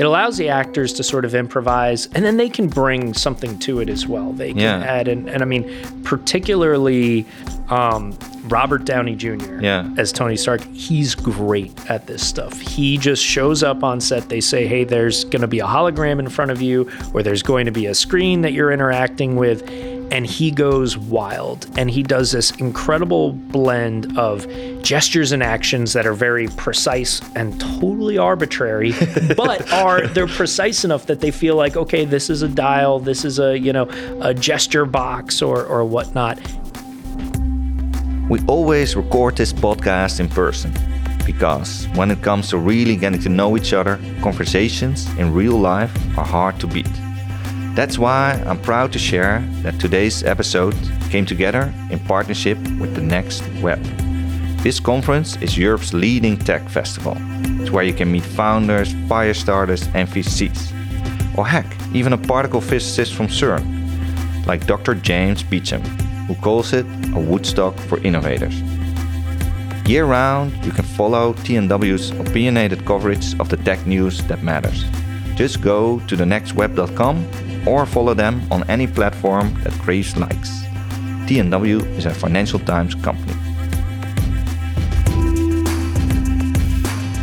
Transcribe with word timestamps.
it 0.00 0.06
allows 0.06 0.38
the 0.38 0.48
actors 0.48 0.94
to 0.94 1.02
sort 1.02 1.26
of 1.26 1.34
improvise 1.34 2.06
and 2.14 2.24
then 2.24 2.38
they 2.38 2.48
can 2.48 2.68
bring 2.68 3.12
something 3.12 3.58
to 3.58 3.80
it 3.80 3.88
as 3.90 4.06
well. 4.06 4.32
They 4.32 4.48
can 4.48 4.58
Yeah. 4.58 4.78
add, 4.82 5.08
and, 5.08 5.28
and 5.28 5.42
I 5.42 5.44
mean, 5.44 5.64
particularly 6.04 7.26
um, 7.68 8.18
Robert 8.44 8.84
Downey 8.84 9.14
Jr. 9.14 9.60
Yeah. 9.60 9.88
as 9.98 10.10
Tony 10.10 10.36
Stark, 10.36 10.62
he's 10.72 11.14
great 11.14 11.72
at 11.90 12.06
this 12.06 12.26
stuff. 12.26 12.58
He 12.60 12.96
just 12.98 13.22
shows 13.22 13.62
up 13.62 13.84
on 13.84 14.00
set. 14.00 14.28
They 14.28 14.40
say, 14.40 14.66
hey, 14.66 14.82
there's 14.84 15.24
going 15.24 15.42
to 15.42 15.46
be 15.46 15.60
a 15.60 15.66
hologram 15.66 16.18
in 16.18 16.28
front 16.28 16.50
of 16.50 16.60
you, 16.60 16.90
or 17.14 17.22
there's 17.22 17.42
going 17.44 17.66
to 17.66 17.70
be 17.72 17.86
a 17.86 17.94
screen 17.94 18.40
that 18.40 18.52
you're 18.54 18.72
interacting 18.72 19.36
with. 19.36 19.68
And 20.10 20.26
he 20.26 20.50
goes 20.50 20.98
wild. 20.98 21.66
And 21.76 21.90
he 21.90 22.02
does 22.02 22.32
this 22.32 22.50
incredible 22.52 23.32
blend 23.32 24.18
of 24.18 24.46
gestures 24.82 25.32
and 25.32 25.42
actions 25.42 25.92
that 25.92 26.06
are 26.06 26.14
very 26.14 26.48
precise 26.48 27.20
and 27.36 27.60
totally 27.60 28.18
arbitrary, 28.18 28.92
but 29.36 29.70
are 29.72 30.06
they're 30.08 30.26
precise 30.26 30.84
enough 30.84 31.06
that 31.06 31.20
they 31.20 31.30
feel 31.30 31.56
like, 31.56 31.76
okay, 31.76 32.04
this 32.04 32.30
is 32.30 32.42
a 32.42 32.48
dial, 32.48 32.98
this 32.98 33.24
is 33.24 33.38
a, 33.38 33.58
you 33.58 33.72
know, 33.72 33.88
a 34.20 34.34
gesture 34.34 34.84
box 34.84 35.42
or 35.42 35.64
or 35.64 35.84
whatnot. 35.84 36.38
We 38.28 38.40
always 38.46 38.94
record 38.94 39.36
this 39.36 39.52
podcast 39.52 40.20
in 40.20 40.28
person 40.28 40.72
because 41.26 41.86
when 41.94 42.10
it 42.10 42.22
comes 42.22 42.48
to 42.50 42.58
really 42.58 42.96
getting 42.96 43.20
to 43.20 43.28
know 43.28 43.56
each 43.56 43.72
other, 43.72 43.98
conversations 44.22 45.08
in 45.18 45.32
real 45.34 45.58
life 45.58 45.92
are 46.18 46.24
hard 46.24 46.58
to 46.60 46.66
beat. 46.66 46.88
That's 47.80 47.98
why 47.98 48.32
I'm 48.44 48.60
proud 48.60 48.92
to 48.92 48.98
share 48.98 49.42
that 49.62 49.80
today's 49.80 50.22
episode 50.22 50.74
came 51.08 51.24
together 51.24 51.72
in 51.90 51.98
partnership 52.00 52.58
with 52.78 52.94
the 52.94 53.00
Next 53.00 53.42
Web. 53.62 53.82
This 54.62 54.78
conference 54.78 55.36
is 55.36 55.56
Europe's 55.56 55.94
leading 55.94 56.36
tech 56.36 56.68
festival. 56.68 57.16
It's 57.58 57.70
where 57.70 57.82
you 57.82 57.94
can 57.94 58.12
meet 58.12 58.22
founders, 58.22 58.92
fire 59.08 59.32
starters, 59.32 59.88
and 59.94 60.06
VCs. 60.06 61.38
Or 61.38 61.46
heck, 61.46 61.64
even 61.94 62.12
a 62.12 62.18
particle 62.18 62.60
physicist 62.60 63.14
from 63.14 63.28
CERN, 63.28 64.44
like 64.44 64.66
Dr. 64.66 64.94
James 64.94 65.42
Beecham, 65.42 65.80
who 66.28 66.34
calls 66.34 66.74
it 66.74 66.84
a 67.14 67.18
Woodstock 67.18 67.78
for 67.88 67.98
innovators. 68.02 68.60
Year 69.88 70.04
round, 70.04 70.52
you 70.66 70.72
can 70.72 70.84
follow 70.84 71.32
TNW's 71.32 72.10
opinionated 72.10 72.84
coverage 72.84 73.40
of 73.40 73.48
the 73.48 73.56
tech 73.56 73.86
news 73.86 74.22
that 74.24 74.42
matters. 74.42 74.84
Just 75.40 75.62
go 75.62 76.00
to 76.00 76.16
thenextweb.com 76.18 77.66
or 77.66 77.86
follow 77.86 78.12
them 78.12 78.42
on 78.50 78.62
any 78.68 78.86
platform 78.86 79.58
that 79.62 79.72
craves 79.80 80.14
likes. 80.14 80.50
TNW 81.24 81.80
is 81.96 82.04
a 82.04 82.12
Financial 82.12 82.58
Times 82.58 82.94
company. 82.94 83.32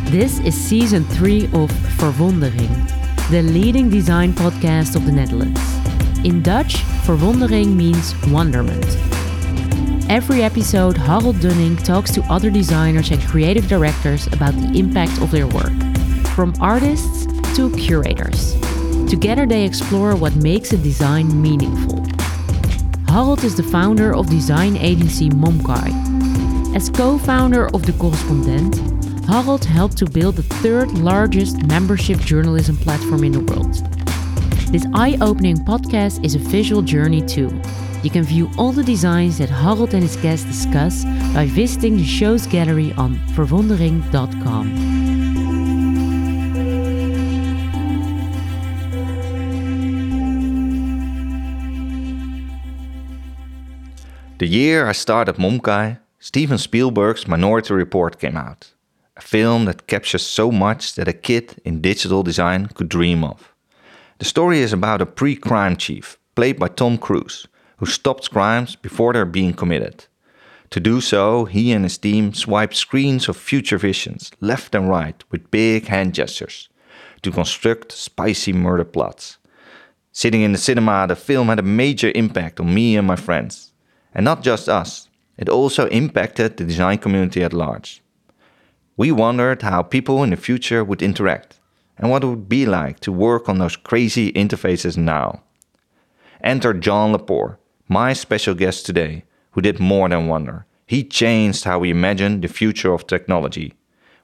This 0.09 0.39
is 0.39 0.55
season 0.55 1.03
3 1.03 1.45
of 1.53 1.69
Verwondering, 1.99 2.73
the 3.29 3.43
leading 3.43 3.87
design 3.87 4.33
podcast 4.33 4.95
of 4.95 5.05
the 5.05 5.11
Netherlands. 5.11 5.61
In 6.25 6.41
Dutch, 6.41 6.77
verwondering 7.05 7.75
means 7.75 8.15
wonderment. 8.31 8.97
Every 10.09 10.41
episode, 10.41 10.97
Harald 10.97 11.35
Dunnink 11.35 11.83
talks 11.83 12.09
to 12.13 12.23
other 12.33 12.49
designers 12.49 13.11
and 13.11 13.21
creative 13.27 13.67
directors 13.67 14.25
about 14.33 14.55
the 14.55 14.71
impact 14.73 15.21
of 15.21 15.29
their 15.29 15.45
work, 15.45 15.77
from 16.33 16.55
artists 16.59 17.27
to 17.55 17.71
curators. 17.77 18.55
Together, 19.09 19.45
they 19.45 19.65
explore 19.65 20.15
what 20.15 20.35
makes 20.35 20.73
a 20.73 20.77
design 20.77 21.41
meaningful. 21.41 22.03
Harald 23.07 23.43
is 23.43 23.55
the 23.55 23.63
founder 23.63 24.13
of 24.13 24.29
design 24.29 24.75
agency 24.77 25.29
Momkai. 25.29 26.75
As 26.75 26.89
co 26.89 27.17
founder 27.17 27.67
of 27.73 27.85
The 27.85 27.93
Correspondent, 27.93 28.75
Harald 29.25 29.65
helped 29.65 29.97
to 29.97 30.05
build 30.05 30.35
the 30.35 30.43
third 30.43 30.91
largest 30.97 31.61
membership 31.63 32.19
journalism 32.19 32.77
platform 32.77 33.23
in 33.23 33.31
the 33.31 33.39
world. 33.39 33.73
This 34.71 34.85
eye 34.93 35.17
opening 35.21 35.57
podcast 35.57 36.23
is 36.25 36.35
a 36.35 36.39
visual 36.39 36.81
journey 36.81 37.21
too. 37.21 37.49
You 38.03 38.09
can 38.09 38.23
view 38.23 38.49
all 38.57 38.71
the 38.71 38.83
designs 38.83 39.37
that 39.39 39.49
Harald 39.49 39.93
and 39.93 40.03
his 40.03 40.17
guests 40.17 40.45
discuss 40.45 41.03
by 41.33 41.45
visiting 41.47 41.97
the 41.97 42.05
show's 42.05 42.45
gallery 42.45 42.93
on 42.93 43.15
verwondering.com. 43.35 44.96
The 54.39 54.45
year 54.45 54.87
I 54.87 54.91
started 54.91 55.37
Momkai, 55.37 55.97
Steven 56.19 56.59
Spielberg's 56.59 57.27
Minority 57.27 57.73
Report 57.73 58.19
came 58.19 58.37
out. 58.37 58.71
A 59.15 59.21
film 59.21 59.65
that 59.65 59.87
captures 59.87 60.21
so 60.21 60.51
much 60.51 60.93
that 60.93 61.07
a 61.07 61.13
kid 61.13 61.59
in 61.65 61.81
digital 61.81 62.21
design 62.21 62.67
could 62.67 62.87
dream 62.87 63.23
of. 63.23 63.51
The 64.19 64.25
story 64.25 64.59
is 64.59 64.73
about 64.73 65.01
a 65.01 65.07
pre 65.07 65.35
crime 65.35 65.75
chief, 65.75 66.19
played 66.35 66.59
by 66.59 66.67
Tom 66.67 66.99
Cruise, 66.99 67.47
who 67.77 67.87
stops 67.87 68.27
crimes 68.27 68.75
before 68.75 69.13
they're 69.13 69.25
being 69.25 69.53
committed. 69.53 70.05
To 70.69 70.79
do 70.79 71.01
so, 71.01 71.45
he 71.45 71.71
and 71.71 71.83
his 71.83 71.97
team 71.97 72.35
swipe 72.35 72.75
screens 72.75 73.27
of 73.27 73.37
future 73.37 73.79
visions 73.79 74.29
left 74.39 74.75
and 74.75 74.87
right 74.87 75.23
with 75.31 75.49
big 75.49 75.87
hand 75.87 76.13
gestures 76.13 76.69
to 77.23 77.31
construct 77.31 77.91
spicy 77.91 78.53
murder 78.53 78.85
plots. 78.85 79.39
Sitting 80.11 80.43
in 80.43 80.51
the 80.51 80.59
cinema, 80.59 81.07
the 81.07 81.15
film 81.15 81.47
had 81.47 81.57
a 81.57 81.63
major 81.63 82.11
impact 82.13 82.59
on 82.59 82.71
me 82.71 82.95
and 82.97 83.07
my 83.07 83.15
friends. 83.15 83.66
And 84.17 84.23
not 84.23 84.41
just 84.41 84.67
us, 84.67 85.09
it 85.37 85.47
also 85.47 85.85
impacted 85.89 86.57
the 86.57 86.65
design 86.65 86.97
community 86.97 87.43
at 87.43 87.53
large. 87.53 88.01
We 88.97 89.11
wondered 89.11 89.61
how 89.61 89.83
people 89.83 90.23
in 90.23 90.31
the 90.31 90.35
future 90.35 90.83
would 90.83 91.03
interact 91.03 91.59
and 91.99 92.09
what 92.09 92.23
it 92.23 92.27
would 92.27 92.49
be 92.49 92.65
like 92.65 92.99
to 93.01 93.11
work 93.11 93.47
on 93.47 93.59
those 93.59 93.75
crazy 93.75 94.33
interfaces 94.33 94.97
now. 94.97 95.43
Enter 96.43 96.73
John 96.73 97.13
LePore, 97.13 97.59
my 97.87 98.13
special 98.13 98.55
guest 98.55 98.87
today, 98.87 99.23
who 99.51 99.61
did 99.61 99.79
more 99.79 100.09
than 100.09 100.27
wonder. 100.27 100.65
He 100.87 101.03
changed 101.03 101.65
how 101.65 101.77
we 101.77 101.91
imagine 101.91 102.41
the 102.41 102.47
future 102.47 102.93
of 102.93 103.05
technology, 103.05 103.75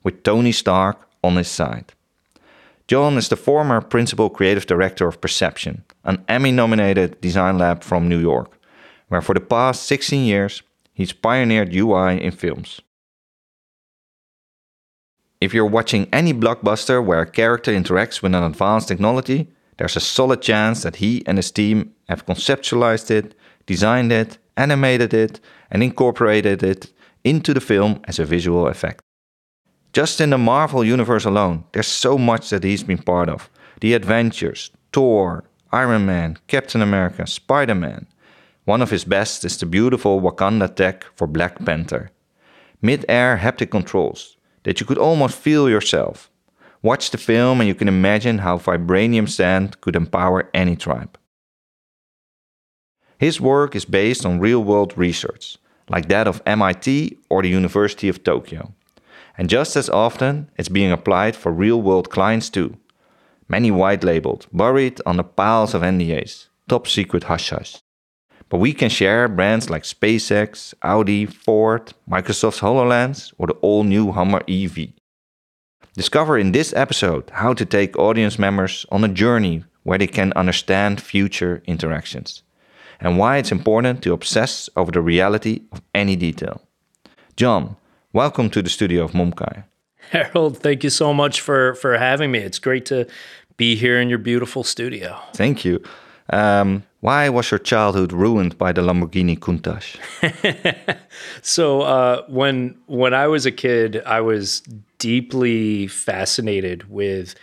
with 0.01 0.23
Tony 0.23 0.51
Stark 0.51 1.07
on 1.23 1.35
his 1.35 1.47
side. 1.47 1.93
John 2.87 3.15
is 3.15 3.29
the 3.29 3.35
former 3.35 3.79
principal 3.79 4.31
creative 4.31 4.65
director 4.65 5.07
of 5.07 5.21
Perception, 5.21 5.83
an 6.03 6.23
Emmy 6.27 6.51
nominated 6.51 7.21
design 7.21 7.59
lab 7.59 7.83
from 7.83 8.09
New 8.09 8.19
York, 8.19 8.57
where 9.07 9.21
for 9.21 9.33
the 9.33 9.41
past 9.41 9.83
16 9.83 10.25
years 10.25 10.63
he's 10.93 11.13
pioneered 11.13 11.73
UI 11.73 12.21
in 12.21 12.31
films. 12.31 12.81
If 15.41 15.53
you're 15.53 15.65
watching 15.65 16.07
any 16.13 16.33
blockbuster 16.33 17.03
where 17.03 17.21
a 17.21 17.29
character 17.29 17.71
interacts 17.71 18.21
with 18.21 18.33
an 18.33 18.43
advanced 18.43 18.87
technology, 18.87 19.49
there's 19.77 19.97
a 19.97 19.99
solid 19.99 20.41
chance 20.41 20.83
that 20.83 20.97
he 20.97 21.23
and 21.25 21.37
his 21.37 21.51
team 21.51 21.93
have 22.07 22.25
conceptualized 22.25 23.11
it, 23.11 23.35
designed 23.65 24.11
it, 24.11 24.37
animated 24.55 25.13
it, 25.13 25.39
and 25.69 25.83
incorporated 25.83 26.63
it 26.63 26.93
into 27.23 27.53
the 27.53 27.61
film 27.61 27.99
as 28.05 28.19
a 28.19 28.25
visual 28.25 28.67
effect. 28.67 29.01
Just 29.93 30.21
in 30.21 30.29
the 30.31 30.37
Marvel 30.37 30.83
universe 30.83 31.25
alone, 31.25 31.65
there's 31.71 31.87
so 31.87 32.17
much 32.17 32.49
that 32.49 32.63
he's 32.63 32.83
been 32.83 32.97
part 32.97 33.29
of. 33.29 33.49
The 33.81 33.93
Avengers, 33.93 34.71
Thor, 34.91 35.43
Iron 35.71 36.05
Man, 36.05 36.37
Captain 36.47 36.81
America, 36.81 37.27
Spider 37.27 37.75
Man. 37.75 38.07
One 38.65 38.81
of 38.81 38.91
his 38.91 39.03
best 39.03 39.43
is 39.43 39.57
the 39.57 39.65
beautiful 39.65 40.21
Wakanda 40.21 40.73
tech 40.73 41.05
for 41.15 41.27
Black 41.27 41.63
Panther. 41.65 42.11
Mid 42.81 43.05
air 43.09 43.37
haptic 43.37 43.71
controls 43.71 44.37
that 44.63 44.79
you 44.79 44.85
could 44.85 44.97
almost 44.97 45.37
feel 45.37 45.69
yourself. 45.69 46.31
Watch 46.81 47.11
the 47.11 47.17
film 47.17 47.59
and 47.59 47.67
you 47.67 47.75
can 47.75 47.89
imagine 47.89 48.39
how 48.39 48.57
vibranium 48.57 49.29
sand 49.29 49.79
could 49.81 49.95
empower 49.95 50.49
any 50.53 50.77
tribe. 50.77 51.17
His 53.17 53.41
work 53.41 53.75
is 53.75 53.85
based 53.85 54.25
on 54.25 54.39
real 54.39 54.63
world 54.63 54.97
research, 54.97 55.57
like 55.89 56.07
that 56.07 56.27
of 56.27 56.41
MIT 56.45 57.17
or 57.29 57.41
the 57.41 57.49
University 57.49 58.07
of 58.07 58.23
Tokyo. 58.23 58.73
And 59.37 59.49
just 59.49 59.75
as 59.75 59.89
often, 59.89 60.49
it's 60.57 60.69
being 60.69 60.91
applied 60.91 61.35
for 61.35 61.51
real 61.51 61.81
world 61.81 62.09
clients 62.09 62.49
too. 62.49 62.77
Many 63.49 63.71
white 63.71 64.03
labeled, 64.03 64.47
buried 64.53 65.01
on 65.05 65.17
the 65.17 65.23
piles 65.23 65.73
of 65.73 65.81
NDAs, 65.81 66.47
top 66.69 66.87
secret 66.87 67.23
hush 67.25 67.49
hush. 67.49 67.81
But 68.53 68.59
we 68.59 68.71
can 68.71 68.89
share 68.89 69.27
brands 69.27 69.71
like 69.71 69.81
SpaceX, 69.81 70.75
Audi, 70.83 71.25
Ford, 71.25 71.91
Microsoft's 72.07 72.59
HoloLens, 72.59 73.33
or 73.39 73.47
the 73.47 73.53
all 73.53 73.83
new 73.83 74.11
Hummer 74.11 74.43
EV. 74.47 74.89
Discover 75.95 76.37
in 76.37 76.51
this 76.51 76.71
episode 76.73 77.31
how 77.31 77.55
to 77.55 77.65
take 77.65 77.97
audience 77.97 78.37
members 78.37 78.85
on 78.91 79.03
a 79.03 79.07
journey 79.07 79.63
where 79.81 79.97
they 79.97 80.05
can 80.05 80.31
understand 80.33 81.01
future 81.01 81.63
interactions 81.65 82.43
and 82.99 83.17
why 83.17 83.37
it's 83.37 83.51
important 83.51 84.03
to 84.03 84.13
obsess 84.13 84.69
over 84.75 84.91
the 84.91 85.01
reality 85.01 85.61
of 85.71 85.81
any 85.95 86.15
detail. 86.15 86.61
John, 87.35 87.75
welcome 88.13 88.51
to 88.51 88.61
the 88.61 88.69
studio 88.69 89.05
of 89.05 89.13
Momkai. 89.13 89.63
Harald, 90.11 90.59
thank 90.59 90.83
you 90.83 90.91
so 90.91 91.11
much 91.11 91.41
for 91.41 91.73
for 91.73 91.97
having 91.97 92.29
me. 92.29 92.37
It's 92.37 92.59
great 92.59 92.85
to 92.85 93.07
be 93.57 93.75
here 93.75 93.99
in 93.99 94.09
your 94.09 94.19
beautiful 94.19 94.63
studio. 94.63 95.17
Thank 95.33 95.65
you. 95.65 95.81
Um, 96.29 96.83
why 97.03 97.27
was 97.27 97.51
your 97.51 97.59
childhood 97.59 98.13
ruined 98.13 98.57
by 98.57 98.71
the 98.71 98.81
Lamborghini 98.81 99.37
Countach? 99.37 99.97
So 101.41 101.81
uh, 101.81 102.23
when 102.27 102.75
when 102.87 103.13
I 103.13 103.27
was 103.27 103.45
a 103.45 103.51
kid, 103.51 104.01
I 104.05 104.21
was 104.21 104.61
deeply 104.97 105.87
fascinated 105.87 106.89
with 106.89 107.35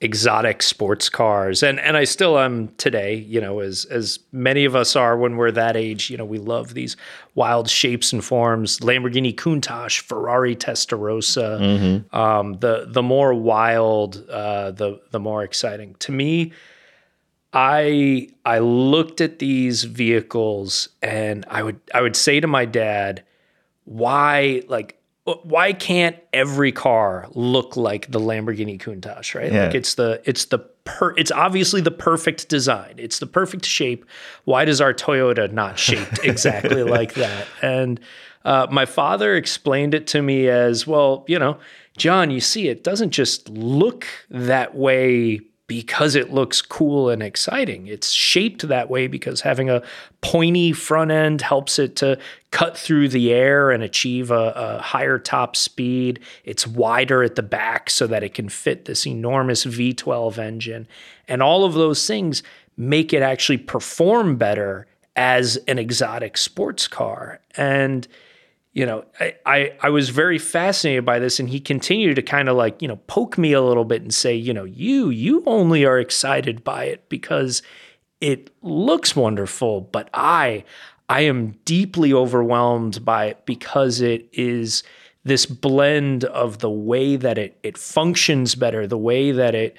exotic 0.00 0.62
sports 0.62 1.10
cars 1.10 1.62
and 1.62 1.78
and 1.80 1.94
I 1.94 2.04
still 2.04 2.38
am 2.38 2.68
today 2.78 3.16
you 3.16 3.38
know 3.38 3.60
as 3.60 3.84
as 3.86 4.18
many 4.32 4.64
of 4.64 4.74
us 4.74 4.96
are 4.96 5.14
when 5.18 5.36
we're 5.36 5.50
that 5.50 5.76
age 5.76 6.08
you 6.08 6.16
know 6.16 6.24
we 6.24 6.38
love 6.38 6.72
these 6.72 6.96
wild 7.34 7.68
shapes 7.68 8.10
and 8.10 8.24
forms 8.24 8.80
Lamborghini 8.80 9.34
Countach 9.34 10.00
Ferrari 10.00 10.56
Testarossa 10.56 11.60
mm-hmm. 11.60 12.16
um, 12.16 12.54
the 12.60 12.86
the 12.88 13.02
more 13.02 13.34
wild 13.34 14.26
uh, 14.30 14.70
the 14.70 14.98
the 15.10 15.20
more 15.20 15.42
exciting 15.42 15.94
to 15.98 16.12
me 16.12 16.52
I 17.52 18.28
I 18.44 18.60
looked 18.60 19.20
at 19.20 19.38
these 19.38 19.84
vehicles 19.84 20.88
and 21.02 21.44
I 21.48 21.62
would 21.62 21.80
I 21.92 22.00
would 22.00 22.16
say 22.16 22.40
to 22.40 22.46
my 22.46 22.64
dad 22.64 23.24
why 23.84 24.62
like 24.68 24.96
why 25.24 25.72
can't 25.72 26.16
every 26.32 26.72
car 26.72 27.28
look 27.32 27.76
like 27.76 28.10
the 28.10 28.20
Lamborghini 28.20 28.80
Countach, 28.80 29.34
right? 29.34 29.52
Yeah. 29.52 29.66
Like 29.66 29.74
it's 29.74 29.94
the 29.94 30.22
it's 30.24 30.46
the 30.46 30.58
per 30.58 31.12
it's 31.16 31.30
obviously 31.30 31.80
the 31.80 31.90
perfect 31.90 32.48
design. 32.48 32.94
It's 32.96 33.18
the 33.18 33.26
perfect 33.26 33.64
shape. 33.64 34.04
Why 34.44 34.64
does 34.64 34.80
our 34.80 34.94
Toyota 34.94 35.52
not 35.52 35.78
shaped 35.78 36.20
exactly 36.24 36.82
like 36.82 37.14
that? 37.14 37.46
And 37.62 38.00
uh, 38.44 38.66
my 38.70 38.86
father 38.86 39.34
explained 39.36 39.94
it 39.94 40.06
to 40.08 40.22
me 40.22 40.48
as 40.48 40.86
well. 40.86 41.24
You 41.28 41.38
know, 41.38 41.58
John, 41.96 42.30
you 42.30 42.40
see, 42.40 42.68
it 42.68 42.82
doesn't 42.82 43.10
just 43.10 43.48
look 43.48 44.06
that 44.30 44.74
way 44.74 45.40
because 45.70 46.16
it 46.16 46.32
looks 46.32 46.60
cool 46.60 47.08
and 47.08 47.22
exciting. 47.22 47.86
It's 47.86 48.10
shaped 48.10 48.66
that 48.66 48.90
way 48.90 49.06
because 49.06 49.42
having 49.42 49.70
a 49.70 49.84
pointy 50.20 50.72
front 50.72 51.12
end 51.12 51.42
helps 51.42 51.78
it 51.78 51.94
to 51.94 52.18
cut 52.50 52.76
through 52.76 53.10
the 53.10 53.32
air 53.32 53.70
and 53.70 53.80
achieve 53.80 54.32
a, 54.32 54.52
a, 54.56 54.82
higher 54.82 55.16
top 55.16 55.54
speed. 55.54 56.18
It's 56.42 56.66
wider 56.66 57.22
at 57.22 57.36
the 57.36 57.44
back 57.44 57.88
so 57.88 58.08
that 58.08 58.24
it 58.24 58.34
can 58.34 58.48
fit 58.48 58.86
this 58.86 59.06
enormous 59.06 59.64
V12 59.64 60.38
engine. 60.38 60.88
And 61.28 61.40
all 61.40 61.64
of 61.64 61.74
those 61.74 62.04
things 62.04 62.42
make 62.76 63.12
it 63.12 63.22
actually 63.22 63.58
perform 63.58 64.38
better 64.38 64.88
as 65.14 65.56
an 65.68 65.78
exotic 65.78 66.36
sports 66.36 66.88
car. 66.88 67.38
And 67.56 68.08
you 68.72 68.86
know, 68.86 69.04
I, 69.18 69.34
I, 69.44 69.72
I 69.82 69.90
was 69.90 70.10
very 70.10 70.38
fascinated 70.38 71.04
by 71.04 71.18
this, 71.18 71.40
and 71.40 71.48
he 71.48 71.58
continued 71.58 72.16
to 72.16 72.22
kind 72.22 72.48
of 72.48 72.56
like, 72.56 72.80
you 72.80 72.88
know, 72.88 72.96
poke 73.08 73.36
me 73.36 73.52
a 73.52 73.62
little 73.62 73.84
bit 73.84 74.02
and 74.02 74.14
say, 74.14 74.34
you 74.34 74.54
know, 74.54 74.64
you 74.64 75.10
you 75.10 75.42
only 75.46 75.84
are 75.84 75.98
excited 75.98 76.62
by 76.62 76.84
it 76.84 77.08
because 77.08 77.62
it 78.20 78.50
looks 78.62 79.16
wonderful, 79.16 79.80
but 79.80 80.08
I 80.14 80.64
I 81.08 81.22
am 81.22 81.56
deeply 81.64 82.12
overwhelmed 82.12 83.04
by 83.04 83.26
it 83.26 83.44
because 83.44 84.00
it 84.00 84.28
is 84.32 84.84
this 85.24 85.46
blend 85.46 86.24
of 86.24 86.58
the 86.58 86.70
way 86.70 87.16
that 87.16 87.38
it 87.38 87.58
it 87.64 87.76
functions 87.76 88.54
better, 88.54 88.86
the 88.86 88.96
way 88.96 89.32
that 89.32 89.54
it 89.56 89.76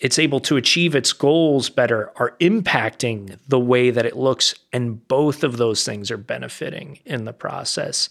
it's 0.00 0.18
able 0.18 0.40
to 0.40 0.56
achieve 0.56 0.94
its 0.94 1.14
goals 1.14 1.70
better 1.70 2.12
are 2.16 2.36
impacting 2.40 3.38
the 3.48 3.60
way 3.60 3.90
that 3.90 4.04
it 4.04 4.16
looks 4.16 4.54
and 4.70 5.06
both 5.08 5.44
of 5.44 5.56
those 5.56 5.84
things 5.84 6.10
are 6.10 6.18
benefiting 6.18 6.98
in 7.06 7.24
the 7.24 7.32
process 7.32 8.10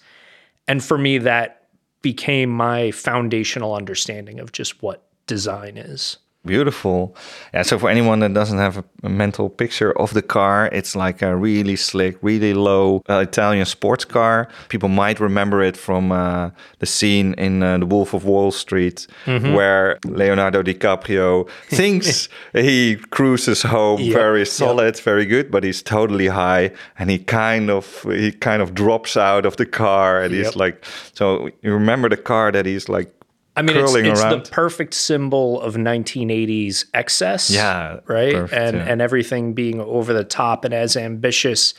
and 0.67 0.83
for 0.83 0.97
me, 0.97 1.17
that 1.19 1.67
became 2.01 2.49
my 2.49 2.91
foundational 2.91 3.75
understanding 3.75 4.39
of 4.39 4.51
just 4.51 4.81
what 4.81 5.07
design 5.27 5.77
is. 5.77 6.17
Beautiful. 6.45 7.15
Yeah, 7.53 7.61
so 7.61 7.79
for 7.79 7.89
anyone 7.89 8.19
that 8.19 8.33
doesn't 8.33 8.57
have 8.57 8.77
a, 8.77 8.83
a, 9.03 9.09
mental 9.09 9.49
picture 9.49 9.97
of 9.97 10.13
the 10.13 10.21
car, 10.21 10.67
it's 10.73 10.93
like 10.93 11.21
a 11.21 11.33
really 11.37 11.77
slick, 11.77 12.17
really 12.21 12.53
low 12.53 13.01
uh, 13.09 13.19
Italian 13.19 13.65
sports 13.65 14.03
car. 14.03 14.49
People 14.67 14.89
might 14.89 15.21
remember 15.21 15.63
it 15.63 15.77
from 15.77 16.11
uh, 16.11 16.49
the 16.79 16.85
scene 16.85 17.33
in 17.35 17.63
uh, 17.63 17.77
The 17.77 17.85
Wolf 17.85 18.13
of 18.13 18.25
Wall 18.25 18.51
Street, 18.51 19.07
mm-hmm. 19.25 19.53
where 19.53 19.99
Leonardo 20.03 20.61
DiCaprio 20.61 21.49
thinks 21.69 22.27
he 22.51 22.97
cruises 23.11 23.61
home 23.61 24.01
yep. 24.01 24.13
very 24.13 24.45
solid, 24.45 24.95
yep. 24.95 25.03
very 25.03 25.25
good, 25.25 25.49
but 25.49 25.63
he's 25.63 25.81
totally 25.81 26.27
high, 26.27 26.71
and 26.99 27.09
he 27.09 27.19
kind 27.19 27.69
of 27.69 28.03
he 28.03 28.33
kind 28.33 28.61
of 28.61 28.73
drops 28.73 29.15
out 29.15 29.45
of 29.45 29.55
the 29.55 29.65
car, 29.65 30.21
and 30.21 30.33
yep. 30.33 30.45
he's 30.45 30.57
like, 30.57 30.83
so 31.13 31.49
you 31.61 31.71
remember 31.73 32.09
the 32.09 32.17
car 32.17 32.51
that 32.51 32.65
he's 32.65 32.89
like 32.89 33.13
I 33.55 33.61
mean, 33.61 33.77
it's, 33.77 33.93
it's 33.93 34.21
the 34.21 34.49
perfect 34.51 34.95
symbol 34.95 35.61
of 35.61 35.75
1980s 35.75 36.85
excess. 36.93 37.51
Yeah, 37.51 37.99
right, 38.07 38.33
perfect, 38.33 38.53
and 38.53 38.77
yeah. 38.77 38.85
and 38.85 39.01
everything 39.01 39.53
being 39.53 39.79
over 39.79 40.11
the 40.11 40.23
top 40.23 40.65
and 40.65 40.73
as 40.73 40.97
ambitious 40.97 41.75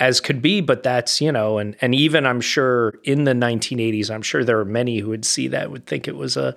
as 0.00 0.20
could 0.20 0.42
be. 0.42 0.60
But 0.60 0.82
that's 0.82 1.20
you 1.20 1.30
know, 1.30 1.58
and 1.58 1.76
and 1.80 1.94
even 1.94 2.26
I'm 2.26 2.40
sure 2.40 2.94
in 3.04 3.24
the 3.24 3.34
1980s, 3.34 4.10
I'm 4.10 4.22
sure 4.22 4.42
there 4.42 4.58
are 4.58 4.64
many 4.64 4.98
who 4.98 5.10
would 5.10 5.24
see 5.24 5.46
that 5.48 5.70
would 5.70 5.86
think 5.86 6.08
it 6.08 6.16
was 6.16 6.36
a 6.36 6.56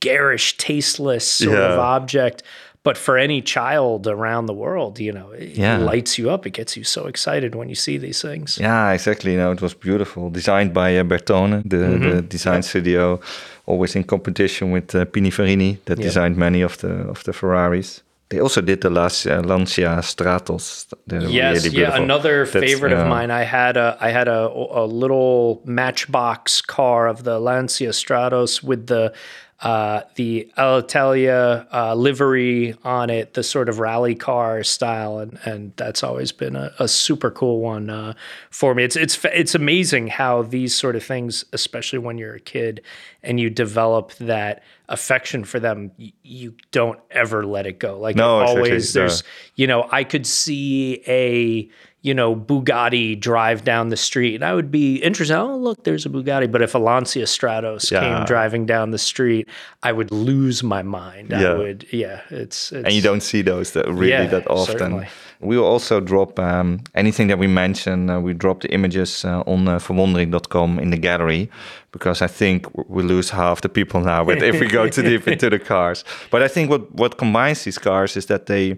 garish, 0.00 0.56
tasteless 0.56 1.26
sort 1.26 1.58
yeah. 1.58 1.74
of 1.74 1.78
object. 1.78 2.42
But 2.86 2.96
for 2.96 3.18
any 3.18 3.42
child 3.42 4.06
around 4.06 4.46
the 4.46 4.58
world, 4.64 5.00
you 5.00 5.12
know, 5.18 5.28
it 5.32 5.58
yeah. 5.58 5.76
lights 5.90 6.18
you 6.18 6.30
up. 6.30 6.46
It 6.46 6.52
gets 6.60 6.76
you 6.76 6.84
so 6.84 7.08
excited 7.08 7.56
when 7.56 7.68
you 7.68 7.74
see 7.74 7.98
these 7.98 8.22
things. 8.22 8.58
Yeah, 8.58 8.92
exactly. 8.92 9.32
You 9.32 9.38
know, 9.38 9.50
it 9.50 9.60
was 9.60 9.74
beautiful, 9.74 10.30
designed 10.30 10.72
by 10.72 10.96
uh, 10.96 11.02
Bertone, 11.02 11.68
the, 11.68 11.76
mm-hmm. 11.78 12.10
the 12.10 12.22
design 12.22 12.62
studio 12.62 13.18
always 13.66 13.96
in 13.96 14.04
competition 14.04 14.70
with 14.70 14.94
uh, 14.94 15.04
Pininfarina 15.04 15.78
that 15.86 15.98
designed 15.98 16.36
many 16.36 16.62
of 16.62 16.78
the 16.78 16.92
of 17.12 17.24
the 17.24 17.32
Ferraris. 17.32 18.02
They 18.28 18.40
also 18.40 18.60
did 18.60 18.80
the 18.80 18.90
Lancia, 18.90 19.40
Lancia 19.40 20.00
Stratos. 20.02 20.92
yes, 21.08 21.64
really 21.64 21.78
yeah, 21.78 21.96
another 21.96 22.44
That's, 22.44 22.64
favorite 22.66 22.92
of 22.92 23.06
mine. 23.08 23.30
I 23.30 23.44
had 23.44 23.76
a 23.76 23.96
I 24.00 24.10
had 24.10 24.28
a, 24.28 24.42
a 24.84 24.86
little 25.02 25.60
matchbox 25.64 26.60
car 26.60 27.08
of 27.08 27.22
the 27.22 27.38
Lancia 27.38 27.92
Stratos 27.92 28.62
with 28.62 28.86
the 28.86 29.12
uh, 29.60 30.02
the 30.16 30.52
Alitalia 30.58 31.66
uh, 31.72 31.94
livery 31.94 32.74
on 32.84 33.08
it, 33.08 33.32
the 33.32 33.42
sort 33.42 33.70
of 33.70 33.78
rally 33.78 34.14
car 34.14 34.62
style, 34.62 35.18
and 35.18 35.38
and 35.44 35.72
that's 35.76 36.02
always 36.02 36.30
been 36.30 36.56
a, 36.56 36.72
a 36.78 36.86
super 36.88 37.30
cool 37.30 37.60
one 37.60 37.88
uh, 37.88 38.12
for 38.50 38.74
me. 38.74 38.84
It's 38.84 38.96
it's 38.96 39.18
it's 39.24 39.54
amazing 39.54 40.08
how 40.08 40.42
these 40.42 40.74
sort 40.74 40.94
of 40.94 41.02
things, 41.02 41.44
especially 41.54 41.98
when 42.00 42.18
you're 42.18 42.34
a 42.34 42.40
kid 42.40 42.82
and 43.22 43.40
you 43.40 43.48
develop 43.48 44.12
that 44.14 44.62
affection 44.88 45.42
for 45.42 45.58
them, 45.58 45.90
y- 45.98 46.12
you 46.22 46.54
don't 46.70 47.00
ever 47.10 47.46
let 47.46 47.66
it 47.66 47.78
go. 47.78 47.98
Like 47.98 48.16
no, 48.16 48.40
always, 48.56 48.92
there's 48.92 49.22
you 49.54 49.66
know 49.66 49.88
I 49.90 50.04
could 50.04 50.26
see 50.26 51.02
a 51.06 51.68
you 52.06 52.14
know, 52.14 52.36
Bugatti 52.36 53.18
drive 53.18 53.64
down 53.64 53.88
the 53.88 53.96
street. 53.96 54.36
And 54.36 54.44
I 54.44 54.54
would 54.54 54.70
be 54.70 54.96
interested. 55.02 55.36
Oh, 55.36 55.56
look, 55.56 55.82
there's 55.82 56.06
a 56.06 56.08
Bugatti. 56.08 56.50
But 56.50 56.62
if 56.62 56.72
a 56.76 56.78
Lancia 56.78 57.24
Stratos 57.24 57.90
yeah. 57.90 58.00
came 58.00 58.24
driving 58.26 58.64
down 58.64 58.92
the 58.92 58.98
street, 58.98 59.48
I 59.82 59.90
would 59.90 60.12
lose 60.12 60.62
my 60.62 60.82
mind. 60.82 61.30
Yeah. 61.30 61.50
I 61.50 61.54
would, 61.54 61.86
yeah, 61.90 62.20
it's, 62.30 62.70
it's 62.70 62.84
And 62.84 62.92
you 62.92 63.02
don't 63.02 63.22
see 63.22 63.42
those 63.42 63.72
that 63.72 63.88
really 63.88 64.10
yeah, 64.10 64.26
that 64.28 64.48
often. 64.48 64.78
Certainly. 64.78 65.08
We 65.40 65.58
will 65.58 65.66
also 65.66 65.98
drop 66.00 66.38
um, 66.38 66.80
anything 66.94 67.26
that 67.26 67.40
we 67.40 67.48
mention. 67.48 68.08
Uh, 68.08 68.20
we 68.20 68.34
drop 68.34 68.60
the 68.60 68.72
images 68.72 69.24
uh, 69.24 69.40
on 69.40 69.66
uh, 69.66 69.78
verwondering.com 69.78 70.78
in 70.78 70.90
the 70.90 70.96
gallery 70.96 71.50
because 71.90 72.22
I 72.22 72.28
think 72.28 72.66
we 72.88 73.02
lose 73.02 73.30
half 73.30 73.62
the 73.62 73.68
people 73.68 74.00
now 74.00 74.24
But 74.24 74.42
if 74.42 74.60
we 74.60 74.68
go 74.68 74.88
too 74.88 75.02
deep 75.02 75.26
into 75.26 75.50
the 75.50 75.58
cars. 75.74 76.04
But 76.30 76.42
I 76.42 76.48
think 76.48 76.70
what, 76.70 76.94
what 76.94 77.18
combines 77.18 77.64
these 77.64 77.78
cars 77.78 78.16
is 78.16 78.26
that 78.26 78.46
they 78.46 78.76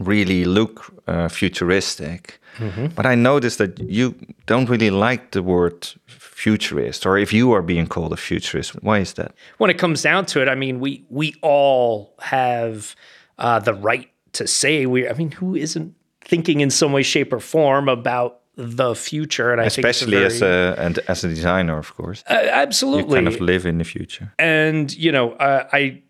really 0.00 0.44
look 0.44 0.92
uh, 1.06 1.28
futuristic. 1.28 2.40
Mm-hmm. 2.58 2.86
But 2.94 3.06
I 3.06 3.14
noticed 3.14 3.58
that 3.58 3.78
you 3.78 4.14
don't 4.46 4.68
really 4.68 4.90
like 4.90 5.32
the 5.32 5.42
word 5.42 5.88
futurist, 6.06 7.06
or 7.06 7.18
if 7.18 7.32
you 7.32 7.52
are 7.52 7.62
being 7.62 7.86
called 7.86 8.12
a 8.12 8.16
futurist, 8.16 8.72
why 8.82 8.98
is 8.98 9.14
that? 9.14 9.34
When 9.58 9.70
it 9.70 9.78
comes 9.78 10.02
down 10.02 10.26
to 10.26 10.42
it, 10.42 10.48
I 10.48 10.54
mean, 10.54 10.80
we 10.80 11.04
we 11.08 11.34
all 11.42 12.14
have 12.20 12.94
uh, 13.38 13.58
the 13.58 13.74
right 13.74 14.10
to 14.32 14.46
say 14.46 14.86
we. 14.86 15.08
I 15.08 15.12
mean, 15.12 15.32
who 15.32 15.54
isn't 15.54 15.94
thinking 16.22 16.60
in 16.60 16.70
some 16.70 16.92
way, 16.92 17.02
shape, 17.02 17.32
or 17.32 17.40
form 17.40 17.88
about 17.88 18.40
the 18.56 18.94
future? 18.94 19.52
And 19.52 19.60
I 19.60 19.64
especially 19.64 20.12
very, 20.12 20.26
as 20.26 20.42
a 20.42 20.74
and 20.78 20.98
as 21.08 21.24
a 21.24 21.28
designer, 21.28 21.78
of 21.78 21.94
course, 21.94 22.24
uh, 22.28 22.34
absolutely, 22.34 23.18
you 23.18 23.24
kind 23.24 23.28
of 23.28 23.40
live 23.40 23.66
in 23.66 23.78
the 23.78 23.84
future. 23.84 24.32
And 24.38 24.94
you 24.96 25.12
know, 25.12 25.32
uh, 25.32 25.68
I 25.72 26.02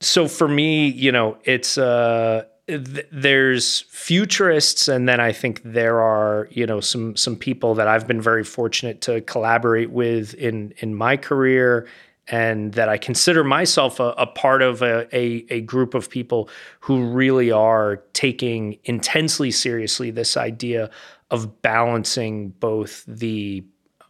so 0.00 0.28
for 0.28 0.48
me, 0.48 0.88
you 0.88 1.12
know, 1.12 1.38
it's 1.44 1.78
uh 1.78 2.44
there's 2.68 3.80
futurists 3.88 4.86
and 4.86 5.08
then 5.08 5.18
I 5.18 5.32
think 5.32 5.62
there 5.64 6.00
are 6.00 6.48
you 6.50 6.64
know 6.64 6.80
some 6.80 7.16
some 7.16 7.34
people 7.36 7.74
that 7.74 7.88
I've 7.88 8.06
been 8.06 8.20
very 8.20 8.44
fortunate 8.44 9.00
to 9.02 9.20
collaborate 9.22 9.90
with 9.90 10.34
in 10.34 10.72
in 10.78 10.94
my 10.94 11.16
career 11.16 11.88
and 12.28 12.72
that 12.74 12.88
I 12.88 12.98
consider 12.98 13.42
myself 13.42 13.98
a, 13.98 14.10
a 14.10 14.26
part 14.26 14.62
of 14.62 14.80
a, 14.80 15.08
a, 15.12 15.44
a 15.50 15.60
group 15.62 15.94
of 15.94 16.08
people 16.08 16.48
who 16.78 17.10
really 17.10 17.50
are 17.50 17.96
taking 18.12 18.78
intensely 18.84 19.50
seriously 19.50 20.12
this 20.12 20.36
idea 20.36 20.88
of 21.32 21.62
balancing 21.62 22.50
both 22.60 23.04
the 23.08 23.64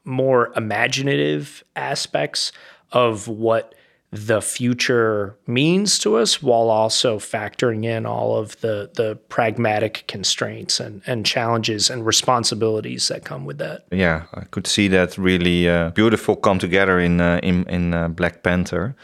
more 0.05 0.53
imaginative 0.57 1.65
aspects 1.75 2.53
of 2.91 3.29
what 3.29 3.75
the 4.13 4.43
future 4.43 5.35
means 5.47 5.99
to 5.99 6.17
us 6.17 6.43
while 6.43 6.69
also 6.69 7.19
factoring 7.19 7.87
in 7.87 8.05
all 8.05 8.37
of 8.37 8.61
the 8.61 8.91
the 8.95 9.17
pragmatic 9.31 10.05
constraints 10.07 10.81
and, 10.81 11.01
and 11.07 11.25
challenges 11.25 11.89
and 11.89 12.05
responsibilities 12.05 13.09
that 13.09 13.25
come 13.25 13.47
with 13.47 13.57
that. 13.57 13.87
Yeah, 13.91 14.25
I 14.35 14.45
could 14.45 14.67
see 14.67 14.89
that 14.89 15.17
really 15.17 15.67
uh, 15.67 15.91
beautiful 15.91 16.37
come 16.37 16.59
together 16.59 17.01
in 17.01 17.21
uh, 17.23 17.41
in 17.43 17.65
in 17.69 17.95
uh, 17.95 18.09
Black 18.09 18.43
Panther, 18.43 18.95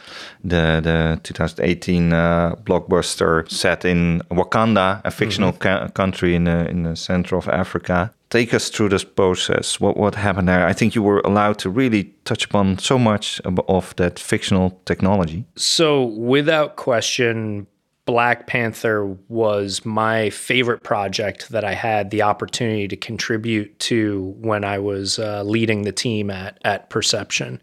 the 0.45 0.81
the 0.85 1.21
2018 1.23 2.13
uh, 2.13 2.55
blockbuster 2.65 3.51
set 3.51 3.87
in 3.87 4.21
Wakanda, 4.31 5.01
a 5.05 5.11
fictional 5.11 5.53
ca- 5.53 5.89
country 5.89 6.35
in 6.35 6.45
the 6.45 6.69
in 6.69 6.83
the 6.83 6.97
center 6.97 7.37
of 7.37 7.49
Africa. 7.49 8.13
Take 8.31 8.53
us 8.53 8.69
through 8.69 8.91
this 8.91 9.05
process. 9.05 9.81
What 9.81 9.97
what 9.97 10.15
happened 10.15 10.49
there? 10.49 10.67
I 10.67 10.75
think 10.75 10.95
you 10.95 11.03
were 11.03 11.21
allowed 11.21 11.59
to 11.61 11.71
really 11.71 12.15
touch 12.25 12.45
upon 12.45 12.79
so 12.79 12.99
much 12.99 13.41
of 13.41 13.97
that 13.97 14.19
fictional 14.19 14.81
technology. 14.85 15.45
So, 15.57 16.05
without 16.05 16.77
question, 16.77 17.67
Black 18.05 18.47
Panther 18.47 19.05
was 19.29 19.85
my 19.85 20.31
favorite 20.31 20.83
project 20.83 21.51
that 21.51 21.63
I 21.63 21.75
had 21.75 22.11
the 22.11 22.23
opportunity 22.23 22.89
to 22.89 22.97
contribute 22.97 23.79
to 23.81 24.35
when 24.39 24.65
I 24.65 24.79
was 24.79 25.19
uh, 25.19 25.43
leading 25.43 25.83
the 25.83 25.93
team 25.93 26.31
at 26.31 26.59
at 26.65 26.89
Perception. 26.91 27.61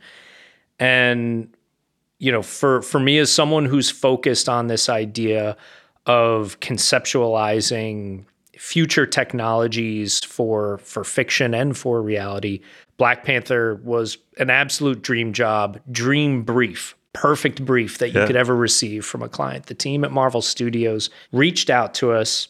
And 0.80 1.52
you 2.20 2.32
know, 2.32 2.42
for 2.42 2.82
for 2.82 3.00
me 3.00 3.18
as 3.18 3.32
someone 3.32 3.66
who's 3.66 3.90
focused 3.90 4.48
on 4.48 4.68
this 4.68 4.90
idea 4.90 5.58
of 6.06 6.60
conceptualizing 6.60 8.26
future 8.58 9.06
technologies 9.06 10.24
for 10.24 10.78
for 10.80 11.04
fiction 11.04 11.54
and 11.54 11.78
for 11.78 12.02
reality, 12.02 12.62
Black 12.98 13.24
Panther 13.24 13.76
was 13.84 14.18
an 14.38 14.50
absolute 14.50 15.02
dream 15.02 15.34
job, 15.34 15.80
dream 15.92 16.44
brief, 16.44 16.96
perfect 17.14 17.64
brief 17.66 17.98
that 18.00 18.10
you 18.14 18.20
Yeah. 18.22 18.28
could 18.28 18.36
ever 18.36 18.56
receive 18.56 19.06
from 19.06 19.22
a 19.22 19.30
client. 19.30 19.66
The 19.68 19.74
team 19.74 20.04
at 20.04 20.12
Marvel 20.12 20.42
Studios 20.42 21.10
reached 21.32 21.70
out 21.70 21.94
to 21.96 22.12
us. 22.12 22.48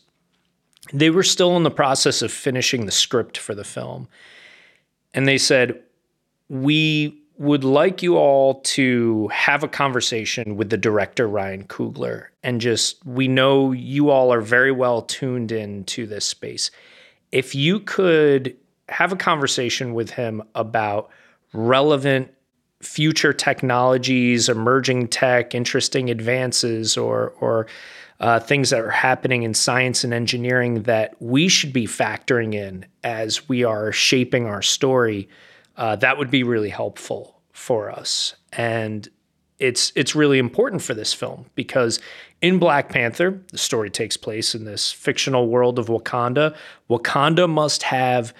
They 0.93 1.09
were 1.09 1.23
still 1.23 1.57
in 1.57 1.63
the 1.63 1.71
process 1.71 2.21
of 2.21 2.31
finishing 2.31 2.85
the 2.85 2.91
script 2.91 3.37
for 3.37 3.55
the 3.55 3.63
film. 3.63 4.07
And 5.13 5.27
they 5.27 5.37
said, 5.37 5.81
we 6.49 7.19
would 7.37 7.63
like 7.63 8.01
you 8.03 8.17
all 8.17 8.61
to 8.61 9.27
have 9.29 9.63
a 9.63 9.67
conversation 9.67 10.55
with 10.57 10.69
the 10.69 10.77
director 10.77 11.27
Ryan 11.27 11.63
Coogler 11.65 12.27
and 12.45 12.61
just 12.61 13.03
we 13.05 13.27
know 13.27 13.71
you 13.71 14.11
all 14.11 14.31
are 14.31 14.39
very 14.39 14.71
well 14.71 15.01
tuned 15.01 15.51
into 15.51 16.05
this 16.05 16.25
space. 16.25 16.69
If 17.31 17.55
you 17.55 17.79
could 17.79 18.55
have 18.87 19.11
a 19.11 19.15
conversation 19.15 19.95
with 19.95 20.11
him 20.11 20.43
about 20.53 21.09
relevant 21.53 22.31
future 22.81 23.33
technologies, 23.33 24.47
emerging 24.47 25.07
tech, 25.07 25.55
interesting 25.55 26.11
advances, 26.11 26.95
or 26.95 27.31
or 27.41 27.65
uh, 28.19 28.39
things 28.39 28.69
that 28.69 28.79
are 28.79 28.91
happening 28.91 29.41
in 29.41 29.55
science 29.55 30.03
and 30.03 30.13
engineering 30.13 30.83
that 30.83 31.15
we 31.19 31.49
should 31.49 31.73
be 31.73 31.87
factoring 31.87 32.53
in 32.53 32.85
as 33.03 33.49
we 33.49 33.63
are 33.63 33.91
shaping 33.91 34.45
our 34.45 34.61
story, 34.61 35.27
uh, 35.77 35.95
that 35.95 36.19
would 36.19 36.29
be 36.29 36.43
really 36.43 36.69
helpful 36.69 37.41
for 37.51 37.89
us. 37.89 38.35
And 38.53 39.09
it's 39.65 39.91
it's 39.95 40.15
really 40.15 40.37
important 40.39 40.81
for 40.81 40.93
this 40.93 41.13
film 41.13 41.45
because 41.55 41.99
in 42.41 42.59
Black 42.59 42.89
Panther, 42.89 43.41
the 43.51 43.57
story 43.57 43.89
takes 43.89 44.17
place 44.17 44.53
in 44.55 44.65
this 44.65 44.91
fictional 44.91 45.47
world 45.47 45.79
of 45.79 45.87
Wakanda. 45.87 46.55
Wakanda 46.89 47.49
must 47.49 47.83
have 47.83 48.33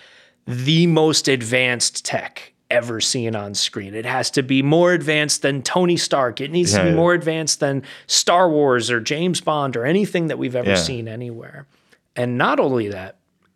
the 0.46 0.86
most 0.88 1.28
advanced 1.28 2.06
tech 2.06 2.54
ever 2.70 3.00
seen 3.00 3.36
on 3.36 3.54
screen. 3.54 3.94
It 3.96 4.06
has 4.06 4.30
to 4.32 4.44
be 4.44 4.62
more 4.62 4.94
advanced 4.94 5.42
than 5.42 5.62
Tony 5.62 5.98
Stark. 5.98 6.42
It 6.42 6.52
needs 6.52 6.74
to 6.74 6.82
be 6.84 6.90
Yeah. 6.90 6.96
more 6.96 7.14
advanced 7.14 7.60
than 7.60 7.84
Star 8.08 8.50
Wars 8.50 8.90
or 8.92 9.00
James 9.00 9.40
Bond 9.42 9.76
or 9.78 9.86
anything 9.86 10.28
that 10.28 10.38
we've 10.38 10.56
ever 10.56 10.70
Yeah. 10.72 10.76
seen 10.76 11.08
anywhere. 11.08 11.68
And 12.16 12.38
not 12.38 12.60
only 12.60 12.88
that, 12.90 13.16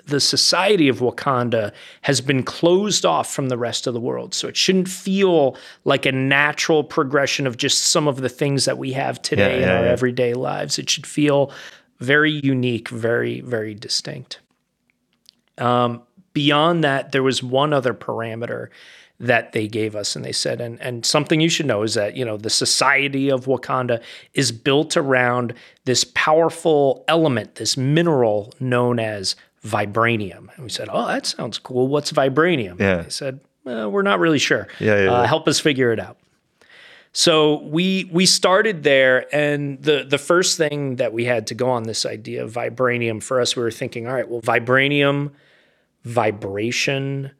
the 0.09 0.19
society 0.19 0.87
of 0.87 0.99
Wakanda 0.99 1.71
has 2.01 2.21
been 2.21 2.43
closed 2.43 3.05
off 3.05 3.31
from 3.31 3.49
the 3.49 3.57
rest 3.57 3.87
of 3.87 3.93
the 3.93 3.99
world. 3.99 4.33
So 4.33 4.47
it 4.47 4.57
shouldn't 4.57 4.89
feel 4.89 5.57
like 5.85 6.05
a 6.05 6.11
natural 6.11 6.83
progression 6.83 7.47
of 7.47 7.57
just 7.57 7.83
some 7.83 8.07
of 8.07 8.21
the 8.21 8.29
things 8.29 8.65
that 8.65 8.77
we 8.77 8.93
have 8.93 9.21
today 9.21 9.57
in 9.57 9.69
yeah, 9.69 9.77
our 9.77 9.85
yeah. 9.85 9.91
everyday 9.91 10.33
lives. 10.33 10.77
It 10.79 10.89
should 10.89 11.07
feel 11.07 11.51
very 11.99 12.31
unique, 12.31 12.89
very, 12.89 13.41
very 13.41 13.73
distinct. 13.73 14.39
Um, 15.57 16.03
beyond 16.33 16.83
that, 16.83 17.11
there 17.11 17.23
was 17.23 17.43
one 17.43 17.73
other 17.73 17.93
parameter 17.93 18.69
that 19.19 19.51
they 19.51 19.67
gave 19.67 19.95
us, 19.95 20.15
and 20.15 20.23
they 20.23 20.31
said, 20.31 20.61
and 20.61 20.79
and 20.81 21.05
something 21.05 21.41
you 21.41 21.49
should 21.49 21.65
know 21.65 21.83
is 21.83 21.95
that 21.95 22.15
you 22.15 22.23
know 22.23 22.37
the 22.37 22.49
society 22.49 23.29
of 23.29 23.45
Wakanda 23.45 24.01
is 24.33 24.51
built 24.51 24.95
around 24.95 25.53
this 25.83 26.05
powerful 26.15 27.03
element, 27.07 27.55
this 27.55 27.75
mineral 27.75 28.53
known 28.59 28.97
as 28.99 29.35
vibranium. 29.63 30.47
And 30.55 30.63
we 30.63 30.69
said, 30.69 30.87
oh, 30.91 31.07
that 31.07 31.25
sounds 31.25 31.57
cool. 31.57 31.87
What's 31.87 32.11
vibranium? 32.11 32.79
Yeah. 32.79 33.01
They 33.03 33.09
said, 33.09 33.39
well, 33.63 33.91
we're 33.91 34.01
not 34.03 34.19
really 34.19 34.39
sure. 34.39 34.67
Yeah, 34.79 35.03
yeah, 35.03 35.09
Uh, 35.11 35.21
yeah. 35.21 35.27
help 35.27 35.47
us 35.47 35.59
figure 35.59 35.91
it 35.91 35.99
out. 35.99 36.17
So 37.11 37.61
we 37.63 38.07
we 38.13 38.27
started 38.27 38.83
there, 38.83 39.25
and 39.35 39.81
the 39.81 40.05
the 40.07 40.19
first 40.19 40.57
thing 40.57 40.97
that 40.97 41.11
we 41.11 41.25
had 41.25 41.47
to 41.47 41.55
go 41.55 41.67
on 41.69 41.83
this 41.83 42.05
idea 42.05 42.43
of 42.43 42.53
vibranium 42.53 43.21
for 43.21 43.41
us, 43.41 43.55
we 43.55 43.63
were 43.63 43.71
thinking, 43.71 44.07
all 44.07 44.13
right, 44.13 44.29
well, 44.29 44.41
vibranium, 44.41 45.31
vibration, 46.03 47.31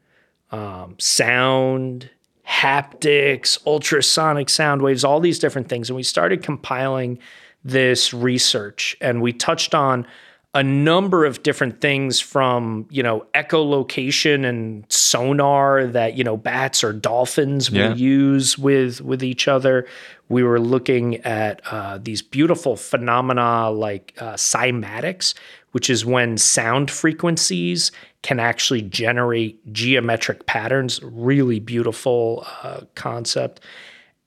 um, 0.50 0.96
sound, 0.98 2.10
haptics, 2.46 3.64
ultrasonic 3.64 4.48
sound 4.48 4.82
waves, 4.82 5.04
all 5.04 5.20
these 5.20 5.38
different 5.38 5.68
things, 5.68 5.88
and 5.88 5.96
we 5.96 6.02
started 6.02 6.42
compiling 6.42 7.18
this 7.62 8.12
research, 8.12 8.96
and 9.00 9.22
we 9.22 9.32
touched 9.32 9.74
on 9.74 10.06
a 10.52 10.62
number 10.64 11.24
of 11.24 11.44
different 11.44 11.80
things 11.80 12.18
from 12.18 12.86
you 12.90 13.02
know 13.02 13.24
echolocation 13.34 14.44
and 14.44 14.84
sonar 14.88 15.86
that 15.86 16.16
you 16.16 16.24
know 16.24 16.36
bats 16.36 16.82
or 16.82 16.92
dolphins 16.92 17.70
Yeah. 17.70 17.90
will 17.90 17.96
use 17.96 18.58
with 18.58 19.00
with 19.00 19.22
each 19.22 19.46
other. 19.46 19.86
We 20.28 20.42
were 20.42 20.60
looking 20.60 21.16
at 21.24 21.60
uh, 21.70 21.98
these 22.00 22.22
beautiful 22.22 22.76
phenomena 22.76 23.70
like 23.70 24.14
uh, 24.18 24.34
cymatics, 24.34 25.34
which 25.72 25.88
is 25.90 26.04
when 26.04 26.36
sound 26.38 26.90
frequencies 26.90 27.90
can 28.22 28.38
actually 28.40 28.82
generate 28.82 29.72
geometric 29.72 30.46
patterns. 30.46 31.00
Really 31.02 31.58
beautiful 31.60 32.46
uh, 32.62 32.82
concept. 32.94 33.60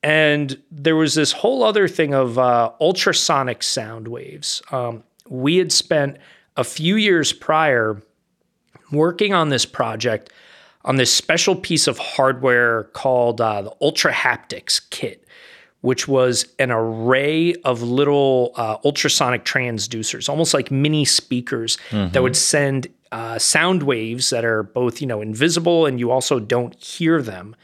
And 0.02 0.62
there 0.70 0.98
was 0.98 1.16
this 1.16 1.32
whole 1.32 1.64
other 1.64 1.88
thing 1.88 2.14
of 2.14 2.38
uh, 2.38 2.72
ultrasonic 2.82 3.64
sound 3.64 4.10
waves. 4.10 4.62
Um, 4.72 5.04
we 5.30 5.58
had 5.58 5.72
spent 5.72 6.18
a 6.58 6.64
few 6.64 6.96
years 6.96 7.34
prior 7.34 8.02
working 8.92 9.34
on 9.34 9.50
this 9.50 9.66
project 9.66 10.32
on 10.86 10.98
this 10.98 11.14
special 11.14 11.56
piece 11.56 11.88
of 11.88 11.98
hardware 11.98 12.84
called 12.94 13.40
uh, 13.40 13.62
the 13.62 13.72
Ultrahaptics 13.82 14.82
Kit, 14.90 15.26
which 15.82 16.08
was 16.08 16.46
an 16.60 16.72
array 16.72 17.54
of 17.64 17.82
little 17.82 18.52
uh, 18.56 18.78
ultrasonic 18.84 19.46
transducers, 19.46 20.28
almost 20.28 20.54
like 20.54 20.72
mini 20.72 21.06
speakers 21.06 21.78
that 22.12 22.22
would 22.22 22.36
send 22.36 22.88
uh, 23.14 23.40
sound 23.40 23.84
waves 23.84 24.30
that 24.30 24.44
are 24.44 24.64
both, 24.64 25.00
you 25.00 25.08
know, 25.08 25.22
invisible 25.22 25.86
and 25.86 26.00
you 26.00 26.12
also 26.12 26.40
don't 26.40 26.76
hear 26.76 27.22
them 27.22 27.56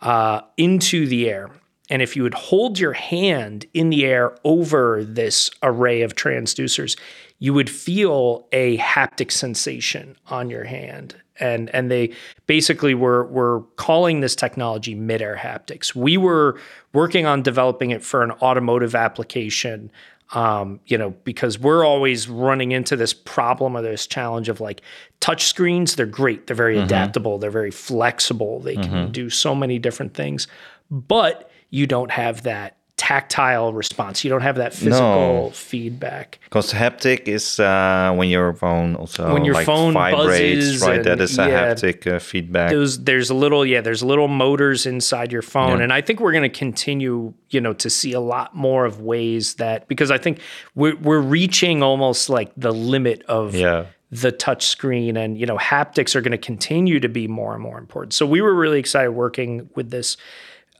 uh, 0.00 0.40
into 0.56 1.06
the 1.06 1.28
air. 1.28 1.50
And 1.90 2.00
if 2.00 2.16
you 2.16 2.22
would 2.22 2.34
hold 2.34 2.78
your 2.78 2.94
hand 2.94 3.66
in 3.74 3.90
the 3.90 4.06
air 4.06 4.36
over 4.44 5.04
this 5.04 5.50
array 5.62 6.02
of 6.02 6.14
transducers, 6.14 6.98
you 7.38 7.52
would 7.52 7.68
feel 7.68 8.48
a 8.52 8.78
haptic 8.78 9.30
sensation 9.30 10.16
on 10.28 10.48
your 10.48 10.64
hand. 10.64 11.16
And 11.40 11.68
and 11.74 11.90
they 11.90 12.14
basically 12.46 12.94
were 12.94 13.24
were 13.24 13.62
calling 13.76 14.20
this 14.20 14.36
technology 14.36 14.94
midair 14.94 15.36
haptics. 15.36 15.94
We 15.94 16.16
were 16.16 16.58
working 16.92 17.26
on 17.26 17.42
developing 17.42 17.90
it 17.90 18.04
for 18.04 18.22
an 18.22 18.30
automotive 18.32 18.94
application. 18.94 19.90
Um, 20.32 20.80
you 20.86 20.96
know, 20.96 21.10
because 21.24 21.58
we're 21.58 21.84
always 21.84 22.28
running 22.28 22.72
into 22.72 22.96
this 22.96 23.12
problem 23.12 23.76
or 23.76 23.82
this 23.82 24.06
challenge 24.06 24.48
of 24.48 24.58
like 24.58 24.80
touch 25.20 25.44
screens, 25.44 25.96
they're 25.96 26.06
great, 26.06 26.46
they're 26.46 26.56
very 26.56 26.78
adaptable, 26.78 27.38
they're 27.38 27.50
very 27.50 27.70
flexible, 27.70 28.58
they 28.58 28.74
can 28.74 29.12
do 29.12 29.28
so 29.28 29.54
many 29.54 29.78
different 29.78 30.14
things, 30.14 30.48
but 30.90 31.50
you 31.74 31.86
don't 31.86 32.10
have 32.10 32.42
that 32.44 32.76
tactile 32.96 33.72
response. 33.74 34.22
You 34.24 34.30
don't 34.30 34.42
have 34.42 34.56
that 34.56 34.72
physical 34.72 35.48
No. 35.48 35.50
feedback. 35.52 36.38
Because 36.44 36.72
haptic 36.72 37.26
is 37.28 37.58
uh, 37.60 38.14
when 38.16 38.28
your 38.28 38.54
phone 38.54 38.94
also 38.94 39.32
When 39.34 39.44
your 39.44 39.54
like 39.54 39.66
phone 39.66 39.92
vibrates, 39.92 40.64
buzzes 40.66 40.80
right? 40.82 41.02
That 41.02 41.12
and- 41.14 41.20
is 41.22 41.38
a 41.38 41.48
yeah. 41.48 41.74
haptic 41.74 42.06
uh, 42.06 42.18
feedback. 42.20 42.70
Those 42.70 43.02
there's 43.02 43.30
a 43.30 43.34
little 43.34 43.66
yeah, 43.66 43.80
there's 43.80 44.02
little 44.02 44.28
motors 44.28 44.86
inside 44.86 45.32
your 45.32 45.42
phone, 45.42 45.78
Yeah. 45.78 45.84
and 45.84 45.92
I 45.92 46.00
think 46.00 46.20
we're 46.20 46.32
going 46.32 46.50
to 46.50 46.58
continue, 46.66 47.34
you 47.50 47.60
know, 47.60 47.72
to 47.74 47.90
see 47.90 48.12
a 48.12 48.20
lot 48.20 48.54
more 48.54 48.84
of 48.86 49.00
ways 49.00 49.54
that 49.54 49.88
because 49.88 50.10
I 50.12 50.18
think 50.18 50.38
we're 50.76 50.96
we're 50.96 51.20
reaching 51.20 51.82
almost 51.82 52.30
like 52.30 52.52
the 52.56 52.72
limit 52.72 53.22
of 53.28 53.54
Yeah. 53.56 53.86
the 54.12 54.30
touch 54.30 54.66
screen 54.66 55.16
and 55.16 55.36
you 55.36 55.46
know 55.46 55.58
haptics 55.58 56.14
are 56.14 56.20
going 56.20 56.38
to 56.40 56.46
continue 56.52 57.00
to 57.00 57.08
be 57.08 57.26
more 57.26 57.52
and 57.54 57.62
more 57.62 57.78
important 57.78 58.12
so 58.14 58.24
we 58.24 58.40
were 58.40 58.54
really 58.54 58.78
excited 58.78 59.10
working 59.10 59.68
with 59.74 59.90
this 59.90 60.16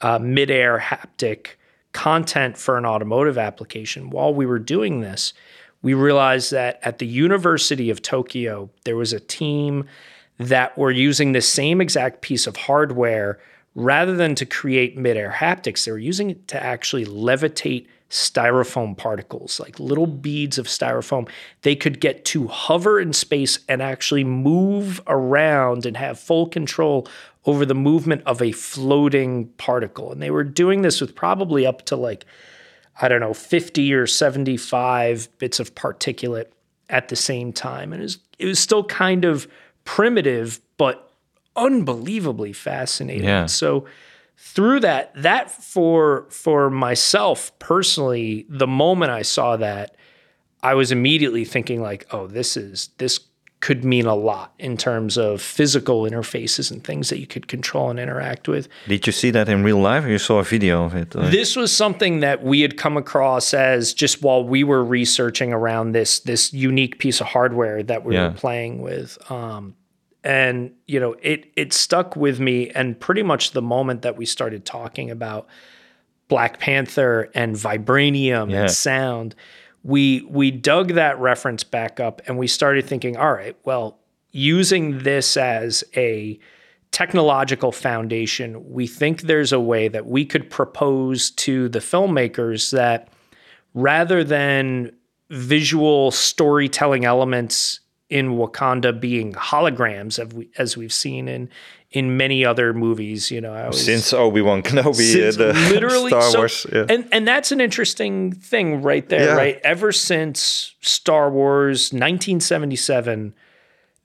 uh, 0.01 0.19
midair 0.19 0.79
haptic 0.79 1.49
content 1.93 2.59
for 2.59 2.77
an 2.77 2.85
automotive 2.85 3.39
application. 3.39 4.11
While 4.11 4.35
we 4.35 4.47
were 4.47 4.59
doing 4.59 5.01
this, 5.01 5.33
we 5.83 5.95
realized 5.95 6.51
that 6.53 6.81
at 6.83 6.99
the 6.99 7.07
University 7.07 7.91
of 7.91 8.03
Tokyo, 8.03 8.71
there 8.85 8.97
was 8.97 9.13
a 9.13 9.21
team 9.21 9.87
that 10.39 10.77
were 10.77 10.91
using 10.91 11.33
the 11.33 11.41
same 11.41 11.81
exact 11.81 12.21
piece 12.21 12.47
of 12.47 12.57
hardware 12.57 13.39
rather 13.75 14.17
than 14.17 14.35
to 14.37 14.47
create 14.47 14.97
midair 14.97 15.31
haptics, 15.31 15.85
they 15.85 15.93
were 15.93 15.99
using 15.99 16.31
it 16.31 16.49
to 16.49 16.63
actually 16.63 17.05
levitate 17.05 17.87
styrofoam 18.09 18.97
particles, 18.97 19.59
like 19.59 19.81
little 19.81 20.07
beads 20.07 20.59
of 20.59 20.67
styrofoam. 20.67 21.29
They 21.63 21.75
could 21.75 22.01
get 22.01 22.25
to 22.27 22.47
hover 22.47 23.01
in 23.01 23.13
space 23.13 23.59
and 23.69 23.83
actually 23.83 24.23
move 24.23 25.01
around 25.07 25.85
and 25.85 25.97
have 25.97 26.21
full 26.21 26.47
control 26.47 27.09
over 27.47 27.67
the 27.67 27.75
movement 27.75 28.23
of 28.25 28.41
a 28.41 28.53
floating 28.53 29.49
particle. 29.59 30.13
And 30.13 30.23
they 30.23 30.31
were 30.31 30.45
doing 30.45 30.83
this 30.83 31.01
with 31.01 31.15
probably 31.15 31.67
up 31.67 31.83
to 31.87 31.97
like, 31.97 32.25
I 33.01 33.09
don't 33.09 33.21
know, 33.21 33.35
50 33.35 33.93
or 33.93 34.07
75 34.07 35.29
bits 35.39 35.61
of 35.61 35.75
particulate 35.75 36.47
at 36.89 37.09
the 37.09 37.17
same 37.17 37.53
time. 37.53 37.93
And 37.93 38.01
it 38.01 38.05
was, 38.05 38.19
it 38.39 38.47
was 38.47 38.59
still 38.59 38.85
kind 38.85 39.25
of 39.25 39.47
primitive, 39.85 40.61
but 40.77 41.13
unbelievably 41.57 42.53
fascinating. 42.53 43.25
Yeah. 43.25 43.47
So 43.47 43.87
through 44.37 44.81
that, 44.81 45.13
that 45.15 45.51
for 45.51 46.27
for 46.31 46.71
myself 46.71 47.57
personally, 47.59 48.47
the 48.49 48.67
moment 48.67 49.13
I 49.13 49.23
saw 49.23 49.57
that, 49.57 49.97
I 50.63 50.75
was 50.75 50.91
immediately 50.91 51.45
thinking 51.45 51.83
like, 51.83 52.07
oh, 52.11 52.27
this 52.27 52.57
is 52.57 52.89
this 52.99 53.21
could 53.65 53.83
mean 53.85 54.05
a 54.07 54.15
lot 54.15 54.53
in 54.59 54.77
terms 54.77 55.17
of 55.17 55.41
physical 55.41 56.03
interfaces 56.03 56.71
and 56.71 56.85
things 56.85 57.09
that 57.09 57.19
you 57.19 57.27
could 57.27 57.47
control 57.49 57.89
and 57.91 57.99
interact 57.99 58.47
with. 58.47 58.69
Did 58.87 59.07
you 59.07 59.13
see 59.13 59.31
that 59.31 59.49
in 59.49 59.63
real 59.65 59.79
life 59.79 60.05
or 60.05 60.11
you 60.11 60.19
saw 60.19 60.39
a 60.39 60.43
video 60.55 60.85
of 60.85 60.95
it? 60.95 61.15
Like- 61.15 61.31
This 61.33 61.57
was 61.57 61.71
something 61.75 62.21
that 62.21 62.43
we 62.45 62.61
had 62.61 62.77
come 62.77 62.97
across 62.99 63.55
as 63.55 63.95
just 63.95 64.23
while 64.23 64.45
we 64.45 64.65
were 64.65 64.85
researching 64.85 65.51
around 65.55 65.93
this 65.93 66.21
this 66.21 66.53
unique 66.53 66.99
piece 66.99 67.23
of 67.23 67.29
hardware 67.29 67.83
that 67.83 68.05
we 68.05 68.15
Yeah. 68.15 68.29
were 68.29 68.35
playing 68.35 68.83
with. 68.83 69.17
Um, 69.31 69.75
and 70.23 70.73
you 70.87 71.01
know, 71.01 71.17
it 71.23 71.41
it 71.57 71.73
stuck 71.73 72.17
with 72.17 72.39
me. 72.41 72.69
And 72.79 73.01
pretty 73.01 73.23
much 73.23 73.53
the 73.53 73.63
moment 73.63 74.03
that 74.03 74.17
we 74.19 74.27
started 74.27 74.65
talking 74.67 75.11
about 75.11 75.47
Black 76.29 76.59
Panther 76.59 77.31
and 77.35 77.57
vibranium 77.57 78.51
Yeah. 78.51 78.61
and 78.63 78.71
sound, 78.71 79.35
we 79.85 80.27
we 80.29 80.51
dug 80.51 80.95
that 80.95 81.21
reference 81.21 81.63
back 81.63 82.01
up 82.01 82.23
and 82.27 82.39
we 82.39 82.49
started 82.49 82.87
thinking, 82.87 83.17
all 83.17 83.33
right, 83.33 83.57
well, 83.65 83.99
using 84.33 84.99
this 85.01 85.37
as 85.37 85.85
a 85.95 86.39
technological 86.91 87.71
foundation, 87.71 88.71
we 88.73 88.87
think 88.87 89.23
there's 89.23 89.53
a 89.53 89.61
way 89.61 89.89
that 89.89 90.07
we 90.07 90.25
could 90.25 90.49
propose 90.49 91.31
to 91.33 91.69
the 91.69 91.81
filmmakers 91.81 92.73
that 92.73 93.09
rather 93.75 94.25
than 94.25 94.91
visual 95.31 96.11
storytelling 96.11 97.05
elements 97.05 97.81
in 98.09 98.37
Wakanda 98.37 98.99
being 98.99 99.33
holograms, 99.33 100.19
as, 100.19 100.33
we, 100.33 100.49
as 100.57 100.77
we've 100.77 100.93
seen 100.93 101.27
in 101.27 101.49
in 101.95 102.17
many 102.17 102.45
other 102.45 102.75
movies, 102.75 103.31
you 103.31 103.41
know, 103.41 103.55
always, 103.55 103.85
Since 103.85 104.13
Obi 104.13 104.43
Wan 104.43 104.63
Kenobi, 104.63 104.97
since 105.13 105.39
uh, 105.39 105.53
the 105.53 105.53
literally 105.73 106.11
Star 106.11 106.23
so- 106.23 106.39
Wars. 106.39 106.67
Yeah. 106.73 106.87
and 106.89 107.09
and 107.13 107.27
that's 107.27 107.53
an 107.53 107.61
interesting 107.61 108.33
thing 108.33 108.83
right 108.83 109.09
there 109.09 109.27
Yeah. 109.29 109.35
right 109.37 109.61
ever 109.65 109.93
since 109.93 110.75
star 110.81 111.31
wars 111.31 111.93
1977 111.93 113.33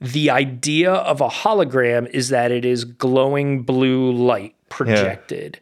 the 0.00 0.30
idea 0.30 0.92
of 0.92 1.20
a 1.20 1.28
hologram 1.28 2.08
is 2.10 2.30
that 2.30 2.50
it 2.50 2.64
is 2.64 2.84
glowing 2.84 3.62
blue 3.62 4.12
light 4.12 4.54
projected 4.70 5.60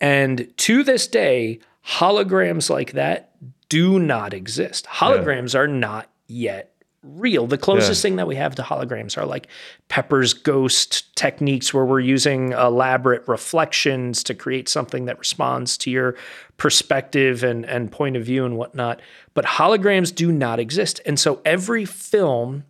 and 0.00 0.52
to 0.58 0.82
this 0.82 1.06
day 1.06 1.60
holograms 1.86 2.68
like 2.68 2.92
that 2.92 3.30
do 3.68 3.98
not 3.98 4.34
exist 4.34 4.86
holograms 4.86 5.54
are 5.54 5.68
not 5.68 6.10
yet 6.26 6.72
real. 7.02 7.46
The 7.46 7.56
closest 7.56 8.00
Yeah. 8.04 8.08
thing 8.08 8.16
that 8.16 8.26
we 8.26 8.36
have 8.36 8.54
to 8.56 8.62
holograms 8.62 9.16
are 9.16 9.24
like 9.24 9.46
pepper's 9.88 10.34
ghost 10.34 11.16
techniques 11.16 11.72
where 11.72 11.84
we're 11.84 12.00
using 12.00 12.52
elaborate 12.52 13.26
reflections 13.26 14.22
to 14.24 14.34
create 14.34 14.68
something 14.68 15.06
that 15.06 15.18
responds 15.18 15.78
to 15.78 15.90
your 15.90 16.14
perspective 16.58 17.42
and, 17.42 17.64
and 17.64 17.90
point 17.90 18.16
of 18.16 18.24
view 18.24 18.44
and 18.44 18.56
whatnot. 18.58 19.00
But 19.32 19.44
holograms 19.46 20.14
do 20.14 20.30
not 20.30 20.60
exist. 20.60 21.00
And 21.06 21.18
so 21.18 21.40
every 21.44 21.86
film 21.86 22.64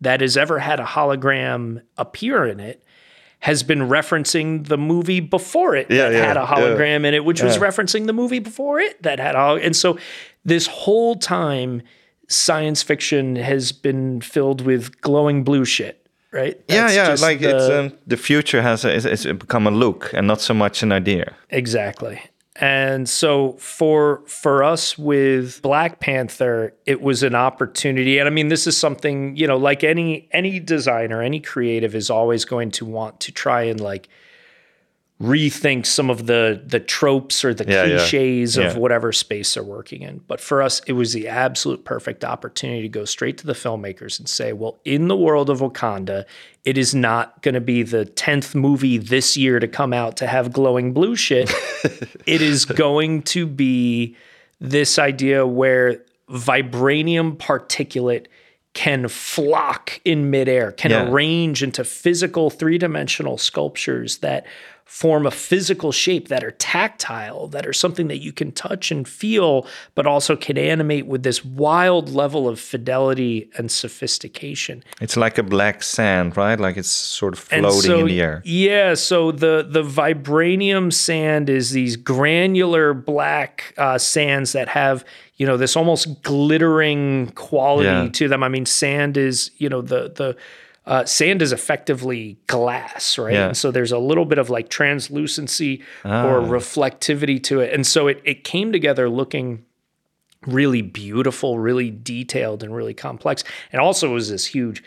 that 0.00 0.20
has 0.20 0.36
ever 0.36 0.58
had 0.58 0.80
a 0.80 0.84
hologram 0.84 1.80
appear 1.96 2.44
in 2.44 2.58
it 2.60 2.82
has 3.38 3.62
been 3.62 3.80
referencing 3.80 4.66
the 4.66 4.76
movie 4.78 5.20
before 5.20 5.76
it 5.76 5.88
Yeah, 5.90 6.08
that 6.08 6.12
yeah, 6.16 6.26
had 6.26 6.36
a 6.36 6.44
hologram 6.44 7.04
in 7.06 7.14
it, 7.14 7.24
which 7.24 7.40
was 7.42 7.58
referencing 7.58 8.06
the 8.06 8.12
movie 8.12 8.40
before 8.40 8.80
it 8.80 9.00
that 9.04 9.20
had 9.20 9.34
a 9.36 9.54
and 9.62 9.76
so 9.76 9.96
this 10.44 10.66
whole 10.66 11.14
time 11.16 11.82
science 12.28 12.82
fiction 12.82 13.36
has 13.36 13.72
been 13.72 14.20
filled 14.20 14.60
with 14.62 15.00
glowing 15.00 15.44
blue 15.44 15.64
shit, 15.64 16.06
right? 16.32 16.60
yeah, 16.68 16.82
That's 16.82 16.94
yeah. 16.96 17.06
just 17.06 17.22
Like 17.22 17.40
it's 17.42 17.66
the- 17.68 17.80
um, 17.80 17.92
the 18.06 18.16
future 18.16 18.62
has 18.62 18.84
a, 18.84 18.94
it's, 18.94 19.04
it's 19.04 19.24
become 19.24 19.66
a 19.66 19.70
look 19.70 20.10
and 20.12 20.26
not 20.26 20.40
so 20.40 20.54
much 20.54 20.82
an 20.82 20.92
idea. 20.92 21.34
Exactly. 21.50 22.20
And 22.58 23.06
so 23.06 23.52
for 23.58 24.22
for 24.26 24.64
us 24.64 24.96
with 24.96 25.60
Black 25.60 26.00
Panther, 26.00 26.72
it 26.86 27.02
was 27.02 27.22
an 27.22 27.34
opportunity. 27.34 28.18
And 28.18 28.26
I 28.26 28.30
mean, 28.30 28.48
this 28.48 28.66
is 28.66 28.76
something, 28.78 29.36
you 29.36 29.46
know, 29.46 29.58
like 29.58 29.84
any 29.84 30.26
any 30.32 30.58
designer, 30.58 31.20
any 31.20 31.38
creative 31.40 31.94
is 31.94 32.08
always 32.08 32.46
going 32.46 32.70
to 32.72 32.86
want 32.86 33.20
to 33.20 33.30
try 33.32 33.62
and 33.64 33.78
like 33.78 34.08
rethink 35.20 35.86
some 35.86 36.10
of 36.10 36.26
the 36.26 36.60
the 36.66 36.78
tropes 36.78 37.42
or 37.42 37.54
the 37.54 37.64
Yeah, 37.66 37.84
yeah. 37.84 37.96
cliches 37.96 38.58
of 38.58 38.64
Yeah. 38.64 38.78
whatever 38.78 39.12
space 39.12 39.54
they're 39.54 39.62
working 39.62 40.02
in. 40.02 40.20
But 40.28 40.42
for 40.42 40.60
us, 40.60 40.82
it 40.86 40.92
was 40.92 41.14
the 41.14 41.26
absolute 41.26 41.86
perfect 41.86 42.22
opportunity 42.22 42.82
to 42.82 42.88
go 42.90 43.06
straight 43.06 43.38
to 43.38 43.46
the 43.46 43.54
filmmakers 43.54 44.18
and 44.18 44.28
say, 44.28 44.52
well, 44.52 44.78
in 44.84 45.08
the 45.08 45.16
world 45.16 45.48
of 45.48 45.60
Wakanda, 45.60 46.24
it 46.66 46.76
is 46.76 46.94
not 46.94 47.40
going 47.40 47.54
to 47.54 47.62
be 47.62 47.82
the 47.82 48.04
10th 48.04 48.54
movie 48.54 48.98
this 48.98 49.38
year 49.38 49.58
to 49.58 49.66
come 49.68 49.94
out 49.94 50.18
to 50.18 50.26
have 50.26 50.52
glowing 50.52 50.92
blue 50.92 51.16
shit. 51.16 51.50
it 52.26 52.42
is 52.42 52.66
going 52.66 53.22
to 53.22 53.46
be 53.46 54.16
this 54.60 54.98
idea 54.98 55.46
where 55.46 56.02
vibranium 56.28 57.36
particulate 57.36 58.26
can 58.74 59.08
flock 59.08 59.98
in 60.04 60.28
midair, 60.30 60.70
can 60.72 60.92
arrange 60.92 61.62
into 61.62 61.82
physical 61.82 62.50
three 62.50 62.76
dimensional 62.76 63.38
sculptures 63.38 64.18
that 64.18 64.44
form 64.86 65.26
a 65.26 65.30
physical 65.32 65.90
shape 65.90 66.28
that 66.28 66.44
are 66.44 66.52
tactile, 66.52 67.48
that 67.48 67.66
are 67.66 67.72
something 67.72 68.06
that 68.06 68.18
you 68.18 68.32
can 68.32 68.52
touch 68.52 68.92
and 68.92 69.06
feel, 69.06 69.66
but 69.96 70.06
also 70.06 70.36
can 70.36 70.56
animate 70.56 71.06
with 71.06 71.24
this 71.24 71.44
wild 71.44 72.08
level 72.14 72.48
of 72.48 72.58
fidelity 72.60 73.50
and 73.58 73.68
sophistication. 73.70 74.84
It's 75.00 75.16
like 75.16 75.38
a 75.38 75.42
black 75.42 75.82
sand, 75.82 76.36
right? 76.36 76.58
Like 76.58 76.76
it's 76.76 76.88
sort 76.88 77.32
of 77.34 77.40
floating 77.40 77.80
so- 77.80 77.98
in 78.00 78.06
the 78.06 78.20
air. 78.22 78.42
Yeah, 78.44 78.94
so 78.94 79.32
the 79.32 79.66
the 79.68 79.82
vibranium 79.82 80.92
sand 80.92 81.50
is 81.50 81.72
these 81.72 81.96
granular 81.96 82.94
black 82.94 83.74
uh, 83.76 83.98
sands 83.98 84.52
that 84.52 84.68
have 84.68 85.04
you 85.34 85.46
know 85.46 85.56
this 85.56 85.76
almost 85.76 86.22
glittering 86.22 87.32
quality 87.34 87.88
Yeah. 87.88 88.08
to 88.12 88.28
them. 88.28 88.42
I 88.42 88.48
mean, 88.48 88.66
sand 88.66 89.16
is 89.18 89.50
you 89.58 89.68
know 89.68 89.82
the 89.82 90.12
the 90.14 90.36
uh, 90.86 91.04
sand 91.04 91.42
is 91.42 91.50
effectively 91.52 92.38
glass, 92.46 93.18
right? 93.18 93.32
Yeah. 93.34 93.46
And 93.48 93.56
so 93.56 93.70
there's 93.70 93.92
a 93.92 93.98
little 93.98 94.24
bit 94.24 94.38
of 94.38 94.50
like 94.50 94.68
translucency 94.68 95.82
or 96.04 96.10
Ah. 96.40 96.48
reflectivity 96.48 97.42
to 97.44 97.60
it, 97.60 97.72
and 97.74 97.86
so 97.86 98.06
it 98.06 98.20
it 98.24 98.44
came 98.44 98.70
together 98.72 99.08
looking 99.08 99.64
really 100.46 100.82
beautiful, 100.82 101.58
really 101.58 101.90
detailed, 101.90 102.62
and 102.62 102.74
really 102.74 102.94
complex. 102.94 103.42
And 103.72 103.80
also 103.80 104.10
it 104.10 104.14
was 104.14 104.30
this 104.30 104.46
huge 104.46 104.82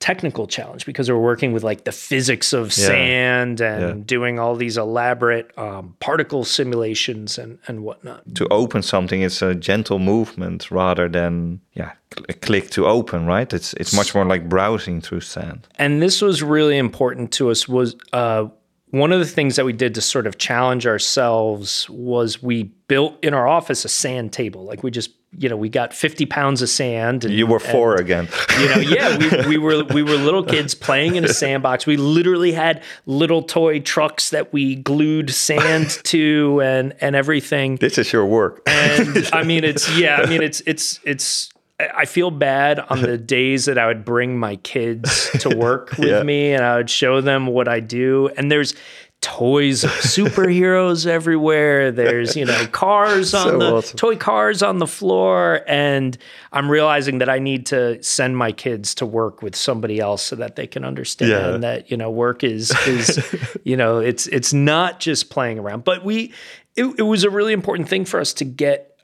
technical 0.00 0.46
challenge 0.46 0.86
because 0.86 1.10
we're 1.10 1.18
working 1.18 1.52
with 1.52 1.62
like 1.62 1.84
the 1.84 1.92
physics 1.92 2.52
of 2.54 2.66
Yeah. 2.68 2.86
sand 2.86 3.60
and 3.60 3.82
Yeah. 3.82 4.04
doing 4.06 4.38
all 4.38 4.56
these 4.56 4.76
elaborate 4.80 5.50
um, 5.58 5.94
particle 6.00 6.44
simulations 6.44 7.38
and 7.38 7.58
and 7.68 7.80
whatnot. 7.84 8.22
To 8.34 8.46
open 8.50 8.82
something, 8.82 9.20
it's 9.22 9.42
a 9.42 9.54
gentle 9.54 9.98
movement 9.98 10.70
rather 10.70 11.08
than 11.08 11.60
yeah, 11.74 11.92
a 12.28 12.32
click 12.32 12.70
to 12.70 12.86
open, 12.86 13.26
right? 13.26 13.52
It's 13.52 13.74
it's 13.74 13.92
much 13.94 14.14
more 14.14 14.24
like 14.24 14.48
browsing 14.48 15.00
through 15.02 15.20
sand. 15.20 15.68
and 15.78 16.00
this 16.02 16.22
was 16.22 16.42
really 16.42 16.78
important 16.78 17.30
to 17.32 17.50
us 17.50 17.68
was 17.68 17.94
uh, 18.12 18.44
one 18.92 19.12
of 19.12 19.20
the 19.20 19.26
things 19.34 19.54
that 19.56 19.64
we 19.66 19.72
did 19.72 19.94
to 19.94 20.00
sort 20.00 20.26
of 20.26 20.34
challenge 20.38 20.86
ourselves 20.86 21.86
was 21.90 22.42
we 22.42 22.64
built 22.88 23.14
in 23.22 23.34
our 23.34 23.46
office 23.46 23.84
a 23.84 23.88
sand 23.88 24.32
table 24.32 24.64
like 24.64 24.82
we 24.82 24.90
just 24.90 25.10
you 25.38 25.48
know 25.48 25.56
we 25.56 25.68
got 25.68 25.94
50 25.94 26.26
pounds 26.26 26.60
of 26.60 26.68
sand 26.68 27.24
and 27.24 27.32
You 27.32 27.46
were 27.46 27.58
and, 27.58 27.66
four 27.66 27.94
again. 27.96 28.28
you 28.58 28.68
know 28.68 28.76
yeah 28.78 29.16
we, 29.46 29.48
we 29.50 29.58
were 29.58 29.84
we 29.84 30.02
were 30.02 30.16
little 30.16 30.42
kids 30.42 30.74
playing 30.74 31.14
in 31.14 31.24
a 31.24 31.28
sandbox 31.32 31.86
we 31.86 31.96
literally 31.96 32.50
had 32.52 32.82
little 33.06 33.42
toy 33.42 33.78
trucks 33.78 34.30
that 34.30 34.52
we 34.52 34.74
glued 34.74 35.30
sand 35.30 35.90
to 36.04 36.60
and 36.62 36.94
and 37.00 37.14
everything 37.14 37.76
this 37.76 37.96
is 37.96 38.12
your 38.12 38.26
work. 38.26 38.60
and 38.66 39.28
I 39.32 39.44
mean, 39.44 39.62
it's 39.64 39.88
yeah. 39.96 40.16
I 40.22 40.26
mean, 40.26 40.42
it's 40.42 40.60
it's 40.66 40.98
it's. 41.04 41.50
I 41.78 42.04
feel 42.04 42.30
bad 42.30 42.78
on 42.78 43.00
the 43.00 43.16
days 43.38 43.64
that 43.64 43.78
I 43.78 43.86
would 43.86 44.04
bring 44.04 44.38
my 44.38 44.56
kids 44.56 45.30
to 45.40 45.48
work 45.56 45.92
with 45.96 46.08
Yeah. 46.10 46.22
me 46.22 46.52
and 46.52 46.62
I 46.62 46.76
would 46.76 46.90
show 46.90 47.22
them 47.22 47.46
what 47.46 47.68
I 47.68 47.80
do. 47.80 48.28
And 48.36 48.52
there's 48.52 48.74
toys 49.20 49.84
of 49.84 49.90
superheroes 49.90 51.06
everywhere. 51.18 51.92
There's, 51.92 52.36
you 52.36 52.44
know, 52.46 52.66
cars 52.68 53.34
on 53.34 53.46
So 53.48 53.58
the 53.58 53.72
awesome. 53.74 53.96
toy 53.98 54.16
cars 54.16 54.62
on 54.62 54.78
the 54.78 54.86
floor. 54.86 55.62
And 55.66 56.16
I'm 56.52 56.70
realizing 56.70 57.18
that 57.18 57.28
I 57.28 57.38
need 57.38 57.66
to 57.66 58.02
send 58.02 58.36
my 58.36 58.50
kids 58.52 58.94
to 58.96 59.06
work 59.06 59.42
with 59.42 59.54
somebody 59.54 60.00
else 60.00 60.22
so 60.22 60.36
that 60.36 60.56
they 60.56 60.66
can 60.66 60.84
understand 60.84 61.30
Yeah. 61.32 61.56
that, 61.58 61.90
you 61.90 61.96
know, 61.96 62.10
work 62.10 62.42
is 62.42 62.70
is, 62.86 63.20
you 63.64 63.76
know, 63.76 63.98
it's 63.98 64.26
it's 64.28 64.52
not 64.54 65.00
just 65.00 65.28
playing 65.30 65.58
around. 65.58 65.84
But 65.84 66.04
we 66.04 66.32
it, 66.76 66.86
it 66.98 67.02
was 67.02 67.24
a 67.24 67.30
really 67.30 67.52
important 67.52 67.88
thing 67.88 68.04
for 68.06 68.20
us 68.20 68.32
to 68.34 68.44
get 68.44 68.96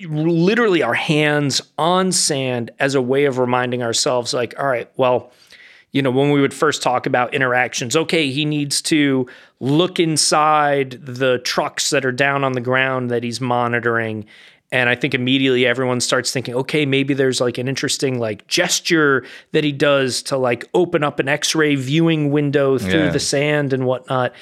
literally 0.00 0.82
our 0.82 0.94
hands 0.94 1.62
on 1.78 2.10
sand 2.10 2.70
as 2.80 2.94
a 2.94 3.02
way 3.02 3.26
of 3.26 3.38
reminding 3.38 3.82
ourselves 3.84 4.34
like 4.34 4.52
all 4.58 4.66
right 4.66 4.90
well 4.96 5.30
you 5.92 6.02
know 6.02 6.10
when 6.10 6.30
we 6.30 6.40
would 6.40 6.54
first 6.54 6.82
talk 6.82 7.06
about 7.06 7.32
interactions 7.34 7.94
okay 7.96 8.30
he 8.30 8.44
needs 8.44 8.80
to 8.82 9.26
look 9.60 10.00
inside 10.00 10.92
the 11.04 11.38
trucks 11.40 11.90
that 11.90 12.04
are 12.04 12.12
down 12.12 12.44
on 12.44 12.52
the 12.52 12.60
ground 12.60 13.10
that 13.10 13.22
he's 13.22 13.40
monitoring 13.40 14.24
and 14.70 14.88
i 14.88 14.94
think 14.94 15.12
immediately 15.14 15.66
everyone 15.66 16.00
starts 16.00 16.32
thinking 16.32 16.54
okay 16.54 16.86
maybe 16.86 17.12
there's 17.14 17.40
like 17.40 17.58
an 17.58 17.68
interesting 17.68 18.18
like 18.18 18.46
gesture 18.46 19.24
that 19.52 19.64
he 19.64 19.72
does 19.72 20.22
to 20.22 20.36
like 20.36 20.64
open 20.74 21.04
up 21.04 21.18
an 21.18 21.28
x-ray 21.28 21.74
viewing 21.74 22.30
window 22.30 22.78
through 22.78 23.04
Yeah. 23.04 23.10
the 23.10 23.20
sand 23.20 23.72
and 23.72 23.84
whatnot 23.86 24.32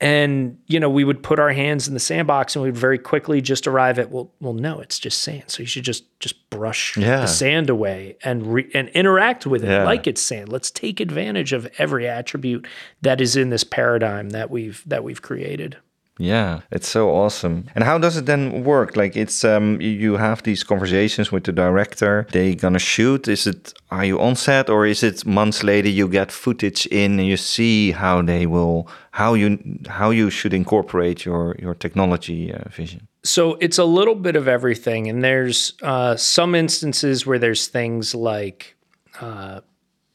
and 0.00 0.56
you 0.66 0.80
know 0.80 0.88
we 0.88 1.04
would 1.04 1.22
put 1.22 1.38
our 1.38 1.52
hands 1.52 1.86
in 1.86 1.94
the 1.94 2.00
sandbox 2.00 2.56
and 2.56 2.64
we'd 2.64 2.76
very 2.76 2.98
quickly 2.98 3.40
just 3.40 3.66
arrive 3.66 3.98
at 3.98 4.10
well 4.10 4.32
well 4.40 4.54
no 4.54 4.80
it's 4.80 4.98
just 4.98 5.20
sand 5.22 5.44
so 5.48 5.60
you 5.62 5.66
should 5.66 5.84
just 5.84 6.04
just 6.20 6.48
brush 6.50 6.96
Yeah. 6.96 7.20
the 7.20 7.26
sand 7.26 7.68
away 7.70 8.16
and 8.24 8.46
re- 8.54 8.70
and 8.74 8.88
interact 8.90 9.46
with 9.46 9.62
it 9.64 9.68
Yeah. 9.68 9.84
like 9.84 10.06
it's 10.06 10.20
sand 10.22 10.48
let's 10.48 10.70
take 10.70 11.00
advantage 11.00 11.52
of 11.52 11.68
every 11.78 12.08
attribute 12.08 12.66
that 13.02 13.20
is 13.20 13.36
in 13.36 13.50
this 13.50 13.64
paradigm 13.64 14.30
that 14.30 14.50
we've 14.50 14.82
that 14.86 15.04
we've 15.04 15.22
created 15.22 15.76
Yeah, 16.22 16.60
it's 16.70 16.86
so 16.88 17.08
awesome. 17.10 17.64
And 17.74 17.82
how 17.82 17.96
does 17.98 18.16
it 18.18 18.26
then 18.26 18.62
work? 18.64 18.94
Like 18.96 19.16
it's 19.16 19.42
um 19.44 19.80
you- 19.80 19.98
you 20.10 20.16
have 20.18 20.42
these 20.42 20.62
conversations 20.64 21.32
with 21.32 21.44
the 21.44 21.52
director. 21.52 22.26
They 22.32 22.54
gonna 22.54 22.78
shoot. 22.78 23.26
Is 23.28 23.46
it 23.46 23.72
are 23.90 24.04
you 24.04 24.20
on 24.20 24.36
set 24.36 24.68
or 24.68 24.86
is 24.86 25.02
it 25.02 25.24
months 25.24 25.62
later 25.62 25.88
you 25.88 26.08
get 26.08 26.30
footage 26.32 26.86
in 26.90 27.18
and 27.18 27.26
you 27.28 27.36
see 27.38 27.92
how 27.92 28.22
they 28.22 28.46
will 28.46 28.86
how 29.12 29.34
you 29.34 29.58
how 29.88 30.10
you 30.12 30.30
should 30.30 30.52
incorporate 30.54 31.24
your 31.24 31.56
your 31.62 31.74
technology 31.74 32.52
uh, 32.52 32.68
vision? 32.76 33.00
So 33.24 33.56
it's 33.60 33.78
a 33.78 33.84
little 33.84 34.14
bit 34.14 34.36
of 34.36 34.46
everything, 34.48 35.08
and 35.10 35.22
there's 35.24 35.72
uh, 35.82 36.16
some 36.16 36.54
instances 36.58 37.26
where 37.26 37.38
there's 37.38 37.68
things 37.68 38.14
like 38.14 38.76
uh, 39.20 39.60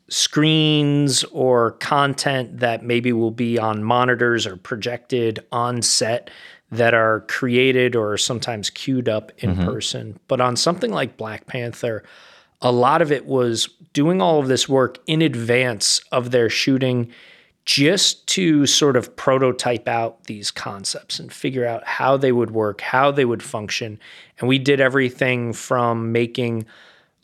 screens 0.08 1.24
or 1.26 1.72
content 1.72 2.60
that 2.60 2.84
maybe 2.84 3.12
will 3.12 3.32
be 3.32 3.58
on 3.58 3.84
monitors 3.84 4.46
or 4.46 4.56
projected 4.56 5.40
on 5.52 5.82
set 5.82 6.30
that 6.72 6.94
are 6.94 7.22
created 7.22 7.96
or 7.96 8.18
sometimes 8.18 8.70
queued 8.70 9.10
up 9.10 9.32
in 9.40 9.52
mm-hmm. 9.56 9.66
person. 9.66 10.20
But 10.28 10.42
on 10.42 10.56
something 10.56 10.92
like 10.92 11.18
Black 11.18 11.48
Panther, 11.48 12.04
a 12.62 12.72
lot 12.72 13.02
of 13.02 13.12
it 13.12 13.26
was 13.26 13.70
doing 13.94 14.22
all 14.22 14.40
of 14.40 14.48
this 14.48 14.68
work 14.68 15.00
in 15.08 15.22
advance 15.22 16.02
of 16.12 16.32
their 16.32 16.50
shooting 16.50 17.12
just 17.66 18.28
to 18.28 18.68
sort 18.68 18.96
of 18.96 19.16
prototype 19.16 19.88
out 19.88 20.26
these 20.26 20.52
concepts 20.52 21.20
and 21.20 21.34
figure 21.34 21.66
out 21.66 21.86
how 21.86 22.16
they 22.16 22.32
would 22.32 22.52
work, 22.52 22.82
how 22.82 23.10
they 23.10 23.26
would 23.26 23.42
function. 23.42 24.00
And 24.40 24.48
we 24.48 24.60
did 24.60 24.80
everything 24.80 25.52
from 25.52 26.12
making 26.12 26.66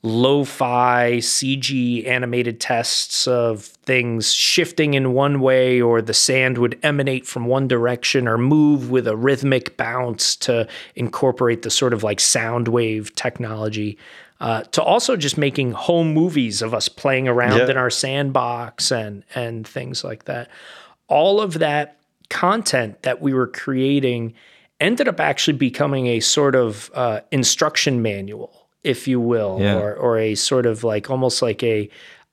lo-fi 0.03 1.17
CG 1.17 2.07
animated 2.07 2.59
tests 2.59 3.27
of 3.27 3.63
things 3.65 4.33
shifting 4.33 4.95
in 4.95 5.13
one 5.13 5.39
way 5.39 5.79
or 5.79 6.01
the 6.01 6.13
sand 6.13 6.57
would 6.57 6.77
emanate 6.81 7.25
from 7.27 7.45
one 7.45 7.67
direction 7.67 8.27
or 8.27 8.37
move 8.37 8.89
with 8.89 9.07
a 9.07 9.15
rhythmic 9.15 9.77
bounce 9.77 10.35
to 10.35 10.67
incorporate 10.95 11.61
the 11.61 11.69
sort 11.69 11.93
of 11.93 12.03
like 12.03 12.19
sound 12.19 12.67
wave 12.67 13.13
technology 13.15 13.97
uh, 14.39 14.63
to 14.71 14.81
also 14.81 15.15
just 15.15 15.37
making 15.37 15.71
home 15.71 16.13
movies 16.15 16.63
of 16.63 16.73
us 16.73 16.89
playing 16.89 17.27
around 17.27 17.59
Yeah. 17.59 17.69
in 17.69 17.77
our 17.77 17.91
sandbox 17.91 18.91
and 18.91 19.23
and 19.35 19.67
things 19.67 20.03
like 20.03 20.25
that 20.25 20.49
all 21.07 21.39
of 21.41 21.59
that 21.59 21.97
content 22.29 23.03
that 23.03 23.21
we 23.21 23.33
were 23.33 23.47
creating 23.47 24.33
ended 24.79 25.07
up 25.07 25.19
actually 25.19 25.57
becoming 25.57 26.07
a 26.07 26.19
sort 26.21 26.55
of 26.55 26.89
uh, 26.95 27.19
instruction 27.29 28.01
manual, 28.01 28.60
if 28.83 29.07
you 29.07 29.19
will, 29.19 29.57
Yeah. 29.59 29.77
or 29.77 29.93
or 29.95 30.17
a 30.17 30.35
sort 30.35 30.65
of 30.65 30.83
like 30.83 31.09
almost 31.09 31.41
like 31.41 31.61
a 31.63 31.89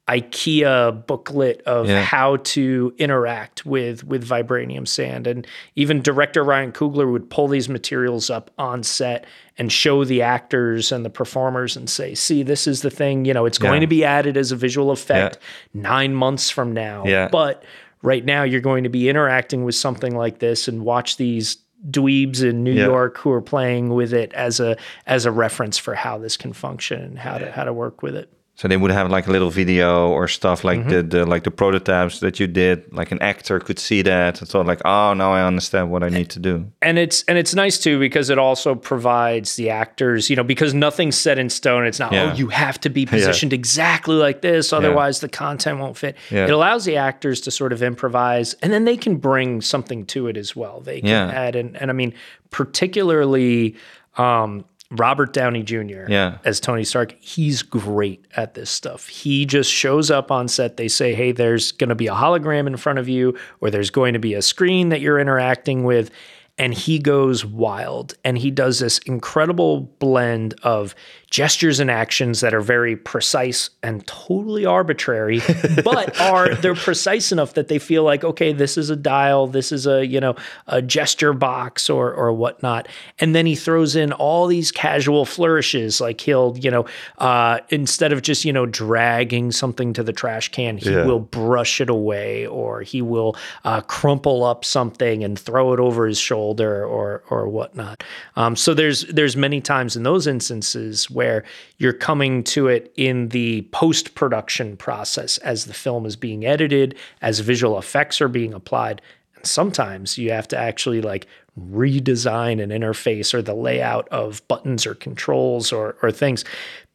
IKEA 0.08 1.06
booklet 1.06 1.60
of 1.66 1.86
Yeah. 1.86 2.02
how 2.02 2.36
to 2.36 2.94
interact 2.96 3.66
with 3.66 4.04
with 4.04 4.26
vibranium 4.26 4.88
sand. 4.88 5.26
And 5.26 5.46
even 5.76 6.00
director 6.00 6.42
Ryan 6.42 6.72
Coogler 6.72 7.10
would 7.12 7.28
pull 7.28 7.46
these 7.48 7.68
materials 7.68 8.30
up 8.30 8.50
on 8.58 8.82
set 8.82 9.26
and 9.58 9.70
show 9.70 10.04
the 10.04 10.22
actors 10.22 10.90
and 10.92 11.04
the 11.04 11.10
performers 11.10 11.76
and 11.76 11.90
say, 11.90 12.14
"See, 12.14 12.42
this 12.42 12.66
is 12.66 12.80
the 12.80 12.90
thing. 12.90 13.26
You 13.26 13.34
know, 13.34 13.44
it's 13.44 13.58
going 13.58 13.74
Yeah. 13.74 13.80
to 13.80 13.86
be 13.86 14.04
added 14.04 14.36
as 14.38 14.50
a 14.50 14.56
visual 14.56 14.90
effect 14.90 15.38
nine 15.74 16.14
months 16.14 16.50
from 16.50 16.72
now, 16.72 17.04
Yeah. 17.06 17.28
but." 17.30 17.62
right 18.00 18.24
now 18.24 18.44
you're 18.44 18.60
going 18.60 18.84
to 18.84 18.88
be 18.88 19.08
interacting 19.08 19.64
with 19.64 19.74
something 19.74 20.14
like 20.14 20.38
this 20.38 20.68
and 20.68 20.84
watch 20.84 21.16
these 21.16 21.56
dweebs 21.90 22.42
in 22.42 22.64
New 22.64 22.72
Yeah. 22.72 22.86
York 22.86 23.18
who 23.18 23.30
are 23.30 23.40
playing 23.42 23.90
with 23.90 24.12
it 24.12 24.32
as 24.32 24.60
a 24.60 24.76
as 25.06 25.26
a 25.26 25.30
reference 25.32 25.78
for 25.78 25.94
how 25.94 26.18
this 26.18 26.36
can 26.36 26.52
function 26.52 27.00
and 27.00 27.18
how 27.18 27.38
to 27.38 27.50
how 27.52 27.64
to 27.64 27.72
work 27.72 28.02
with 28.02 28.16
it. 28.16 28.32
So 28.58 28.66
they 28.66 28.76
would 28.76 28.90
have 28.90 29.08
like 29.08 29.28
a 29.28 29.30
little 29.30 29.50
video 29.50 30.08
or 30.10 30.26
stuff 30.26 30.64
like 30.64 30.88
the, 30.88 31.00
the 31.04 31.24
like 31.24 31.44
the 31.44 31.50
prototypes 31.52 32.18
that 32.18 32.40
you 32.40 32.48
did. 32.48 32.92
Like 32.92 33.12
an 33.12 33.22
actor 33.22 33.60
could 33.60 33.78
see 33.78 34.02
that 34.02 34.40
and 34.40 34.48
thought 34.50 34.66
like, 34.66 34.80
oh, 34.84 35.14
now 35.14 35.30
I 35.32 35.46
understand 35.46 35.92
what 35.92 36.02
I 36.02 36.08
need 36.08 36.28
to 36.30 36.40
do. 36.40 36.66
And 36.82 36.98
it's 36.98 37.22
and 37.28 37.38
it's 37.38 37.54
nice 37.54 37.78
too 37.78 38.00
because 38.00 38.30
it 38.30 38.38
also 38.38 38.74
provides 38.74 39.54
the 39.54 39.70
actors, 39.70 40.28
you 40.28 40.34
know, 40.34 40.42
because 40.42 40.74
nothing's 40.74 41.16
set 41.16 41.38
in 41.38 41.50
stone. 41.50 41.86
It's 41.86 42.00
not 42.00 42.10
Yeah. 42.12 42.32
oh 42.32 42.34
you 42.34 42.48
have 42.48 42.80
to 42.80 42.88
be 42.90 43.06
positioned 43.16 43.52
exactly 43.52 44.16
like 44.16 44.42
this, 44.42 44.72
otherwise 44.72 45.20
the 45.20 45.28
content 45.28 45.78
won't 45.78 45.96
fit. 45.96 46.16
Yeah. 46.28 46.46
It 46.46 46.50
allows 46.50 46.84
the 46.84 46.96
actors 46.96 47.40
to 47.42 47.52
sort 47.52 47.72
of 47.72 47.80
improvise, 47.80 48.54
and 48.54 48.72
then 48.72 48.84
they 48.86 48.96
can 48.96 49.18
bring 49.18 49.60
something 49.60 50.04
to 50.06 50.26
it 50.26 50.36
as 50.36 50.56
well. 50.56 50.80
They 50.80 50.98
can 51.00 51.10
Yeah. 51.10 51.30
add 51.30 51.54
and 51.54 51.76
and 51.80 51.90
I 51.90 51.94
mean 51.94 52.12
particularly. 52.50 53.76
Um, 54.16 54.64
Robert 54.90 55.34
Downey 55.34 55.62
Jr. 55.62 56.06
Yeah. 56.08 56.38
as 56.44 56.60
Tony 56.60 56.84
Stark, 56.84 57.14
he's 57.20 57.62
great 57.62 58.26
at 58.36 58.54
this 58.54 58.70
stuff. 58.70 59.06
He 59.08 59.44
just 59.44 59.70
shows 59.70 60.10
up 60.10 60.30
on 60.30 60.48
set. 60.48 60.78
They 60.78 60.88
say, 60.88 61.14
hey, 61.14 61.32
there's 61.32 61.72
going 61.72 61.90
to 61.90 61.94
be 61.94 62.06
a 62.06 62.14
hologram 62.14 62.66
in 62.66 62.76
front 62.78 62.98
of 62.98 63.08
you, 63.08 63.36
or 63.60 63.70
there's 63.70 63.90
going 63.90 64.14
to 64.14 64.18
be 64.18 64.32
a 64.34 64.40
screen 64.42 64.88
that 64.88 65.00
you're 65.00 65.18
interacting 65.18 65.84
with. 65.84 66.10
And 66.58 66.74
he 66.74 66.98
goes 66.98 67.44
wild. 67.44 68.14
And 68.24 68.36
he 68.38 68.50
does 68.50 68.80
this 68.80 68.98
incredible 69.00 69.80
blend 69.98 70.54
of 70.62 70.94
gestures 71.30 71.78
and 71.78 71.90
actions 71.90 72.40
that 72.40 72.54
are 72.54 72.60
very 72.60 72.96
precise 72.96 73.68
and 73.82 74.06
totally 74.06 74.64
arbitrary, 74.64 75.40
but 75.84 76.18
are 76.20 76.54
they're 76.56 76.74
precise 76.74 77.30
enough 77.32 77.52
that 77.54 77.68
they 77.68 77.78
feel 77.78 78.02
like, 78.02 78.24
okay, 78.24 78.52
this 78.52 78.78
is 78.78 78.88
a 78.88 78.96
dial, 78.96 79.46
this 79.46 79.70
is 79.70 79.86
a, 79.86 80.06
you 80.06 80.18
know, 80.20 80.34
a 80.66 80.80
gesture 80.80 81.34
box 81.34 81.90
or 81.90 82.12
or 82.14 82.32
whatnot. 82.32 82.88
And 83.18 83.34
then 83.34 83.44
he 83.44 83.54
throws 83.54 83.94
in 83.94 84.12
all 84.12 84.46
these 84.46 84.72
casual 84.72 85.26
flourishes, 85.26 86.00
like 86.00 86.20
he'll, 86.22 86.56
you 86.58 86.70
know, 86.70 86.86
uh, 87.18 87.58
instead 87.68 88.12
of 88.12 88.22
just, 88.22 88.44
you 88.46 88.52
know, 88.52 88.64
dragging 88.64 89.52
something 89.52 89.92
to 89.92 90.02
the 90.02 90.12
trash 90.14 90.48
can, 90.48 90.78
he 90.78 90.90
Yeah. 90.90 91.04
will 91.04 91.20
brush 91.20 91.80
it 91.82 91.90
away 91.90 92.46
or 92.46 92.80
he 92.80 93.02
will 93.02 93.36
uh, 93.64 93.82
crumple 93.82 94.44
up 94.44 94.64
something 94.64 95.22
and 95.22 95.38
throw 95.38 95.74
it 95.74 95.78
over 95.80 96.06
his 96.06 96.18
shoulder 96.18 96.47
or 96.56 97.22
or 97.30 97.48
whatnot. 97.48 98.02
Um, 98.36 98.56
so 98.56 98.74
there's 98.74 99.02
there's 99.06 99.36
many 99.36 99.60
times 99.60 99.96
in 99.96 100.02
those 100.02 100.26
instances 100.26 101.10
where 101.10 101.44
you're 101.78 101.92
coming 101.92 102.44
to 102.44 102.68
it 102.68 102.92
in 102.96 103.28
the 103.28 103.62
post 103.72 104.14
production 104.14 104.76
process 104.76 105.38
as 105.38 105.64
the 105.64 105.74
film 105.74 106.06
is 106.06 106.16
being 106.16 106.44
edited, 106.44 106.96
as 107.22 107.40
visual 107.40 107.78
effects 107.78 108.20
are 108.20 108.28
being 108.28 108.54
applied. 108.54 109.02
And 109.36 109.46
sometimes 109.46 110.18
you 110.18 110.30
have 110.30 110.48
to 110.48 110.58
actually 110.58 111.00
like 111.00 111.26
redesign 111.58 112.62
an 112.62 112.70
interface 112.70 113.34
or 113.34 113.42
the 113.42 113.54
layout 113.54 114.08
of 114.08 114.46
buttons 114.48 114.86
or 114.86 114.94
controls 114.94 115.72
or, 115.72 115.96
or 116.02 116.12
things 116.12 116.44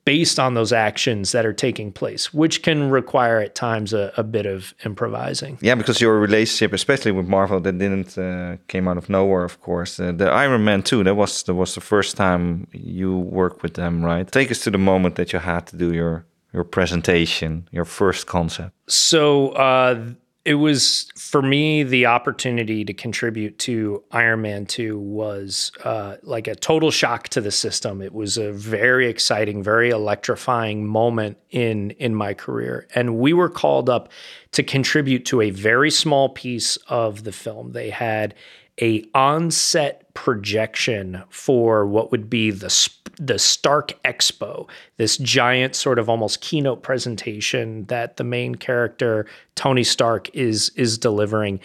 based 0.05 0.39
on 0.39 0.53
those 0.53 0.73
actions 0.73 1.31
that 1.31 1.45
are 1.45 1.53
taking 1.53 1.91
place, 1.91 2.33
which 2.33 2.61
can 2.61 2.89
require 2.89 3.39
at 3.39 3.55
times 3.55 3.93
a, 3.93 4.11
a 4.17 4.23
bit 4.23 4.45
of 4.45 4.73
improvising. 4.85 5.57
Yeah, 5.61 5.75
because 5.75 6.01
your 6.01 6.19
relationship, 6.19 6.73
especially 6.73 7.11
with 7.11 7.27
Marvel, 7.27 7.59
that 7.61 7.77
didn't 7.77 8.17
uh, 8.17 8.57
came 8.67 8.87
out 8.87 8.97
of 8.97 9.09
nowhere. 9.09 9.43
Of 9.43 9.61
course, 9.61 9.99
uh, 9.99 10.11
the 10.11 10.29
Iron 10.29 10.63
Man 10.63 10.83
too. 10.83 11.03
That 11.03 11.15
was 11.15 11.43
that 11.43 11.53
was 11.53 11.75
the 11.75 11.81
first 11.81 12.17
time 12.17 12.67
you 12.71 13.17
worked 13.17 13.63
with 13.63 13.75
them, 13.75 14.03
right? 14.03 14.29
Take 14.29 14.51
us 14.51 14.59
to 14.63 14.71
the 14.71 14.77
moment 14.77 15.15
that 15.15 15.31
you 15.33 15.39
had 15.39 15.67
to 15.67 15.77
do 15.77 15.93
your 15.93 16.25
your 16.53 16.63
presentation, 16.63 17.67
your 17.71 17.85
first 17.85 18.27
concept. 18.27 18.71
So 18.87 19.49
uh, 19.49 20.13
it 20.45 20.55
was 20.55 21.09
for 21.15 21.41
me 21.41 21.83
the 21.83 22.05
opportunity 22.05 22.83
to 22.83 22.93
contribute 22.93 23.57
to 23.59 24.03
Iron 24.11 24.41
Man 24.41 24.65
2 24.65 24.99
was 24.99 25.71
uh, 25.85 26.17
like 26.21 26.47
a 26.47 26.55
total 26.55 26.91
shock 26.91 27.29
to 27.29 27.41
the 27.41 27.51
system. 27.51 28.01
It 28.01 28.13
was 28.13 28.37
a 28.37 28.51
very 28.51 29.07
exciting, 29.07 29.63
very 29.63 29.89
electrifying 29.89 30.85
moment 30.85 31.37
in 31.49 31.91
in 31.91 32.13
my 32.13 32.33
career, 32.33 32.87
and 32.93 33.17
we 33.17 33.31
were 33.31 33.49
called 33.49 33.89
up 33.89 34.09
to 34.51 34.63
contribute 34.63 35.25
to 35.27 35.41
a 35.41 35.49
very 35.49 35.89
small 35.89 36.29
piece 36.29 36.75
of 36.87 37.23
the 37.23 37.31
film. 37.31 37.71
They 37.71 37.89
had 37.89 38.35
a 38.81 39.05
on-set 39.13 40.13
projection 40.13 41.23
for 41.29 41.85
what 41.85 42.11
would 42.11 42.29
be 42.29 42.51
the 42.51 42.69
the 43.17 43.37
Stark 43.37 43.93
Expo, 44.03 44.67
this 44.97 45.17
giant 45.17 45.75
sort 45.75 45.99
of 45.99 46.09
almost 46.09 46.41
keynote 46.41 46.83
presentation 46.83 47.85
that 47.85 48.17
the 48.17 48.23
main 48.23 48.55
character 48.55 49.25
Tony 49.55 49.83
Stark 49.83 50.33
is 50.35 50.69
is 50.75 50.97
delivering. 50.97 51.59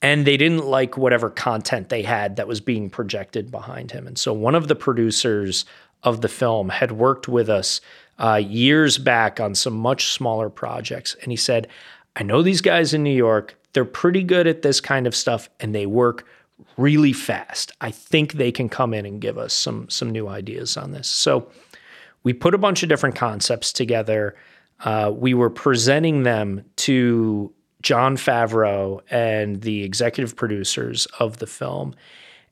And 0.00 0.26
they 0.26 0.36
didn't 0.36 0.66
like 0.66 0.96
whatever 0.96 1.30
content 1.30 1.88
they 1.88 2.02
had 2.02 2.34
that 2.36 2.48
was 2.48 2.60
being 2.60 2.90
projected 2.90 3.52
behind 3.52 3.92
him. 3.92 4.08
And 4.08 4.18
so 4.18 4.32
one 4.32 4.56
of 4.56 4.66
the 4.66 4.74
producers 4.74 5.64
of 6.02 6.22
the 6.22 6.28
film 6.28 6.68
had 6.68 6.92
worked 6.92 7.28
with 7.28 7.48
us 7.48 7.80
uh, 8.18 8.36
years 8.36 8.98
back 8.98 9.38
on 9.38 9.54
some 9.54 9.74
much 9.74 10.08
smaller 10.08 10.50
projects. 10.50 11.16
And 11.22 11.30
he 11.30 11.36
said, 11.36 11.68
I 12.16 12.24
know 12.24 12.42
these 12.42 12.60
guys 12.60 12.92
in 12.92 13.02
New 13.02 13.14
York, 13.14 13.56
they're 13.72 13.84
pretty 13.84 14.22
good 14.22 14.46
at 14.46 14.62
this 14.62 14.80
kind 14.80 15.06
of 15.06 15.14
stuff 15.14 15.48
and 15.60 15.74
they 15.74 15.86
work 15.86 16.26
really 16.76 17.12
fast. 17.12 17.72
I 17.80 17.90
think 17.90 18.34
they 18.34 18.52
can 18.52 18.68
come 18.68 18.94
in 18.94 19.06
and 19.06 19.20
give 19.20 19.38
us 19.38 19.52
some 19.52 19.88
some 19.88 20.10
new 20.10 20.28
ideas 20.28 20.76
on 20.76 20.92
this. 20.92 21.08
So 21.08 21.50
we 22.22 22.32
put 22.32 22.54
a 22.54 22.58
bunch 22.58 22.82
of 22.82 22.88
different 22.88 23.16
concepts 23.16 23.72
together. 23.72 24.36
Uh, 24.80 25.12
we 25.14 25.34
were 25.34 25.50
presenting 25.50 26.22
them 26.22 26.64
to 26.76 27.52
Jon 27.82 28.16
Favreau 28.16 29.00
and 29.10 29.60
the 29.60 29.82
executive 29.82 30.36
producers 30.36 31.06
of 31.18 31.38
the 31.38 31.46
film. 31.46 31.94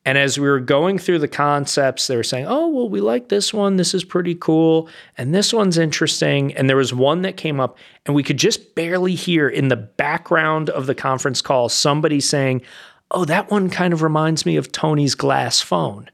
And 0.07 0.17
as 0.17 0.39
we 0.39 0.49
were 0.49 0.61
going 0.61 0.99
through 0.99 1.19
the 1.19 1.29
concepts, 1.29 2.07
they 2.07 2.17
were 2.17 2.23
saying, 2.23 2.47
Oh, 2.49 2.69
well, 2.69 2.89
we 2.89 3.01
like 3.01 3.29
this 3.29 3.53
one. 3.53 3.77
This 3.77 3.93
is 3.93 4.03
pretty 4.03 4.35
cool. 4.35 4.89
And 5.19 5.35
this 5.35 5.53
one's 5.53 5.77
interesting. 5.77 6.55
And 6.55 6.71
there 6.71 6.77
was 6.77 6.95
one 6.95 7.23
that 7.23 7.37
came 7.37 7.61
up, 7.61 7.77
and 8.07 8.15
we 8.15 8.23
could 8.23 8.39
just 8.39 8.75
barely 8.75 9.15
hear 9.15 9.47
in 9.47 9.69
the 9.69 9.77
background 9.77 10.71
of 10.71 10.87
the 10.87 10.95
conference 10.95 11.43
call 11.43 11.69
somebody 11.69 12.19
saying, 12.19 12.63
oh, 13.11 13.25
that 13.25 13.51
one 13.51 13.71
kind 13.71 13.93
of 13.93 14.03
reminds 14.03 14.47
me 14.47 14.57
of 14.57 14.73
Tony's 14.73 15.15
glass 15.15 15.61
phone. 15.61 16.09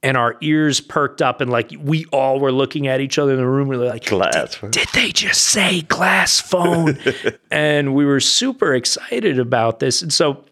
And 0.00 0.16
our 0.16 0.36
ears 0.40 0.80
perked 0.80 1.20
up, 1.20 1.40
and 1.40 1.50
like 1.50 1.72
we 1.76 2.04
all 2.12 2.38
were 2.38 2.52
looking 2.52 2.86
at 2.86 3.00
each 3.00 3.18
other 3.18 3.32
in 3.32 3.38
the 3.38 3.46
room. 3.46 3.66
We 3.66 3.76
were 3.76 3.86
like, 3.86 4.04
glass. 4.04 4.56
Did, 4.60 4.70
did 4.70 4.88
they 4.94 5.10
just 5.10 5.46
say 5.46 5.80
glass 5.82 6.40
phone? 6.40 6.96
and 7.50 7.96
we 7.96 8.04
were 8.04 8.20
super 8.20 8.74
excited 8.74 9.40
about 9.40 9.80
this. 9.80 10.00
And 10.00 10.12
so 10.12 10.44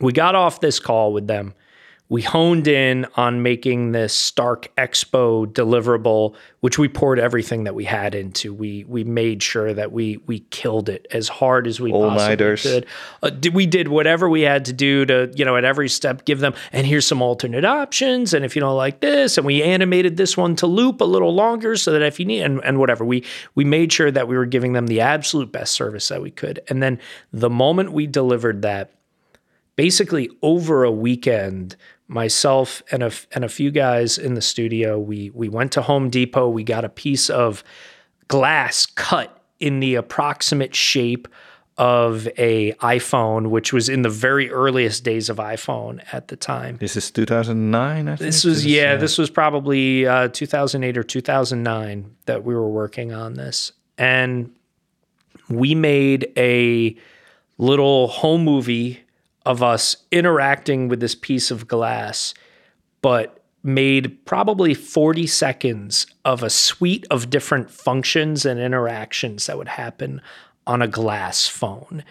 we 0.00 0.12
got 0.12 0.36
off 0.36 0.60
this 0.60 0.78
call 0.78 1.12
with 1.12 1.26
them 1.26 1.54
we 2.12 2.20
honed 2.20 2.68
in 2.68 3.06
on 3.16 3.42
making 3.42 3.92
this 3.92 4.12
Stark 4.12 4.70
Expo 4.76 5.46
deliverable, 5.46 6.34
which 6.60 6.78
we 6.78 6.86
poured 6.86 7.18
everything 7.18 7.64
that 7.64 7.74
we 7.74 7.86
had 7.86 8.14
into. 8.14 8.52
We 8.52 8.84
we 8.84 9.02
made 9.02 9.42
sure 9.42 9.72
that 9.72 9.92
we 9.92 10.18
we 10.26 10.40
killed 10.50 10.90
it 10.90 11.06
as 11.10 11.30
hard 11.30 11.66
as 11.66 11.80
we 11.80 11.90
All 11.90 12.10
possibly 12.10 12.56
could. 12.58 12.86
Uh, 13.22 13.30
we 13.54 13.64
did 13.64 13.88
whatever 13.88 14.28
we 14.28 14.42
had 14.42 14.66
to 14.66 14.74
do 14.74 15.06
to 15.06 15.32
you 15.34 15.46
know 15.46 15.56
at 15.56 15.64
every 15.64 15.88
step 15.88 16.26
give 16.26 16.40
them 16.40 16.52
and 16.70 16.86
here's 16.86 17.06
some 17.06 17.22
alternate 17.22 17.64
options 17.64 18.34
and 18.34 18.44
if 18.44 18.54
you 18.54 18.60
don't 18.60 18.76
like 18.76 19.00
this 19.00 19.38
and 19.38 19.46
we 19.46 19.62
animated 19.62 20.18
this 20.18 20.36
one 20.36 20.54
to 20.56 20.66
loop 20.66 21.00
a 21.00 21.04
little 21.04 21.34
longer 21.34 21.76
so 21.76 21.92
that 21.92 22.02
if 22.02 22.20
you 22.20 22.26
need 22.26 22.42
and, 22.42 22.62
and 22.62 22.78
whatever 22.78 23.06
we 23.06 23.24
we 23.54 23.64
made 23.64 23.90
sure 23.90 24.10
that 24.10 24.28
we 24.28 24.36
were 24.36 24.44
giving 24.44 24.74
them 24.74 24.86
the 24.86 25.00
absolute 25.00 25.50
best 25.50 25.72
service 25.72 26.08
that 26.08 26.20
we 26.20 26.30
could. 26.30 26.60
And 26.68 26.82
then 26.82 27.00
the 27.32 27.48
moment 27.48 27.92
we 27.92 28.06
delivered 28.06 28.60
that, 28.60 28.92
basically 29.76 30.30
over 30.42 30.84
a 30.84 30.90
weekend 30.90 31.76
myself 32.08 32.82
and 32.90 33.02
a, 33.02 33.12
and 33.32 33.44
a 33.44 33.48
few 33.48 33.70
guys 33.70 34.18
in 34.18 34.34
the 34.34 34.42
studio, 34.42 34.98
we, 34.98 35.30
we 35.30 35.48
went 35.48 35.72
to 35.72 35.82
Home 35.82 36.10
Depot. 36.10 36.48
We 36.48 36.64
got 36.64 36.84
a 36.84 36.88
piece 36.88 37.30
of 37.30 37.64
glass 38.28 38.86
cut 38.86 39.42
in 39.58 39.80
the 39.80 39.94
approximate 39.94 40.74
shape 40.74 41.28
of 41.78 42.28
a 42.36 42.72
iPhone, 42.74 43.48
which 43.48 43.72
was 43.72 43.88
in 43.88 44.02
the 44.02 44.10
very 44.10 44.50
earliest 44.50 45.04
days 45.04 45.30
of 45.30 45.38
iPhone 45.38 46.02
at 46.12 46.28
the 46.28 46.36
time. 46.36 46.76
This 46.76 46.96
is 46.96 47.10
2009. 47.10 48.08
I 48.08 48.10
think. 48.10 48.18
This 48.18 48.44
was 48.44 48.62
this 48.62 48.72
yeah, 48.72 48.92
uh, 48.92 48.96
this 48.98 49.16
was 49.16 49.30
probably 49.30 50.06
uh, 50.06 50.28
2008 50.28 50.98
or 50.98 51.02
2009 51.02 52.14
that 52.26 52.44
we 52.44 52.54
were 52.54 52.68
working 52.68 53.12
on 53.12 53.34
this, 53.34 53.72
and 53.96 54.54
we 55.48 55.74
made 55.74 56.30
a 56.36 56.94
little 57.56 58.08
home 58.08 58.44
movie 58.44 59.01
of 59.44 59.62
us 59.62 59.96
interacting 60.10 60.88
with 60.88 61.00
this 61.00 61.14
piece 61.14 61.50
of 61.50 61.66
glass, 61.66 62.34
but 63.00 63.42
made 63.62 64.24
probably 64.24 64.74
40 64.74 65.26
seconds 65.26 66.06
of 66.24 66.42
a 66.42 66.50
suite 66.50 67.06
of 67.10 67.30
different 67.30 67.70
functions 67.70 68.44
and 68.44 68.58
interactions 68.58 69.46
that 69.46 69.56
would 69.56 69.68
happen 69.68 70.20
on 70.66 70.82
a 70.82 70.88
glass 70.88 71.46
phone. 71.46 72.04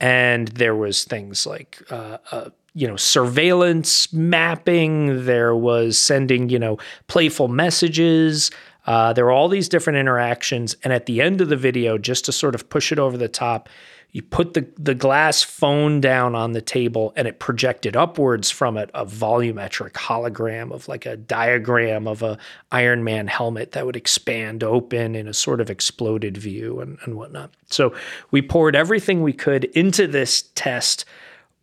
And 0.00 0.48
there 0.48 0.74
was 0.74 1.04
things 1.04 1.46
like, 1.46 1.82
uh, 1.90 2.18
uh, 2.32 2.50
you 2.74 2.88
know, 2.88 2.96
surveillance 2.96 4.12
mapping. 4.12 5.24
There 5.24 5.54
was 5.54 5.96
sending, 5.96 6.48
you 6.48 6.58
know, 6.58 6.78
playful 7.06 7.48
messages. 7.48 8.50
Uh, 8.86 9.12
there 9.12 9.24
were 9.24 9.32
all 9.32 9.48
these 9.48 9.68
different 9.68 9.98
interactions. 9.98 10.76
And 10.82 10.92
at 10.92 11.06
the 11.06 11.22
end 11.22 11.40
of 11.40 11.48
the 11.48 11.56
video, 11.56 11.96
just 11.96 12.24
to 12.26 12.32
sort 12.32 12.54
of 12.54 12.68
push 12.68 12.92
it 12.92 12.98
over 12.98 13.16
the 13.16 13.28
top, 13.28 13.68
you 14.14 14.22
put 14.22 14.54
the, 14.54 14.64
the 14.78 14.94
glass 14.94 15.42
phone 15.42 16.00
down 16.00 16.36
on 16.36 16.52
the 16.52 16.62
table 16.62 17.12
and 17.16 17.26
it 17.26 17.40
projected 17.40 17.96
upwards 17.96 18.48
from 18.48 18.76
it 18.78 18.88
a 18.94 19.04
volumetric 19.04 19.90
hologram 19.90 20.72
of 20.72 20.86
like 20.86 21.04
a 21.04 21.16
diagram 21.16 22.06
of 22.06 22.22
a 22.22 22.38
Iron 22.70 23.02
Man 23.02 23.26
helmet 23.26 23.72
that 23.72 23.84
would 23.84 23.96
expand 23.96 24.62
open 24.62 25.16
in 25.16 25.26
a 25.26 25.34
sort 25.34 25.60
of 25.60 25.68
exploded 25.68 26.36
view 26.36 26.80
and, 26.80 26.96
and 27.04 27.16
whatnot. 27.16 27.50
So 27.70 27.92
we 28.30 28.40
poured 28.40 28.76
everything 28.76 29.20
we 29.20 29.32
could 29.32 29.64
into 29.64 30.06
this 30.06 30.42
test 30.54 31.04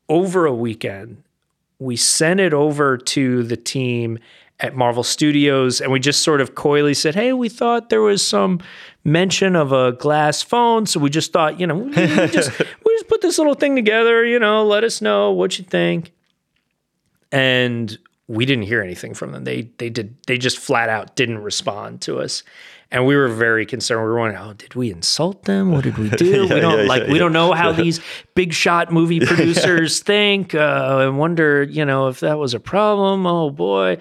over 0.09 0.45
a 0.45 0.53
weekend. 0.53 1.23
We 1.79 1.95
sent 1.95 2.41
it 2.41 2.53
over 2.53 2.97
to 2.97 3.43
the 3.43 3.57
team 3.57 4.19
at 4.59 4.75
Marvel 4.75 5.03
Studios, 5.03 5.81
and 5.81 5.91
we 5.91 5.99
just 5.99 6.21
sort 6.21 6.41
of 6.41 6.53
coyly 6.53 6.93
said, 6.93 7.15
"Hey, 7.15 7.33
we 7.33 7.49
thought 7.49 7.89
there 7.89 8.01
was 8.01 8.25
some 8.25 8.59
mention 9.03 9.55
of 9.55 9.71
a 9.71 9.93
glass 9.93 10.41
phone, 10.41 10.85
so 10.85 10.99
we 10.99 11.09
just 11.09 11.33
thought, 11.33 11.59
you 11.59 11.67
know, 11.67 11.75
we 11.75 11.91
just 11.95 12.57
we 12.59 12.95
just 12.95 13.07
put 13.07 13.21
this 13.21 13.37
little 13.37 13.55
thing 13.55 13.75
together. 13.75 14.25
You 14.25 14.39
know, 14.39 14.65
let 14.65 14.83
us 14.83 15.01
know 15.01 15.31
what 15.31 15.57
you 15.57 15.65
think." 15.65 16.13
And 17.31 17.97
we 18.27 18.45
didn't 18.45 18.63
hear 18.63 18.81
anything 18.81 19.13
from 19.13 19.31
them. 19.31 19.43
They 19.43 19.69
they 19.77 19.89
did 19.89 20.15
they 20.27 20.37
just 20.37 20.57
flat 20.57 20.89
out 20.89 21.15
didn't 21.15 21.39
respond 21.39 22.01
to 22.01 22.19
us. 22.19 22.43
And 22.93 23.05
we 23.05 23.15
were 23.15 23.29
very 23.29 23.65
concerned. 23.65 24.01
We 24.01 24.09
were 24.09 24.19
wondering, 24.19 24.41
oh, 24.41 24.53
did 24.53 24.75
we 24.75 24.91
insult 24.91 25.43
them? 25.43 25.71
What 25.71 25.85
did 25.85 25.97
we 25.97 26.09
do? 26.17 26.45
yeah, 26.45 26.53
we 26.53 26.59
don't 26.59 26.79
yeah, 26.79 26.85
like 26.85 27.03
yeah, 27.03 27.11
we 27.11 27.19
don't 27.19 27.31
know 27.31 27.53
how 27.53 27.71
these 27.71 28.01
big 28.35 28.53
shot 28.53 28.91
movie 28.91 29.19
producers 29.25 30.01
think. 30.01 30.53
Uh, 30.53 30.59
I 30.59 31.09
wonder, 31.09 31.63
you 31.63 31.85
know, 31.85 32.09
if 32.09 32.19
that 32.19 32.37
was 32.37 32.53
a 32.53 32.59
problem. 32.59 33.25
Oh 33.25 33.49
boy. 33.49 33.97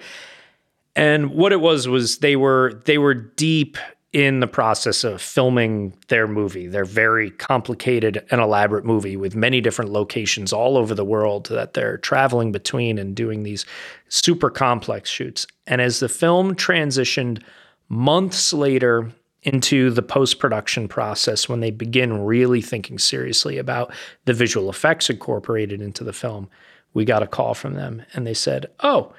And 0.95 1.31
what 1.31 1.53
it 1.53 1.61
was 1.61 1.87
was 1.87 2.17
they 2.17 2.35
were 2.35 2.81
they 2.85 2.97
were 2.97 3.13
deep 3.13 3.77
in 4.13 4.41
the 4.41 4.47
process 4.47 5.05
of 5.05 5.21
filming 5.21 5.93
their 6.09 6.27
movie, 6.27 6.67
their 6.67 6.83
very 6.83 7.31
complicated 7.31 8.25
and 8.29 8.41
elaborate 8.41 8.83
movie 8.83 9.15
with 9.15 9.35
many 9.35 9.61
different 9.61 9.91
locations 9.91 10.51
all 10.51 10.77
over 10.77 10.93
the 10.93 11.05
world 11.05 11.45
that 11.45 11.73
they're 11.73 11.97
traveling 11.97 12.51
between 12.51 12.97
and 12.97 13.15
doing 13.15 13.43
these 13.43 13.65
super 14.09 14.49
complex 14.49 15.09
shoots. 15.09 15.47
And 15.65 15.79
as 15.79 16.01
the 16.01 16.09
film 16.09 16.55
transitioned 16.55 17.41
months 17.87 18.51
later 18.51 19.09
into 19.43 19.89
the 19.89 20.01
post 20.03 20.39
production 20.39 20.89
process, 20.89 21.47
when 21.47 21.61
they 21.61 21.71
begin 21.71 22.25
really 22.25 22.61
thinking 22.61 22.99
seriously 22.99 23.57
about 23.57 23.93
the 24.25 24.33
visual 24.33 24.69
effects 24.69 25.09
incorporated 25.09 25.81
into 25.81 26.03
the 26.03 26.13
film, 26.13 26.49
we 26.93 27.05
got 27.05 27.23
a 27.23 27.27
call 27.27 27.53
from 27.53 27.75
them 27.75 28.03
and 28.13 28.27
they 28.27 28.33
said, 28.33 28.65
Oh, 28.81 29.13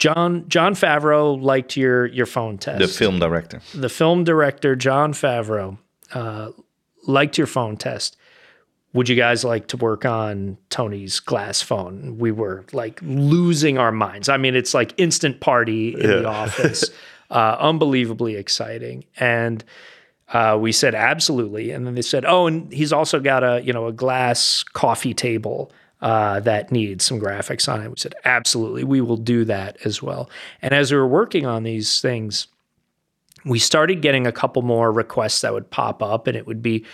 Jon 0.00 0.48
Jon 0.48 0.74
Favreau 0.74 1.40
liked 1.40 1.76
your 1.76 2.06
your 2.06 2.26
phone 2.26 2.58
test. 2.58 2.80
The 2.80 2.88
film 2.88 3.20
director. 3.20 3.60
The 3.74 3.88
film 3.88 4.24
director 4.24 4.74
Jon 4.74 5.12
Favreau 5.12 5.78
uh, 6.12 6.50
liked 7.06 7.38
your 7.38 7.46
phone 7.46 7.76
test. 7.76 8.16
Would 8.92 9.08
you 9.08 9.14
guys 9.14 9.44
like 9.44 9.68
to 9.68 9.76
work 9.76 10.04
on 10.04 10.56
Tony's 10.70 11.20
glass 11.20 11.62
phone? 11.62 12.18
We 12.18 12.32
were 12.32 12.64
like 12.72 12.98
losing 13.02 13.78
our 13.78 13.92
minds. 13.92 14.28
I 14.28 14.36
mean, 14.36 14.56
it's 14.56 14.74
like 14.74 14.94
instant 14.96 15.40
party 15.40 15.94
in 15.94 16.00
yeah. 16.00 16.16
the 16.16 16.28
office. 16.28 16.90
uh, 17.30 17.56
unbelievably 17.60 18.34
exciting. 18.34 19.04
And 19.18 19.62
uh, 20.32 20.58
we 20.60 20.72
said 20.72 20.94
absolutely. 20.94 21.70
And 21.70 21.86
then 21.86 21.94
they 21.94 22.02
said, 22.02 22.24
oh, 22.24 22.46
and 22.46 22.72
he's 22.72 22.92
also 22.92 23.20
got 23.20 23.44
a 23.44 23.62
you 23.62 23.72
know 23.72 23.86
a 23.86 23.92
glass 23.92 24.62
coffee 24.62 25.14
table 25.14 25.70
uh, 26.02 26.40
that 26.40 26.72
needs 26.72 27.04
some 27.04 27.20
graphics 27.20 27.72
on 27.72 27.82
it. 27.82 27.88
We 27.88 27.96
said, 27.96 28.14
absolutely, 28.24 28.84
we 28.84 29.00
will 29.00 29.16
do 29.16 29.44
that 29.46 29.76
as 29.84 30.02
well. 30.02 30.30
And 30.62 30.72
as 30.72 30.92
we 30.92 30.98
were 30.98 31.08
working 31.08 31.46
on 31.46 31.62
these 31.62 32.00
things, 32.00 32.48
we 33.44 33.58
started 33.58 34.02
getting 34.02 34.26
a 34.26 34.32
couple 34.32 34.62
more 34.62 34.92
requests 34.92 35.40
that 35.40 35.52
would 35.52 35.70
pop 35.70 36.02
up 36.02 36.26
and 36.26 36.36
it 36.36 36.46
would 36.46 36.62
be 36.62 36.84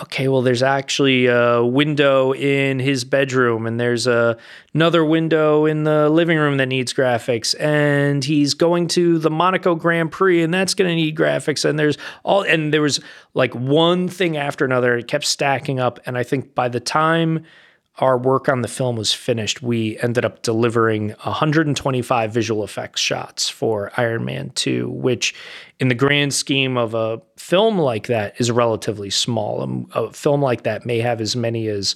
okay 0.00 0.28
well 0.28 0.42
there's 0.42 0.62
actually 0.62 1.26
a 1.26 1.64
window 1.64 2.34
in 2.34 2.78
his 2.78 3.04
bedroom 3.04 3.66
and 3.66 3.78
there's 3.80 4.06
a, 4.06 4.36
another 4.74 5.04
window 5.04 5.64
in 5.66 5.84
the 5.84 6.10
living 6.10 6.36
room 6.36 6.56
that 6.56 6.66
needs 6.66 6.92
graphics 6.92 7.54
and 7.60 8.24
he's 8.24 8.54
going 8.54 8.86
to 8.88 9.18
the 9.18 9.30
monaco 9.30 9.74
grand 9.74 10.10
prix 10.10 10.42
and 10.42 10.52
that's 10.52 10.74
going 10.74 10.88
to 10.88 10.94
need 10.94 11.16
graphics 11.16 11.64
and 11.64 11.78
there's 11.78 11.96
all 12.22 12.42
and 12.42 12.72
there 12.74 12.82
was 12.82 13.00
like 13.34 13.54
one 13.54 14.08
thing 14.08 14.36
after 14.36 14.64
another 14.64 14.96
it 14.98 15.08
kept 15.08 15.24
stacking 15.24 15.78
up 15.78 15.98
and 16.06 16.18
i 16.18 16.22
think 16.22 16.54
by 16.54 16.68
the 16.68 16.80
time 16.80 17.44
our 17.98 18.18
work 18.18 18.48
on 18.48 18.62
the 18.62 18.68
film 18.68 18.96
was 18.96 19.12
finished, 19.12 19.62
we 19.62 19.98
ended 20.00 20.24
up 20.24 20.42
delivering 20.42 21.10
125 21.22 22.32
visual 22.32 22.64
effects 22.64 23.00
shots 23.00 23.48
for 23.48 23.92
Iron 23.96 24.24
Man 24.24 24.50
2, 24.50 24.88
which, 24.90 25.32
in 25.78 25.88
the 25.88 25.94
grand 25.94 26.34
scheme 26.34 26.76
of 26.76 26.94
a 26.94 27.20
film 27.36 27.78
like 27.78 28.08
that, 28.08 28.34
is 28.40 28.50
relatively 28.50 29.10
small. 29.10 29.62
Um, 29.62 29.86
a, 29.94 30.12
film 30.12 30.42
like 30.42 30.64
that 30.64 30.84
may 30.84 30.98
have 30.98 31.20
as 31.20 31.36
many 31.36 31.68
as 31.68 31.94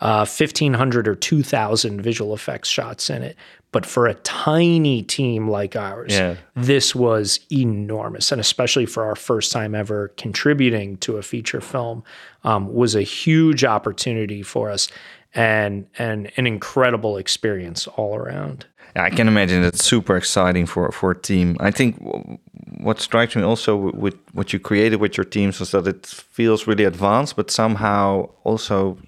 uh, 0.00 0.24
1,500 0.24 1.08
or 1.08 1.14
2,000 1.16 2.00
visual 2.00 2.32
effects 2.32 2.68
shots 2.68 3.10
in 3.10 3.22
it. 3.22 3.36
But 3.72 3.86
for 3.86 4.06
a 4.06 4.14
tiny 4.14 5.02
team 5.02 5.48
like 5.48 5.76
ours, 5.76 6.12
Yeah. 6.12 6.36
this 6.56 6.94
was 6.94 7.38
enormous. 7.52 8.32
And 8.32 8.40
especially 8.40 8.86
for 8.86 9.04
our 9.04 9.14
first 9.14 9.52
time 9.52 9.74
ever 9.74 10.08
contributing 10.16 10.96
to 10.98 11.18
a 11.18 11.22
feature 11.22 11.60
film, 11.60 12.02
um, 12.44 12.72
was 12.72 12.94
a 12.94 13.02
huge 13.02 13.62
opportunity 13.64 14.42
for 14.42 14.70
us 14.70 14.88
and 15.34 15.86
and 15.98 16.30
an 16.36 16.46
incredible 16.46 17.16
experience 17.16 17.86
all 17.86 18.16
around. 18.16 18.66
I 18.96 19.10
can 19.10 19.28
imagine 19.28 19.62
that's 19.62 19.84
super 19.84 20.16
exciting 20.16 20.66
for 20.66 20.90
for 20.90 21.12
a 21.12 21.18
team. 21.20 21.56
I 21.60 21.70
think 21.70 21.96
what 22.80 23.00
strikes 23.00 23.36
me 23.36 23.42
also 23.42 23.76
with, 23.76 24.16
what 24.32 24.52
you 24.52 24.58
created 24.58 25.00
with 25.00 25.16
your 25.16 25.24
teams 25.24 25.60
was 25.60 25.70
that 25.70 25.86
it 25.86 26.06
feels 26.06 26.66
really 26.66 26.84
advanced, 26.84 27.36
but 27.36 27.50
somehow 27.50 28.30
also 28.42 28.98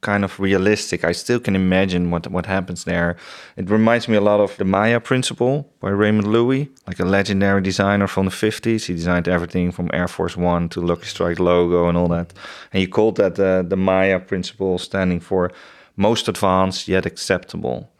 kind 0.00 0.24
of 0.24 0.38
realistic. 0.38 1.04
I 1.04 1.12
still 1.12 1.40
can 1.40 1.56
imagine 1.56 2.10
what 2.10 2.26
what 2.28 2.46
happens 2.46 2.84
there. 2.84 3.16
It 3.56 3.70
reminds 3.70 4.08
me 4.08 4.16
a 4.16 4.20
lot 4.20 4.40
of 4.40 4.56
the 4.56 4.64
Maya 4.64 5.00
principle 5.00 5.72
by 5.80 5.90
Raymond 5.90 6.28
Loewy, 6.28 6.68
like 6.86 7.00
a 7.00 7.04
legendary 7.04 7.60
designer 7.60 8.06
from 8.06 8.26
the 8.26 8.32
50s. 8.32 8.86
He 8.86 8.94
designed 8.94 9.28
everything 9.28 9.72
from 9.72 9.90
Air 9.92 10.08
Force 10.08 10.36
One 10.36 10.68
to 10.70 10.80
Lucky 10.80 11.06
Strike 11.06 11.40
logo 11.40 11.88
and 11.88 11.98
all 11.98 12.08
that. 12.08 12.32
And 12.72 12.80
he 12.80 12.86
called 12.86 13.16
that 13.16 13.38
uh, 13.38 13.62
the 13.62 13.76
Maya 13.76 14.20
principle, 14.20 14.78
standing 14.78 15.20
for 15.20 15.50
most 15.98 16.28
advanced 16.28 16.86
yet 16.86 17.04
acceptable. 17.04 17.90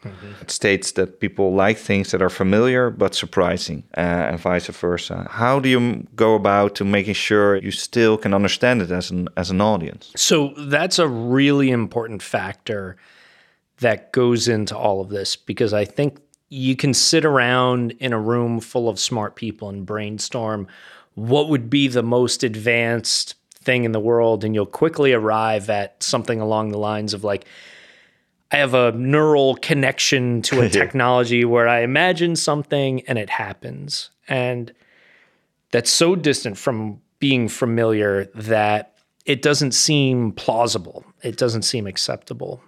It 0.41 0.49
states 0.49 0.93
that 0.93 1.19
people 1.19 1.53
like 1.53 1.77
things 1.77 2.11
that 2.11 2.21
are 2.21 2.29
familiar 2.29 2.89
but 2.89 3.13
surprising, 3.13 3.83
uh, 3.97 4.29
and 4.29 4.39
vice 4.39 4.67
versa. 4.67 5.27
How 5.29 5.59
do 5.59 5.67
you 5.67 6.07
go 6.15 6.35
about 6.35 6.75
to 6.75 6.85
making 6.85 7.15
sure 7.15 7.57
you 7.57 7.71
still 7.71 8.17
can 8.17 8.33
understand 8.33 8.81
it 8.81 8.89
as 8.89 9.11
an 9.11 9.27
as 9.35 9.51
an 9.51 9.59
audience? 9.59 10.11
So 10.15 10.53
that's 10.57 10.97
a 10.97 11.07
really 11.07 11.69
important 11.71 12.23
factor 12.23 12.95
that 13.79 14.11
goes 14.13 14.47
into 14.47 14.77
all 14.77 15.01
of 15.01 15.09
this 15.09 15.35
because 15.35 15.73
I 15.73 15.85
think 15.85 16.19
you 16.49 16.75
can 16.75 16.93
sit 16.93 17.25
around 17.25 17.91
in 17.99 18.13
a 18.13 18.19
room 18.19 18.59
full 18.59 18.89
of 18.89 18.99
smart 18.99 19.35
people 19.35 19.69
and 19.69 19.85
brainstorm 19.85 20.67
what 21.15 21.49
would 21.49 21.69
be 21.69 21.87
the 21.87 22.03
most 22.03 22.43
advanced 22.43 23.35
thing 23.61 23.83
in 23.83 23.91
the 23.91 23.99
world 23.99 24.43
and 24.43 24.55
you'll 24.55 24.65
quickly 24.65 25.11
arrive 25.11 25.69
at 25.69 26.01
something 26.01 26.39
along 26.39 26.69
the 26.69 26.77
lines 26.77 27.13
of 27.13 27.23
like 27.23 27.45
I 28.51 28.57
have 28.57 28.73
a 28.73 28.91
neural 28.93 29.55
connection 29.55 30.41
to 30.43 30.61
a 30.61 30.69
technology 30.81 31.45
where 31.45 31.67
I 31.67 31.81
imagine 31.81 32.35
something 32.35 33.01
and 33.01 33.17
it 33.17 33.29
happens. 33.29 34.09
And 34.27 34.73
that's 35.71 35.91
so 35.91 36.15
distant 36.15 36.57
from 36.57 37.01
being 37.19 37.47
familiar 37.47 38.25
that 38.33 38.95
it 39.25 39.41
doesn't 39.41 39.73
seem 39.73 40.31
plausible. 40.31 41.05
It 41.21 41.37
doesn't 41.37 41.61
seem 41.63 41.85
acceptable. 41.85 42.61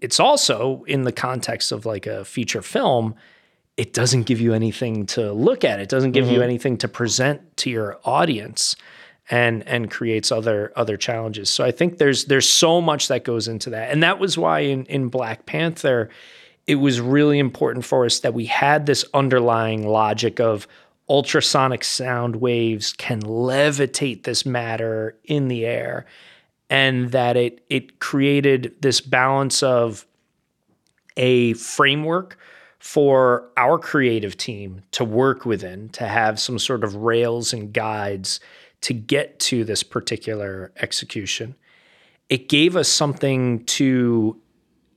It's 0.00 0.20
also 0.20 0.84
in 0.86 1.02
the 1.02 1.12
context 1.12 1.72
of 1.72 1.86
like 1.86 2.06
a 2.06 2.24
feature 2.24 2.62
film, 2.62 3.14
it 3.76 3.94
doesn't 3.94 4.24
give 4.24 4.40
you 4.40 4.52
anything 4.52 5.06
to 5.06 5.32
look 5.32 5.64
at. 5.64 5.80
It 5.80 5.88
doesn't 5.88 6.12
give 6.12 6.26
you 6.26 6.34
mm-hmm. 6.34 6.42
anything 6.42 6.76
to 6.78 6.88
present 6.88 7.56
to 7.58 7.70
your 7.70 7.98
audience 8.04 8.76
and 9.30 9.66
and 9.68 9.90
creates 9.90 10.32
other 10.32 10.72
other 10.76 10.96
challenges. 10.96 11.50
So 11.50 11.64
I 11.64 11.70
think 11.70 11.98
there's 11.98 12.26
there's 12.26 12.48
so 12.48 12.80
much 12.80 13.08
that 13.08 13.24
goes 13.24 13.48
into 13.48 13.70
that. 13.70 13.90
And 13.90 14.02
that 14.02 14.18
was 14.18 14.38
why 14.38 14.60
in 14.60 14.84
in 14.86 15.08
Black 15.08 15.46
Panther 15.46 16.10
it 16.66 16.76
was 16.76 17.00
really 17.00 17.38
important 17.38 17.84
for 17.84 18.04
us 18.04 18.20
that 18.20 18.34
we 18.34 18.44
had 18.44 18.84
this 18.84 19.04
underlying 19.14 19.88
logic 19.88 20.38
of 20.38 20.68
ultrasonic 21.08 21.82
sound 21.82 22.36
waves 22.36 22.92
can 22.92 23.22
levitate 23.22 24.24
this 24.24 24.44
matter 24.44 25.16
in 25.24 25.48
the 25.48 25.64
air 25.64 26.04
and 26.70 27.12
that 27.12 27.36
it 27.36 27.64
it 27.68 27.98
created 28.00 28.74
this 28.80 29.00
balance 29.00 29.62
of 29.62 30.06
a 31.16 31.54
framework 31.54 32.38
for 32.78 33.50
our 33.56 33.78
creative 33.78 34.36
team 34.36 34.82
to 34.92 35.04
work 35.04 35.44
within 35.44 35.88
to 35.88 36.06
have 36.06 36.38
some 36.38 36.58
sort 36.58 36.84
of 36.84 36.94
rails 36.94 37.52
and 37.52 37.72
guides 37.72 38.40
to 38.82 38.94
get 38.94 39.38
to 39.40 39.64
this 39.64 39.82
particular 39.82 40.72
execution 40.80 41.54
it 42.28 42.48
gave 42.48 42.76
us 42.76 42.88
something 42.88 43.64
to 43.64 44.38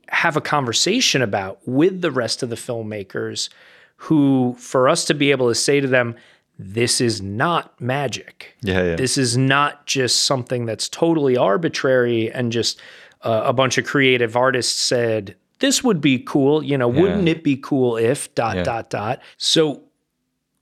have 0.09 0.35
a 0.35 0.41
conversation 0.41 1.21
about 1.21 1.59
with 1.65 2.01
the 2.01 2.11
rest 2.11 2.43
of 2.43 2.49
the 2.49 2.55
filmmakers 2.57 3.47
who 3.95 4.53
for 4.59 4.89
us 4.89 5.05
to 5.05 5.13
be 5.13 5.31
able 5.31 5.47
to 5.47 5.55
say 5.55 5.79
to 5.79 5.87
them 5.87 6.15
this 6.59 6.99
is 7.01 7.21
not 7.21 7.79
magic 7.81 8.55
Yeah, 8.61 8.83
yeah. 8.83 8.95
this 8.95 9.17
is 9.17 9.37
not 9.37 9.85
just 9.85 10.23
something 10.25 10.65
that's 10.65 10.89
totally 10.89 11.37
arbitrary 11.37 12.31
and 12.31 12.51
just 12.51 12.79
uh, 13.21 13.43
a 13.45 13.53
bunch 13.53 13.77
of 13.77 13.85
creative 13.85 14.35
artists 14.35 14.79
said 14.79 15.35
this 15.59 15.83
would 15.83 16.01
be 16.01 16.19
cool 16.19 16.61
you 16.63 16.77
know 16.77 16.87
wouldn't 16.89 17.27
it 17.29 17.43
be 17.43 17.55
cool 17.55 17.95
if 17.97 18.33
dot 18.35 18.57
Yeah. 18.57 18.63
dot 18.63 18.89
dot 18.89 19.21
so 19.37 19.83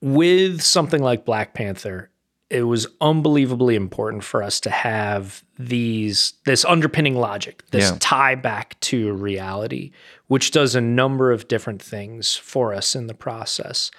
with 0.01 0.61
something 0.61 1.01
like 1.01 1.25
black 1.25 1.53
panther 1.53 2.09
it 2.49 2.63
was 2.63 2.87
unbelievably 2.99 3.75
important 3.75 4.23
for 4.23 4.41
us 4.41 4.59
to 4.61 4.69
have 4.71 5.43
these 5.57 6.33
this 6.45 6.65
underpinning 6.65 7.15
logic 7.15 7.63
this 7.71 7.91
Yeah. 7.91 7.97
tie 7.99 8.35
back 8.35 8.79
to 8.81 9.13
reality 9.13 9.91
which 10.27 10.51
does 10.51 10.75
a 10.75 10.81
number 10.81 11.31
of 11.31 11.47
different 11.47 11.81
things 11.81 12.35
for 12.35 12.73
us 12.73 12.95
in 12.95 13.07
the 13.07 13.13
process 13.13 13.91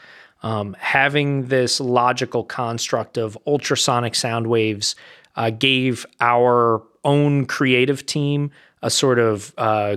um, 0.43 0.75
having 0.79 1.47
this 1.49 1.81
logical 1.81 2.45
construct 2.45 3.19
of 3.19 3.37
ultrasonic 3.47 4.15
sound 4.15 4.47
waves 4.47 4.97
uh, 5.37 5.51
gave 5.51 6.07
our 6.21 6.83
own 7.05 7.45
creative 7.47 8.05
team 8.07 8.51
a 8.83 8.91
sort 8.91 9.19
of 9.19 9.53
uh, 9.59 9.97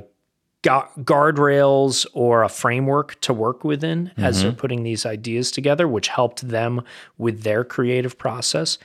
guardrails 0.63 2.05
or 2.13 2.43
a 2.43 2.49
framework 2.49 3.19
to 3.21 3.33
work 3.33 3.63
within 3.63 4.11
as 4.17 4.41
they're 4.41 4.51
mm-hmm. 4.51 4.59
putting 4.59 4.83
these 4.83 5.05
ideas 5.05 5.51
together, 5.51 5.87
which 5.87 6.07
helped 6.07 6.47
them 6.47 6.81
with 7.17 7.43
their 7.43 7.63
creative 7.63 8.17
process. 8.17 8.77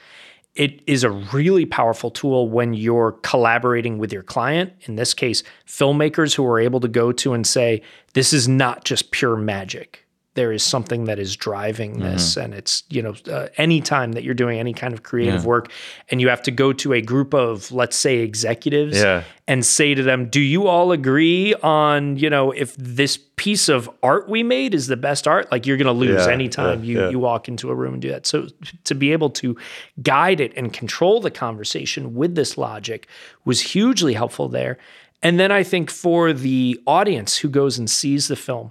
It 0.55 0.83
is 0.89 1.05
a 1.05 1.11
really 1.11 1.67
powerful 1.67 2.11
tool 2.11 2.49
when 2.49 2.75
you're 2.75 3.13
collaborating 3.23 3.99
with 3.99 4.13
your 4.13 4.25
client, 4.25 4.73
in 4.83 4.97
this 4.97 5.15
case, 5.15 5.45
filmmakers 5.67 6.35
who 6.35 6.45
are 6.47 6.59
able 6.59 6.81
to 6.81 6.89
go 6.89 7.13
to 7.13 7.33
and 7.33 7.47
say, 7.47 7.81
This 8.15 8.33
is 8.33 8.49
not 8.49 8.85
just 8.85 9.13
pure 9.13 9.37
magic. 9.37 10.05
There 10.39 10.53
is 10.59 10.63
something 10.63 11.07
that 11.07 11.19
is 11.19 11.35
driving 11.37 11.93
this. 11.99 12.37
And 12.37 12.55
it's, 12.61 12.85
you 12.97 13.03
know, 13.03 13.15
uh, 13.37 13.49
anytime 13.57 14.13
that 14.13 14.23
you're 14.25 14.41
doing 14.45 14.59
any 14.61 14.73
kind 14.83 14.95
of 14.95 15.01
creative 15.03 15.45
work 15.45 15.67
and 16.11 16.21
you 16.21 16.29
have 16.29 16.43
to 16.43 16.53
go 16.53 16.73
to 16.75 16.93
a 16.93 17.01
group 17.13 17.35
of, 17.35 17.73
let's 17.73 17.97
say, 17.97 18.19
executives 18.19 18.97
Yeah. 18.97 19.23
and 19.49 19.67
say 19.67 19.95
to 19.95 20.03
them, 20.11 20.29
"Do 20.31 20.41
you 20.41 20.69
all 20.69 20.93
agree 20.93 21.55
on 21.63 22.17
you 22.23 22.31
know 22.31 22.53
if 22.53 22.71
this 22.77 23.19
piece 23.45 23.69
of 23.69 23.91
art 24.03 24.29
we 24.29 24.43
made 24.57 24.75
is 24.75 24.87
the 24.87 24.97
best 25.09 25.27
art?" 25.27 25.51
Like 25.53 25.67
you're 25.67 25.77
going 25.85 25.95
to 25.97 26.01
lose 26.07 26.27
Yeah, 26.27 26.33
anytime 26.39 26.79
yeah, 26.85 26.89
you 26.91 26.97
yeah. 27.01 27.11
you 27.13 27.19
walk 27.19 27.49
into 27.49 27.71
a 27.71 27.75
room 27.75 27.95
and 27.95 28.03
do 28.03 28.11
that. 28.15 28.25
So 28.27 28.47
to 28.85 28.95
be 28.95 29.09
able 29.17 29.31
to 29.43 29.57
guide 30.03 30.41
it 30.41 30.53
and 30.57 30.73
control 30.73 31.21
the 31.21 31.31
conversation 31.33 32.15
with 32.15 32.33
this 32.37 32.57
logic 32.57 33.09
was 33.45 33.59
hugely 33.75 34.15
helpful 34.15 34.49
there. 34.49 34.77
And 35.21 35.41
then 35.41 35.51
I 35.61 35.65
think 35.65 35.91
for 35.91 36.33
the 36.33 36.79
audience 36.87 37.39
who 37.43 37.49
goes 37.49 37.77
and 37.79 37.91
sees 37.91 38.29
the 38.29 38.37
film, 38.37 38.71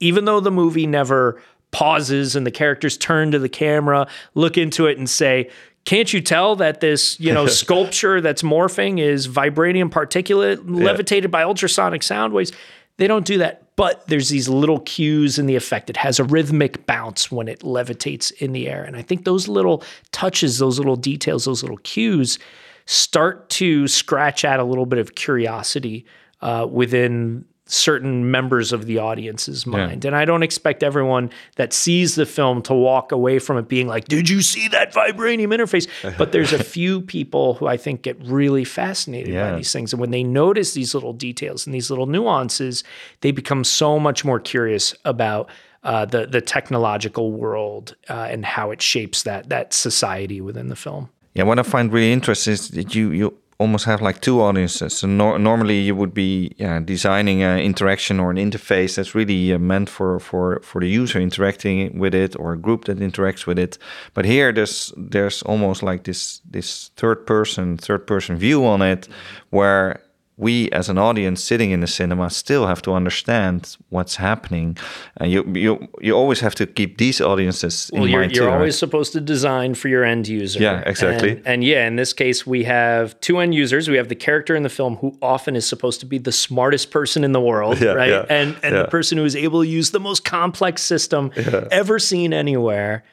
even 0.00 0.24
though 0.24 0.40
the 0.40 0.50
movie 0.50 0.86
never 0.86 1.40
pauses 1.70 2.34
and 2.34 2.46
the 2.46 2.50
characters 2.50 2.96
turn 2.96 3.30
to 3.30 3.38
the 3.38 3.48
camera, 3.48 4.08
look 4.34 4.58
into 4.58 4.86
it 4.86 4.98
and 4.98 5.08
say, 5.08 5.48
can't 5.84 6.12
you 6.12 6.20
tell 6.20 6.56
that 6.56 6.80
this, 6.80 7.18
you 7.20 7.32
know, 7.32 7.46
sculpture 7.46 8.20
that's 8.20 8.42
morphing 8.42 8.98
is 8.98 9.28
vibranium 9.28 9.90
particulate 9.90 10.60
levitated 10.66 11.30
by 11.30 11.42
ultrasonic 11.42 12.02
sound 12.02 12.32
waves? 12.32 12.52
They 12.96 13.06
don't 13.06 13.24
do 13.24 13.38
that. 13.38 13.62
But 13.76 14.06
there's 14.08 14.28
these 14.28 14.46
little 14.46 14.80
cues 14.80 15.38
in 15.38 15.46
the 15.46 15.56
effect. 15.56 15.88
It 15.88 15.96
has 15.96 16.18
a 16.18 16.24
rhythmic 16.24 16.84
bounce 16.84 17.32
when 17.32 17.48
it 17.48 17.60
levitates 17.60 18.30
in 18.32 18.52
the 18.52 18.68
air. 18.68 18.84
And 18.84 18.94
I 18.94 19.00
think 19.00 19.24
those 19.24 19.48
little 19.48 19.82
touches, 20.12 20.58
those 20.58 20.78
little 20.78 20.96
details, 20.96 21.46
those 21.46 21.62
little 21.62 21.78
cues 21.78 22.38
start 22.84 23.48
to 23.50 23.88
scratch 23.88 24.44
at 24.44 24.60
a 24.60 24.64
little 24.64 24.84
bit 24.84 24.98
of 24.98 25.14
curiosity 25.14 26.04
uh, 26.42 26.66
within 26.70 27.46
certain 27.72 28.30
members 28.30 28.72
of 28.72 28.86
the 28.86 28.98
audience's 28.98 29.64
mind. 29.66 30.04
And 30.04 30.16
I 30.16 30.24
don't 30.24 30.42
expect 30.42 30.82
everyone 30.82 31.30
that 31.56 31.72
sees 31.72 32.16
the 32.16 32.26
film 32.26 32.62
to 32.62 32.74
walk 32.74 33.12
away 33.12 33.38
from 33.38 33.56
it 33.58 33.68
being 33.68 33.86
like, 33.86 34.06
"Did 34.08 34.28
you 34.28 34.42
see 34.42 34.68
that 34.68 34.92
vibranium 34.92 35.54
interface?" 35.54 35.86
But 36.18 36.32
there's 36.32 36.52
a 36.52 36.62
few 36.62 37.00
people 37.00 37.54
who 37.54 37.66
I 37.66 37.76
think 37.76 38.02
get 38.02 38.16
really 38.24 38.64
fascinated 38.64 39.32
Yeah. 39.32 39.50
by 39.52 39.56
these 39.56 39.72
things, 39.72 39.92
and 39.92 40.00
when 40.00 40.10
they 40.10 40.24
notice 40.24 40.72
these 40.74 40.94
little 40.94 41.12
details 41.12 41.66
and 41.66 41.74
these 41.74 41.90
little 41.90 42.06
nuances, 42.06 42.82
they 43.20 43.30
become 43.30 43.64
so 43.64 43.98
much 43.98 44.24
more 44.24 44.40
curious 44.40 44.94
about. 45.04 45.48
Uh, 45.82 46.04
the 46.04 46.26
the 46.26 46.42
technological 46.42 47.32
world 47.32 47.96
uh, 48.10 48.28
and 48.30 48.44
how 48.44 48.70
it 48.70 48.82
shapes 48.82 49.22
that 49.22 49.48
that 49.48 49.72
society 49.72 50.38
within 50.38 50.68
the 50.68 50.76
film. 50.76 51.08
Yeah, 51.32 51.44
what 51.44 51.58
I 51.58 51.62
find 51.62 51.90
really 51.90 52.12
interesting 52.12 52.52
is 52.52 52.68
that 52.68 52.94
you 52.94 53.10
you 53.12 53.34
almost 53.60 53.84
have 53.84 54.00
like 54.00 54.20
two 54.20 54.40
audiences. 54.40 54.96
So 54.96 55.06
nor- 55.06 55.38
normally 55.38 55.78
you 55.78 55.94
would 55.94 56.14
be 56.14 56.52
yeah, 56.56 56.80
designing 56.80 57.42
an 57.42 57.58
interaction 57.58 58.18
or 58.18 58.30
an 58.30 58.38
interface 58.38 58.96
that's 58.96 59.14
really 59.14 59.52
uh, 59.52 59.58
meant 59.58 59.90
for, 59.90 60.18
for, 60.18 60.60
for 60.62 60.80
the 60.80 60.88
user 60.88 61.20
interacting 61.20 61.98
with 61.98 62.14
it 62.14 62.34
or 62.40 62.54
a 62.54 62.58
group 62.58 62.86
that 62.86 62.98
interacts 62.98 63.46
with 63.46 63.58
it. 63.58 63.76
But 64.14 64.24
here 64.24 64.50
there's 64.52 64.92
there's 64.96 65.42
almost 65.42 65.82
like 65.82 66.04
this 66.04 66.40
this 66.50 66.90
third 66.96 67.26
person 67.26 67.76
third 67.76 68.06
person 68.06 68.36
view 68.36 68.64
on 68.64 68.80
it, 68.80 69.08
where 69.50 70.00
we 70.40 70.70
as 70.72 70.88
an 70.88 70.96
audience 70.98 71.44
sitting 71.44 71.70
in 71.70 71.80
the 71.80 71.86
cinema 71.86 72.30
still 72.30 72.66
have 72.66 72.80
to 72.82 72.92
understand 72.94 73.76
what's 73.90 74.16
happening. 74.16 74.76
And 75.18 75.30
you 75.30 75.44
you 75.54 75.88
you 76.00 76.12
always 76.16 76.40
have 76.40 76.54
to 76.54 76.66
keep 76.66 76.96
these 76.98 77.20
audiences 77.20 77.90
in 77.92 78.00
Well, 78.00 78.08
you're, 78.08 78.20
mind 78.20 78.32
you're 78.32 78.46
too. 78.46 78.52
always 78.52 78.74
right? 78.74 78.78
supposed 78.78 79.12
to 79.12 79.20
design 79.20 79.74
for 79.74 79.88
your 79.88 80.02
end 80.04 80.26
user. 80.28 80.58
Yeah, 80.60 80.82
exactly. 80.86 81.32
And, 81.32 81.46
and 81.46 81.64
yeah, 81.64 81.86
in 81.86 81.96
this 81.96 82.12
case, 82.14 82.46
we 82.46 82.64
have 82.64 83.18
two 83.20 83.38
end 83.38 83.54
users. 83.54 83.88
We 83.88 83.96
have 83.98 84.08
the 84.08 84.14
character 84.28 84.56
in 84.56 84.62
the 84.62 84.68
film 84.80 84.96
who 84.96 85.16
often 85.20 85.54
is 85.56 85.66
supposed 85.68 86.00
to 86.00 86.06
be 86.06 86.18
the 86.18 86.32
smartest 86.32 86.90
person 86.90 87.22
in 87.24 87.32
the 87.32 87.40
world, 87.40 87.78
Yeah, 87.80 87.92
right? 87.92 88.08
yeah, 88.10 88.24
and 88.30 88.56
and 88.62 88.74
yeah. 88.74 88.82
the 88.82 88.88
person 88.88 89.18
who 89.18 89.24
is 89.26 89.36
able 89.36 89.62
to 89.62 89.68
use 89.68 89.90
the 89.90 90.00
most 90.00 90.24
complex 90.24 90.82
system 90.82 91.30
ever 91.70 91.98
seen 91.98 92.32
anywhere. 92.32 93.04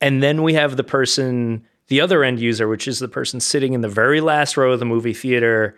And 0.00 0.22
then 0.22 0.42
we 0.42 0.52
have 0.54 0.76
the 0.76 0.84
person, 0.84 1.64
the 1.88 2.02
other 2.02 2.22
end 2.22 2.38
user, 2.38 2.68
which 2.68 2.86
is 2.86 2.98
the 2.98 3.08
person 3.08 3.40
sitting 3.40 3.72
in 3.72 3.80
the 3.80 3.88
very 3.88 4.20
last 4.20 4.56
row 4.58 4.72
of 4.72 4.78
the 4.78 4.84
movie 4.84 5.14
theater. 5.14 5.74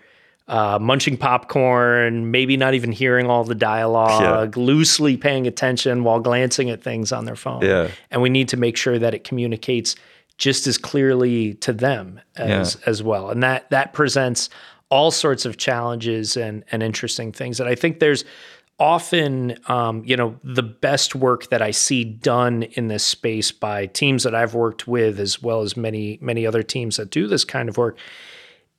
Uh, 0.48 0.78
munching 0.80 1.16
popcorn, 1.18 2.30
maybe 2.30 2.56
not 2.56 2.72
even 2.72 2.90
hearing 2.90 3.26
all 3.26 3.44
the 3.44 3.54
dialogue, 3.54 4.56
loosely 4.56 5.14
paying 5.14 5.46
attention 5.46 6.04
while 6.04 6.20
glancing 6.20 6.70
at 6.70 6.82
things 6.82 7.12
on 7.12 7.26
their 7.26 7.36
phone. 7.36 7.60
Yeah. 7.62 7.90
and 8.10 8.22
we 8.22 8.30
need 8.30 8.48
to 8.48 8.56
make 8.56 8.76
sure 8.76 8.98
that 8.98 9.12
it 9.12 9.24
communicates 9.24 9.94
just 10.38 10.66
as 10.66 10.78
clearly 10.78 11.52
to 11.54 11.74
them 11.74 12.20
as 12.36 12.76
as 12.86 13.02
well. 13.02 13.28
And 13.28 13.42
that 13.42 13.68
that 13.68 13.92
presents 13.92 14.48
all 14.90 15.10
sorts 15.10 15.44
of 15.44 15.56
challenges 15.56 16.36
and 16.36 16.64
and 16.72 16.82
interesting 16.82 17.32
things 17.32 17.60
and 17.60 17.68
i 17.68 17.74
think 17.74 18.00
there's 18.00 18.24
often 18.80 19.58
um, 19.66 20.04
you 20.04 20.16
know 20.16 20.38
the 20.44 20.62
best 20.62 21.14
work 21.14 21.48
that 21.50 21.60
i 21.60 21.70
see 21.70 22.04
done 22.04 22.62
in 22.62 22.88
this 22.88 23.04
space 23.04 23.50
by 23.50 23.86
teams 23.86 24.22
that 24.22 24.34
i've 24.34 24.54
worked 24.54 24.86
with 24.86 25.18
as 25.18 25.42
well 25.42 25.60
as 25.62 25.76
many 25.76 26.18
many 26.20 26.46
other 26.46 26.62
teams 26.62 26.96
that 26.96 27.10
do 27.10 27.26
this 27.26 27.44
kind 27.44 27.68
of 27.68 27.76
work 27.76 27.98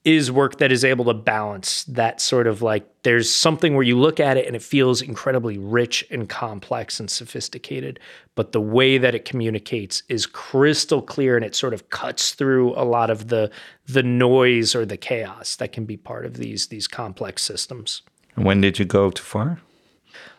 is 0.06 0.32
work 0.32 0.60
that 0.60 0.72
is 0.72 0.86
able 0.86 1.04
to 1.06 1.14
balance 1.14 1.84
that 1.84 2.22
sort 2.22 2.48
of 2.48 2.62
like 2.62 2.88
there's 3.04 3.30
something 3.30 3.76
where 3.76 3.84
you 3.84 3.98
look 4.00 4.20
at 4.20 4.38
it 4.38 4.48
and 4.48 4.56
it 4.56 4.62
feels 4.64 5.02
incredibly 5.02 5.58
rich 5.58 6.06
and 6.10 6.30
complex 6.30 7.00
and 7.02 7.10
sophisticated 7.12 8.00
but 8.36 8.54
the 8.54 8.62
way 8.62 8.98
that 8.98 9.14
it 9.14 9.26
communicates 9.26 10.02
is 10.08 10.26
crystal 10.26 11.02
clear 11.02 11.36
and 11.36 11.44
it 11.44 11.54
sort 11.54 11.74
of 11.74 11.90
cuts 11.90 12.34
through 12.34 12.74
a 12.76 12.86
lot 12.86 13.10
of 13.10 13.28
the 13.28 13.52
the 13.88 14.04
noise 14.04 14.74
or 14.74 14.86
the 14.86 14.98
chaos 14.98 15.58
that 15.58 15.74
can 15.74 15.84
be 15.84 15.98
part 15.98 16.26
of 16.26 16.36
these 16.38 16.68
these 16.68 16.88
complex 16.88 17.44
systems 17.44 18.02
When 18.36 18.62
did 18.62 18.80
you 18.80 18.86
go 18.86 19.10
too 19.12 19.24
far? 19.24 19.60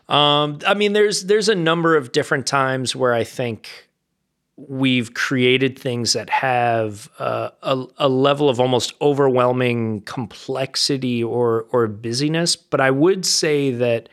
um, 0.09 0.59
I 0.67 0.73
mean, 0.73 0.93
there's 0.93 1.25
there's 1.25 1.47
a 1.49 1.55
number 1.55 1.95
of 1.95 2.11
different 2.11 2.45
times 2.47 2.95
where 2.95 3.13
I 3.13 3.23
think 3.23 3.87
we've 4.57 5.13
created 5.13 5.79
things 5.79 6.13
that 6.13 6.29
have 6.29 7.09
uh, 7.19 7.49
a, 7.63 7.85
a 7.97 8.09
level 8.09 8.49
of 8.49 8.59
almost 8.59 8.93
overwhelming 9.01 10.01
complexity 10.01 11.23
or 11.23 11.65
or 11.71 11.87
busyness. 11.87 12.55
But 12.55 12.79
I 12.81 12.91
would 12.91 13.25
say 13.25 13.71
that 13.71 14.09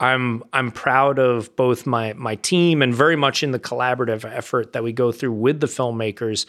I'm 0.00 0.42
I'm 0.52 0.70
proud 0.70 1.18
of 1.18 1.54
both 1.56 1.86
my 1.86 2.12
my 2.14 2.36
team 2.36 2.80
and 2.82 2.94
very 2.94 3.16
much 3.16 3.42
in 3.42 3.50
the 3.50 3.58
collaborative 3.58 4.24
effort 4.24 4.72
that 4.72 4.82
we 4.82 4.92
go 4.92 5.12
through 5.12 5.32
with 5.32 5.60
the 5.60 5.66
filmmakers. 5.66 6.46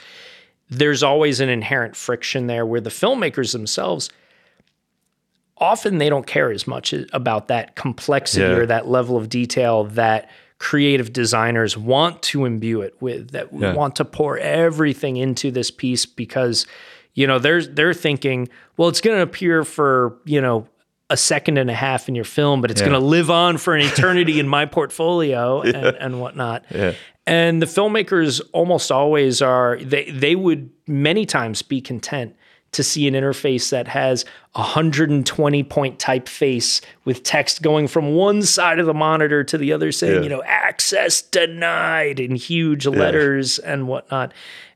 There's 0.69 1.03
always 1.03 1.39
an 1.39 1.49
inherent 1.49 1.95
friction 1.95 2.47
there 2.47 2.65
where 2.65 2.81
the 2.81 2.89
filmmakers 2.89 3.51
themselves 3.51 4.09
often 5.57 5.97
they 5.97 6.09
don't 6.09 6.25
care 6.27 6.51
as 6.51 6.65
much 6.67 6.93
about 7.13 7.47
that 7.47 7.75
complexity 7.75 8.43
Yeah. 8.43 8.57
or 8.57 8.65
that 8.65 8.87
level 8.87 9.17
of 9.17 9.29
detail 9.29 9.83
that 9.85 10.29
creative 10.63 11.11
designers 11.11 11.77
want 11.77 12.21
to 12.21 12.45
imbue 12.45 12.79
it 12.79 12.95
with 13.01 13.31
that 13.31 13.51
Yeah. 13.51 13.73
want 13.73 13.97
to 13.97 14.05
pour 14.05 14.37
everything 14.37 15.17
into 15.17 15.51
this 15.51 15.69
piece 15.69 16.05
because 16.05 16.65
you 17.15 17.27
know 17.27 17.37
they're 17.37 17.61
they're 17.65 17.93
thinking 17.93 18.47
well 18.77 18.87
it's 18.87 19.01
going 19.01 19.17
to 19.17 19.21
appear 19.23 19.65
for 19.65 20.15
you 20.23 20.39
know 20.39 20.65
a 21.09 21.17
second 21.17 21.57
and 21.57 21.69
a 21.69 21.73
half 21.73 22.07
in 22.07 22.15
your 22.15 22.23
film 22.23 22.61
but 22.61 22.71
it's 22.71 22.79
Yeah. 22.79 22.87
going 22.87 23.01
to 23.01 23.05
live 23.05 23.29
on 23.29 23.57
for 23.57 23.75
an 23.75 23.81
eternity 23.91 24.39
in 24.39 24.47
my 24.47 24.65
portfolio 24.65 25.59
and, 25.61 25.75
and 25.97 26.21
whatnot 26.21 26.63
and 27.27 27.61
the 27.61 27.65
filmmakers 27.65 28.39
almost 28.53 28.89
always 28.89 29.41
are 29.41 29.77
they 29.81 30.05
they 30.11 30.35
would 30.35 30.69
many 30.87 31.25
times 31.25 31.61
be 31.61 31.81
content 31.81 32.37
to 32.73 32.83
see 32.83 33.07
an 33.07 33.13
interface 33.13 33.69
that 33.69 33.87
has 33.87 34.25
a 34.55 34.59
120 34.59 35.63
point 35.63 35.99
typeface 35.99 36.81
with 37.05 37.23
text 37.23 37.61
going 37.61 37.87
from 37.87 38.13
one 38.13 38.41
side 38.43 38.79
of 38.79 38.85
the 38.85 38.93
monitor 38.93 39.43
to 39.43 39.57
the 39.57 39.73
other 39.73 39.91
saying, 39.91 40.15
Yeah. 40.15 40.21
you 40.21 40.29
know, 40.29 40.43
access 40.43 41.21
denied 41.21 42.19
in 42.19 42.35
huge 42.35 42.85
letters 42.85 43.59
and 43.59 43.87
whatnot. 43.87 44.33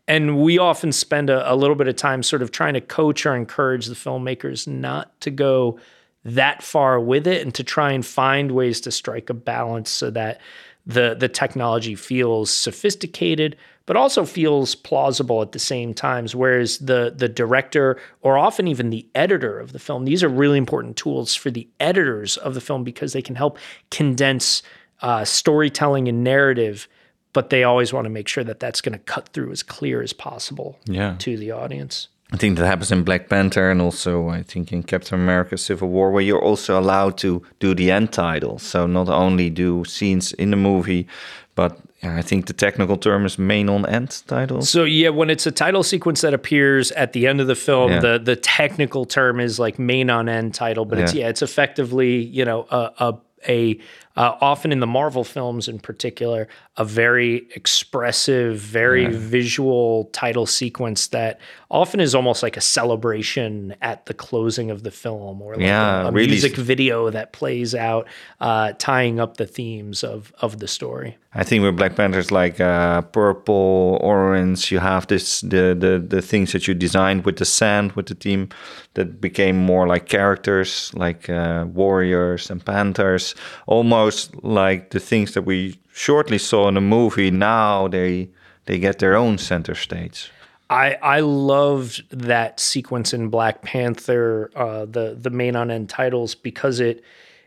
And 0.08 0.42
we 0.42 0.58
often 0.58 0.92
spend 0.94 1.30
a, 1.30 1.52
a 1.52 1.56
little 1.56 1.76
bit 1.76 1.88
of 1.88 1.96
time 1.98 2.24
sort 2.24 2.42
of 2.42 2.52
trying 2.52 2.76
to 2.76 2.82
coach 2.82 3.26
or 3.26 3.36
encourage 3.36 3.88
the 3.88 3.96
filmmakers 3.96 4.68
not 4.68 5.20
to 5.22 5.30
go 5.30 5.80
that 6.24 6.64
far 6.64 7.00
with 7.00 7.28
it 7.28 7.42
and 7.42 7.54
to 7.56 7.64
try 7.64 7.92
and 7.92 8.06
find 8.06 8.52
ways 8.52 8.82
to 8.82 8.92
strike 8.92 9.30
a 9.30 9.34
balance 9.34 9.90
so 9.90 10.10
that 10.12 10.40
the 10.86 11.16
the 11.20 11.28
technology 11.28 11.96
feels 11.96 12.50
sophisticated 12.50 13.58
but 13.88 13.96
also 13.98 14.24
feels 14.26 14.76
plausible 14.76 15.42
at 15.42 15.52
the 15.54 15.60
same 15.60 15.94
times 15.96 16.36
whereas 16.36 16.78
the 16.78 17.12
the 17.18 17.28
director 17.28 17.98
or 18.22 18.38
often 18.38 18.68
even 18.68 18.92
the 18.92 19.08
editor 19.16 19.60
of 19.60 19.72
the 19.74 19.80
film 19.80 20.06
these 20.06 20.24
are 20.24 20.30
really 20.30 20.58
important 20.60 20.96
tools 20.96 21.34
for 21.34 21.50
the 21.50 21.68
editors 21.80 22.38
of 22.38 22.54
the 22.54 22.62
film 22.62 22.84
because 22.84 23.14
they 23.14 23.22
can 23.24 23.36
help 23.36 23.58
condense 23.90 24.62
uh, 25.02 25.24
storytelling 25.26 26.08
and 26.08 26.24
narrative 26.24 26.88
but 27.34 27.50
they 27.50 27.64
always 27.64 27.94
want 27.94 28.06
to 28.06 28.10
make 28.10 28.28
sure 28.28 28.44
that 28.44 28.60
that's 28.60 28.82
going 28.82 28.94
to 28.94 29.00
cut 29.14 29.30
through 29.30 29.52
as 29.52 29.64
clear 29.64 30.02
as 30.02 30.14
possible 30.14 30.78
Yeah. 30.86 31.16
to 31.20 31.38
the 31.38 31.52
audience 31.52 32.08
I 32.34 32.36
think 32.38 32.58
that 32.58 32.66
happens 32.66 32.92
in 32.92 33.04
Black 33.04 33.30
Panther 33.30 33.72
and 33.72 33.82
also 33.82 34.28
I 34.28 34.44
think 34.44 34.74
in 34.74 34.84
Captain 34.84 35.18
America 35.22 35.58
Civil 35.58 35.88
War 35.88 36.12
where 36.12 36.22
you're 36.24 36.44
also 36.44 36.78
allowed 36.78 37.18
to 37.20 37.42
do 37.60 37.74
the 37.74 37.90
end 37.90 38.12
title. 38.12 38.60
So 38.60 38.86
not 38.86 39.08
only 39.08 39.50
do 39.50 39.86
scenes 39.86 40.34
in 40.34 40.52
the 40.52 40.58
movie, 40.58 41.08
but 41.56 41.80
yeah, 42.04 42.16
I 42.16 42.22
think 42.22 42.46
the 42.46 42.54
technical 42.54 42.96
term 42.98 43.26
is 43.26 43.40
main 43.40 43.70
on 43.70 43.86
end 43.88 44.22
title. 44.28 44.62
So 44.62 44.84
yeah, 44.84 45.10
when 45.10 45.30
it's 45.30 45.48
a 45.48 45.52
title 45.52 45.82
sequence 45.84 46.22
that 46.22 46.34
appears 46.34 46.92
at 46.92 47.14
the 47.14 47.26
end 47.28 47.42
of 47.42 47.48
the 47.48 47.56
film, 47.56 47.92
Yeah. 47.92 48.00
the 48.02 48.20
the 48.20 48.36
technical 48.36 49.06
term 49.06 49.40
is 49.40 49.58
like 49.60 49.80
main 49.80 50.10
on 50.10 50.30
end 50.30 50.54
title, 50.54 50.86
but 50.86 51.00
it's 51.00 51.14
Yeah. 51.14 51.22
yeah, 51.24 51.30
it's 51.30 51.42
effectively 51.42 52.18
you 52.18 52.46
know 52.46 52.68
a 52.70 52.92
a, 53.00 53.14
a 53.48 53.80
uh, 54.18 54.36
often 54.42 54.72
in 54.72 54.80
the 54.80 54.88
Marvel 54.88 55.24
films 55.24 55.68
in 55.68 55.80
particular 55.80 56.48
a 56.76 56.86
very 56.86 57.48
expressive, 57.56 58.58
very 58.60 59.08
visual 59.08 60.06
title 60.14 60.46
sequence 60.46 61.08
that 61.08 61.40
often 61.72 62.00
is 62.00 62.14
almost 62.16 62.44
like 62.44 62.56
a 62.58 62.62
celebration 62.62 63.76
at 63.82 64.06
the 64.06 64.14
closing 64.14 64.72
of 64.72 64.84
the 64.84 64.92
film 64.92 65.42
or 65.42 65.54
like 65.56 65.62
Yeah, 65.66 66.04
a, 66.04 66.08
a 66.08 66.12
really. 66.12 66.28
music 66.30 66.56
video 66.56 67.10
that 67.10 67.34
plays 67.34 67.74
out, 67.76 68.08
uh, 68.40 68.74
tying 68.78 69.20
up 69.20 69.38
the 69.38 69.48
themes 69.48 70.04
of 70.04 70.32
of 70.42 70.60
the 70.60 70.68
story. 70.68 71.18
I 71.34 71.44
think 71.44 71.64
with 71.64 71.76
Black 71.76 71.96
Panther 71.96 72.20
it's 72.20 72.32
like 72.32 72.60
uh, 72.60 73.02
purple, 73.02 74.00
orange. 74.02 74.72
You 74.72 74.80
have 74.80 75.06
this 75.08 75.42
the, 75.42 75.76
the 75.78 76.04
the 76.16 76.22
things 76.22 76.52
that 76.52 76.68
you 76.68 76.74
designed 76.74 77.26
with 77.26 77.38
the 77.38 77.46
sand 77.46 77.92
with 77.94 78.06
the 78.08 78.16
team 78.16 78.50
that 78.94 79.20
became 79.22 79.58
more 79.58 79.88
like 79.94 80.06
characters, 80.08 80.92
like 80.96 81.30
uh, 81.30 81.66
warriors 81.74 82.50
and 82.50 82.64
panthers, 82.66 83.36
almost 83.68 84.07
like 84.44 84.92
the 84.92 85.00
things 85.00 85.34
that 85.34 85.44
we 85.44 85.80
shortly 85.94 86.38
saw 86.38 86.68
in 86.68 86.76
the 86.76 86.82
movie. 86.82 87.32
Now 87.32 87.88
they 87.88 88.30
they 88.66 88.80
get 88.80 89.00
their 89.00 89.16
own 89.16 89.38
center 89.38 89.76
stage. 89.76 90.32
I 90.70 90.96
I 91.02 91.20
loved 91.22 92.04
that 92.12 92.60
sequence 92.60 93.14
in 93.14 93.30
Black 93.30 93.62
Panther, 93.62 94.52
uh, 94.56 94.86
the 94.86 95.18
the 95.20 95.30
main 95.30 95.56
on 95.56 95.72
end 95.72 95.90
titles 95.90 96.36
because 96.36 96.80
it 96.80 97.04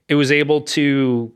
it 0.08 0.14
was 0.14 0.32
able 0.32 0.62
to 0.62 1.32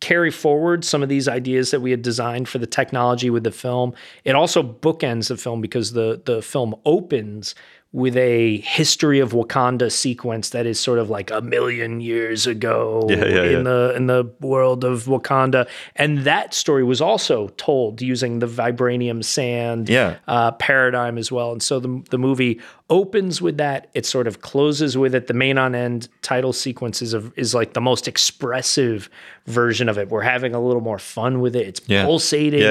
carry 0.00 0.30
forward 0.30 0.82
some 0.82 1.02
of 1.02 1.10
these 1.10 1.28
ideas 1.28 1.70
that 1.70 1.80
we 1.80 1.90
had 1.90 2.00
designed 2.00 2.48
for 2.48 2.58
the 2.58 2.66
technology 2.66 3.28
with 3.28 3.44
the 3.44 3.52
film. 3.52 3.92
It 4.24 4.34
also 4.34 4.62
bookends 4.62 5.28
the 5.28 5.36
film 5.36 5.60
because 5.60 5.92
the 5.92 6.22
the 6.24 6.42
film 6.42 6.74
opens 6.84 7.54
with 7.92 8.16
a 8.16 8.58
history 8.58 9.18
of 9.18 9.32
Wakanda 9.32 9.90
sequence 9.90 10.50
that 10.50 10.64
is 10.64 10.78
sort 10.78 11.00
of 11.00 11.10
like 11.10 11.32
a 11.32 11.40
million 11.40 12.00
years 12.00 12.46
ago 12.46 13.04
Yeah, 13.10 13.16
yeah, 13.24 13.42
in 13.42 13.52
yeah. 13.52 13.62
the 13.62 13.92
in 13.96 14.06
the 14.06 14.30
world 14.40 14.84
of 14.84 15.04
Wakanda, 15.06 15.66
and 15.96 16.18
that 16.18 16.54
story 16.54 16.84
was 16.84 17.00
also 17.00 17.48
told 17.56 18.00
using 18.00 18.38
the 18.38 18.46
vibranium 18.46 19.24
sand 19.24 19.88
Yeah. 19.88 20.18
uh, 20.28 20.52
paradigm 20.52 21.18
as 21.18 21.32
well. 21.32 21.50
And 21.50 21.60
so 21.60 21.80
the 21.80 22.00
the 22.10 22.18
movie 22.18 22.60
opens 22.90 23.42
with 23.42 23.56
that. 23.56 23.88
It 23.94 24.06
sort 24.06 24.28
of 24.28 24.40
closes 24.40 24.96
with 24.96 25.12
it. 25.12 25.26
The 25.26 25.34
main 25.34 25.58
on 25.58 25.74
end 25.74 26.08
title 26.22 26.52
sequence 26.52 27.02
is, 27.02 27.12
of, 27.12 27.32
is 27.36 27.54
like 27.54 27.72
the 27.72 27.80
most 27.80 28.06
expressive 28.06 29.10
version 29.46 29.88
of 29.88 29.98
it. 29.98 30.08
We're 30.10 30.22
having 30.22 30.54
a 30.54 30.60
little 30.60 30.80
more 30.82 30.98
fun 30.98 31.40
with 31.40 31.56
it. 31.56 31.66
It's 31.66 31.80
pulsating. 32.04 32.62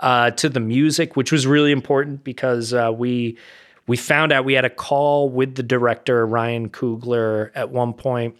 Uh, 0.00 0.30
to 0.32 0.48
the 0.50 0.60
music, 0.60 1.16
which 1.16 1.32
was 1.32 1.46
really 1.46 1.72
important 1.72 2.24
because 2.24 2.74
uh, 2.74 2.92
we 2.94 3.38
we 3.86 3.96
found 3.96 4.32
out 4.32 4.44
we 4.44 4.54
had 4.54 4.64
a 4.64 4.70
call 4.70 5.28
with 5.28 5.54
the 5.54 5.62
director 5.62 6.26
Ryan 6.26 6.68
Coogler 6.70 7.50
at 7.54 7.70
one 7.70 7.92
point. 7.92 8.36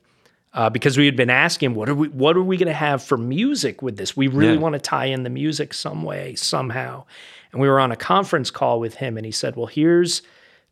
Uh, 0.55 0.71
because 0.71 0.97
we 0.97 1.05
had 1.05 1.17
been 1.17 1.29
asking, 1.29 1.75
what 1.75 1.87
are 1.87 1.95
we, 1.95 2.09
what 2.09 2.35
are 2.35 2.43
we 2.43 2.57
going 2.57 2.67
to 2.67 2.73
have 2.73 3.03
for 3.03 3.19
music 3.19 3.83
with 3.83 3.99
this? 3.99 4.17
We 4.17 4.27
really 4.27 4.55
Yeah. 4.55 4.61
want 4.61 4.73
to 4.73 4.79
tie 4.79 5.05
in 5.05 5.23
the 5.23 5.29
music 5.29 5.75
some 5.75 6.03
way, 6.03 6.35
somehow. 6.35 7.05
And 7.53 7.61
we 7.61 7.69
were 7.69 7.79
on 7.79 7.93
a 7.93 7.97
conference 7.97 8.51
call 8.51 8.81
with 8.81 8.95
him, 8.95 9.19
and 9.19 9.27
he 9.27 9.33
said, 9.33 9.55
"Well, 9.55 9.67
here's 9.67 10.23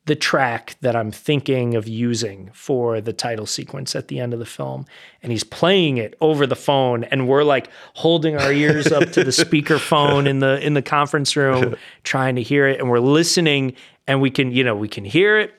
the 0.07 0.15
track 0.15 0.77
that 0.81 0.97
I'm 0.97 1.11
thinking 1.11 1.75
of 1.75 1.87
using 1.87 2.51
for 2.55 3.01
the 3.03 3.13
title 3.13 3.45
sequence 3.47 3.95
at 3.95 4.09
the 4.09 4.21
end 4.21 4.33
of 4.35 4.39
the 4.39 4.45
film. 4.47 4.85
And 5.23 5.33
he's 5.33 5.45
playing 5.45 5.97
it 5.99 6.15
over 6.21 6.47
the 6.47 6.57
phone 6.57 7.05
and 7.05 7.27
we're 7.27 7.43
like 7.43 7.69
holding 7.95 8.37
our 8.37 8.53
ears 8.53 8.93
up 8.93 9.13
to 9.13 9.25
the 9.25 9.33
speaker 9.45 9.79
phone 9.79 10.27
in 10.27 10.41
the 10.41 10.61
in 10.61 10.75
the 10.75 10.83
conference 10.83 11.37
room 11.37 11.75
trying 12.03 12.37
to 12.37 12.43
hear 12.43 12.69
it 12.69 12.81
and 12.81 12.91
we're 12.91 12.99
listening 13.01 13.73
and 14.07 14.21
we 14.21 14.31
can, 14.31 14.53
you 14.53 14.65
know, 14.65 14.77
we 14.77 14.89
can 14.89 15.05
hear 15.05 15.39
it. 15.39 15.55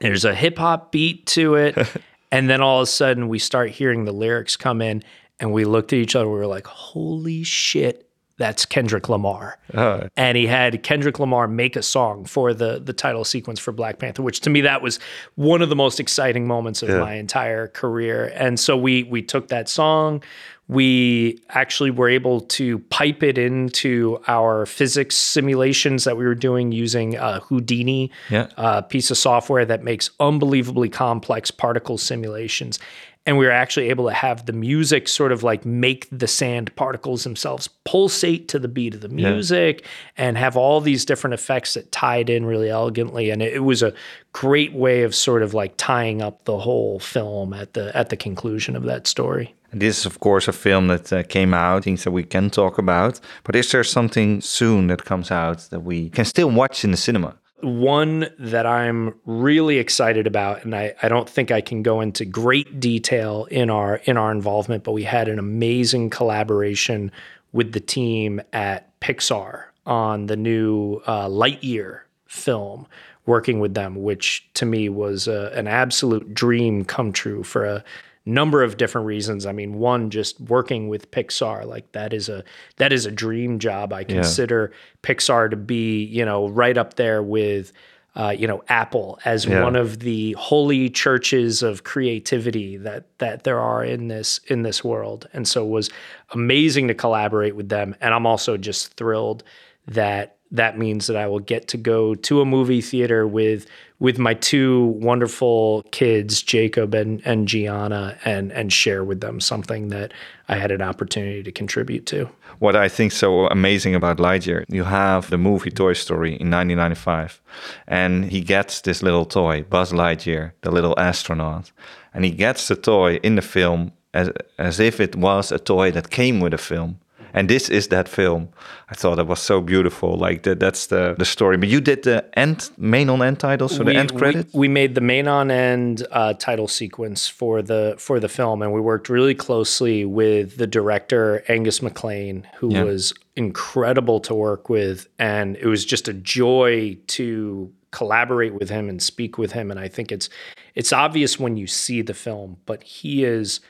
There's 0.00 0.24
a 0.24 0.34
hip 0.34 0.58
hop 0.58 0.92
beat 0.92 1.26
to 1.28 1.54
it. 1.54 1.76
and 2.32 2.50
then 2.50 2.60
all 2.60 2.80
of 2.80 2.84
a 2.84 2.86
sudden 2.86 3.28
we 3.28 3.38
start 3.38 3.70
hearing 3.70 4.04
the 4.04 4.12
lyrics 4.12 4.56
come 4.56 4.82
in 4.82 5.02
and 5.40 5.52
we 5.52 5.64
looked 5.64 5.92
at 5.92 5.98
each 5.98 6.16
other 6.16 6.28
we 6.28 6.34
were 6.38 6.46
like, 6.46 6.66
"Holy 6.66 7.42
shit, 7.42 8.08
that's 8.38 8.64
Kendrick 8.64 9.08
Lamar." 9.08 9.58
Oh, 9.74 10.08
and 10.16 10.36
he 10.36 10.46
had 10.46 10.82
Kendrick 10.82 11.18
Lamar 11.18 11.48
make 11.48 11.76
a 11.76 11.82
song 11.82 12.24
for 12.24 12.54
the 12.54 12.80
the 12.80 12.92
title 12.92 13.24
sequence 13.24 13.58
for 13.58 13.72
Black 13.72 13.98
Panther, 13.98 14.22
which 14.22 14.40
to 14.40 14.50
me 14.50 14.60
that 14.62 14.82
was 14.82 15.00
one 15.34 15.62
of 15.62 15.68
the 15.68 15.76
most 15.76 16.00
exciting 16.00 16.46
moments 16.46 16.82
of 16.82 16.88
my 16.88 17.14
entire 17.14 17.68
career. 17.68 18.32
And 18.34 18.58
so 18.58 18.76
we 18.76 19.02
we 19.04 19.22
took 19.22 19.48
that 19.48 19.68
song, 19.68 20.22
we 20.68 21.40
actually 21.50 21.90
were 21.90 22.08
able 22.08 22.40
to 22.40 22.78
pipe 22.78 23.22
it 23.22 23.36
into 23.36 24.18
our 24.26 24.64
physics 24.64 25.14
simulations 25.14 26.04
that 26.04 26.16
we 26.16 26.24
were 26.24 26.34
doing 26.34 26.72
using 26.72 27.16
uh, 27.18 27.40
Houdini, 27.40 28.10
Yeah. 28.30 28.48
a 28.56 28.82
piece 28.82 29.10
of 29.10 29.18
software 29.18 29.66
that 29.66 29.84
makes 29.84 30.10
unbelievably 30.20 30.88
complex 30.88 31.50
particle 31.50 31.98
simulations. 31.98 32.78
And 33.26 33.38
we 33.38 33.46
were 33.46 33.52
actually 33.52 33.88
able 33.88 34.06
to 34.08 34.12
have 34.14 34.44
the 34.44 34.52
music 34.52 35.08
sort 35.08 35.32
of 35.32 35.42
like 35.42 35.64
make 35.64 36.06
the 36.12 36.26
sand 36.26 36.74
particles 36.76 37.24
themselves 37.24 37.68
pulsate 37.84 38.48
to 38.48 38.58
the 38.58 38.68
beat 38.68 38.94
of 38.94 39.00
the 39.00 39.08
music 39.08 39.86
and 40.18 40.36
have 40.36 40.58
all 40.58 40.80
these 40.82 41.06
different 41.06 41.32
effects 41.32 41.72
that 41.72 41.90
tied 41.90 42.28
in 42.28 42.44
really 42.44 42.68
elegantly. 42.68 43.30
And 43.30 43.40
it, 43.40 43.54
it 43.54 43.60
was 43.60 43.82
a 43.82 43.94
great 44.32 44.74
way 44.74 45.04
of 45.04 45.14
sort 45.14 45.42
of 45.42 45.54
like 45.54 45.74
tying 45.78 46.20
up 46.20 46.44
the 46.44 46.58
whole 46.58 46.98
film 46.98 47.54
at 47.54 47.72
the 47.72 47.96
at 47.96 48.10
the 48.10 48.16
conclusion 48.16 48.76
of 48.76 48.82
that 48.84 49.06
story. 49.06 49.54
This 49.74 49.98
is, 49.98 50.06
of 50.06 50.20
course, 50.20 50.46
a 50.46 50.52
film 50.52 50.86
that 50.86 51.12
uh, 51.12 51.22
came 51.24 51.52
out, 51.52 51.84
things 51.84 52.04
that 52.04 52.12
we 52.12 52.22
can 52.22 52.48
talk 52.48 52.78
about. 52.78 53.18
But 53.42 53.56
is 53.56 53.72
there 53.72 53.84
something 53.84 54.40
soon 54.40 54.86
that 54.86 55.04
comes 55.04 55.30
out 55.30 55.58
that 55.70 55.80
we 55.80 56.10
can 56.10 56.24
still 56.24 56.50
watch 56.50 56.84
in 56.84 56.92
the 56.92 56.96
cinema? 56.96 57.36
One 57.60 58.26
that 58.38 58.66
I'm 58.66 59.14
really 59.24 59.78
excited 59.78 60.26
about, 60.26 60.64
and 60.64 60.74
I, 60.74 60.94
I 61.02 61.08
don't 61.08 61.28
think 61.28 61.50
I 61.50 61.60
can 61.60 61.82
go 61.82 62.00
into 62.00 62.24
great 62.24 62.78
detail 62.78 63.46
in 63.50 63.70
our 63.70 63.96
in 64.04 64.16
our 64.16 64.30
involvement, 64.30 64.84
but 64.84 64.92
we 64.92 65.04
had 65.04 65.28
an 65.28 65.38
amazing 65.38 66.10
collaboration 66.10 67.10
with 67.52 67.72
the 67.72 67.80
team 67.80 68.40
at 68.52 68.98
Pixar 69.00 69.64
on 69.86 70.26
the 70.26 70.36
new 70.36 71.00
uh, 71.06 71.26
Lightyear 71.26 72.00
film, 72.26 72.86
working 73.26 73.60
with 73.60 73.74
them, 73.74 74.02
which 74.02 74.46
to 74.54 74.66
me 74.66 74.88
was 74.88 75.26
uh, 75.26 75.50
an 75.54 75.66
absolute 75.66 76.34
dream 76.34 76.84
come 76.84 77.12
true 77.12 77.42
for 77.42 77.64
a 77.64 77.84
number 78.26 78.62
of 78.62 78.76
different 78.76 79.06
reasons. 79.06 79.44
I 79.46 79.52
mean, 79.52 79.74
one, 79.74 80.10
just 80.10 80.40
working 80.40 80.88
with 80.88 81.10
Pixar, 81.10 81.66
like 81.66 81.92
that 81.92 82.12
is 82.12 82.28
a 82.28 82.42
that 82.76 82.92
is 82.92 83.06
a 83.06 83.10
dream 83.10 83.58
job. 83.58 83.92
I 83.92 84.04
consider 84.04 84.72
Pixar 85.02 85.50
to 85.50 85.56
be, 85.56 86.04
you 86.04 86.24
know, 86.24 86.48
right 86.48 86.76
up 86.78 86.94
there 86.94 87.22
with 87.22 87.72
uh, 88.16 88.30
you 88.30 88.46
know, 88.46 88.62
Apple 88.68 89.18
as 89.24 89.44
Yeah. 89.44 89.64
one 89.64 89.74
of 89.74 89.98
the 89.98 90.36
holy 90.38 90.88
churches 90.88 91.64
of 91.64 91.82
creativity 91.82 92.76
that 92.76 93.06
that 93.18 93.42
there 93.42 93.58
are 93.58 93.84
in 93.84 94.06
this 94.06 94.38
in 94.46 94.62
this 94.62 94.84
world. 94.84 95.28
And 95.32 95.48
so 95.48 95.66
it 95.66 95.70
was 95.70 95.90
amazing 96.30 96.86
to 96.88 96.94
collaborate 96.94 97.56
with 97.56 97.70
them. 97.70 97.96
And 98.00 98.14
I'm 98.14 98.24
also 98.24 98.56
just 98.56 98.94
thrilled 98.94 99.42
that 99.88 100.33
that 100.50 100.78
means 100.78 101.06
that 101.06 101.16
I 101.16 101.26
will 101.26 101.40
get 101.40 101.68
to 101.68 101.76
go 101.76 102.14
to 102.14 102.40
a 102.40 102.44
movie 102.44 102.80
theater 102.80 103.26
with 103.26 103.66
with 104.00 104.18
my 104.18 104.34
two 104.34 104.86
wonderful 105.00 105.82
kids, 105.90 106.42
Jacob 106.42 106.94
and 106.94 107.22
and 107.24 107.48
Gianna, 107.48 108.18
and 108.24 108.52
and 108.52 108.72
share 108.72 109.04
with 109.04 109.20
them 109.20 109.40
something 109.40 109.88
that 109.88 110.12
I 110.48 110.56
had 110.56 110.70
an 110.70 110.82
opportunity 110.82 111.42
to 111.42 111.52
contribute 111.52 112.06
to. 112.06 112.28
What 112.58 112.76
I 112.76 112.88
think 112.88 113.12
so 113.12 113.46
amazing 113.48 113.94
about 113.94 114.18
Lightyear, 114.18 114.64
you 114.68 114.84
have 114.84 115.30
the 115.30 115.38
movie 115.38 115.70
Toy 115.70 115.94
Story 115.94 116.30
in 116.30 116.50
1995, 116.50 117.40
and 117.88 118.26
he 118.26 118.40
gets 118.40 118.80
this 118.82 119.02
little 119.02 119.24
toy, 119.24 119.62
Buzz 119.62 119.92
Lightyear, 119.92 120.52
the 120.60 120.70
little 120.70 120.94
astronaut, 120.98 121.72
and 122.12 122.24
he 122.24 122.30
gets 122.30 122.68
the 122.68 122.76
toy 122.76 123.16
in 123.22 123.34
the 123.34 123.42
film 123.42 123.92
as 124.12 124.30
as 124.58 124.80
if 124.80 125.00
it 125.00 125.16
was 125.16 125.50
a 125.50 125.58
toy 125.58 125.90
that 125.90 126.10
came 126.10 126.40
with 126.40 126.54
a 126.54 126.58
film. 126.58 127.00
And 127.34 127.48
this 127.50 127.68
is 127.68 127.88
that 127.88 128.08
film. 128.08 128.48
I 128.88 128.94
thought 128.94 129.18
it 129.18 129.26
was 129.26 129.40
so 129.40 129.60
beautiful. 129.60 130.16
Like 130.16 130.44
that, 130.44 130.60
that's 130.60 130.86
the 130.86 131.14
the 131.18 131.24
story. 131.24 131.56
But 131.56 131.68
you 131.68 131.80
did 131.80 132.02
the 132.04 132.24
end 132.38 132.70
main 132.78 133.10
on 133.10 133.22
end 133.22 133.40
title, 133.40 133.68
so 133.68 133.78
the 133.78 133.84
we, 133.86 133.96
end 133.96 134.12
we- 134.12 134.18
credit. 134.18 134.46
We, 134.54 134.68
made 134.68 134.94
the 134.94 135.00
main 135.00 135.26
on 135.28 135.50
end 135.50 136.06
uh, 136.12 136.34
title 136.34 136.68
sequence 136.68 137.26
for 137.28 137.60
the 137.60 137.96
for 137.98 138.20
the 138.20 138.28
film, 138.28 138.62
and 138.62 138.72
we 138.72 138.80
worked 138.80 139.08
really 139.08 139.34
closely 139.34 140.04
with 140.04 140.56
the 140.56 140.66
director 140.66 141.42
Angus 141.48 141.82
MacLean, 141.82 142.46
who 142.56 142.72
Yeah. 142.72 142.84
was 142.84 143.12
incredible 143.36 144.20
to 144.20 144.34
work 144.34 144.68
with, 144.68 145.08
and 145.18 145.56
it 145.56 145.66
was 145.66 145.84
just 145.84 146.06
a 146.08 146.12
joy 146.12 146.96
to 147.08 147.70
collaborate 147.90 148.54
with 148.54 148.70
him 148.70 148.88
and 148.88 149.00
speak 149.02 149.38
with 149.38 149.52
him. 149.52 149.70
And 149.70 149.78
I 149.80 149.88
think 149.88 150.12
it's 150.12 150.28
it's 150.74 150.92
obvious 150.92 151.38
when 151.38 151.56
you 151.56 151.66
see 151.66 152.02
the 152.02 152.14
film, 152.14 152.58
but 152.66 152.82
he 152.82 153.24
is 153.24 153.60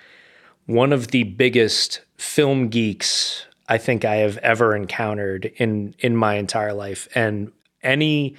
one 0.66 0.92
of 0.92 1.08
the 1.08 1.24
biggest 1.24 2.00
film 2.16 2.68
geeks 2.68 3.46
I 3.68 3.78
think 3.78 4.04
I 4.04 4.16
have 4.16 4.36
ever 4.38 4.74
encountered 4.76 5.46
in 5.56 5.94
in 5.98 6.16
my 6.16 6.34
entire 6.34 6.72
life. 6.74 7.08
And 7.14 7.52
any 7.82 8.36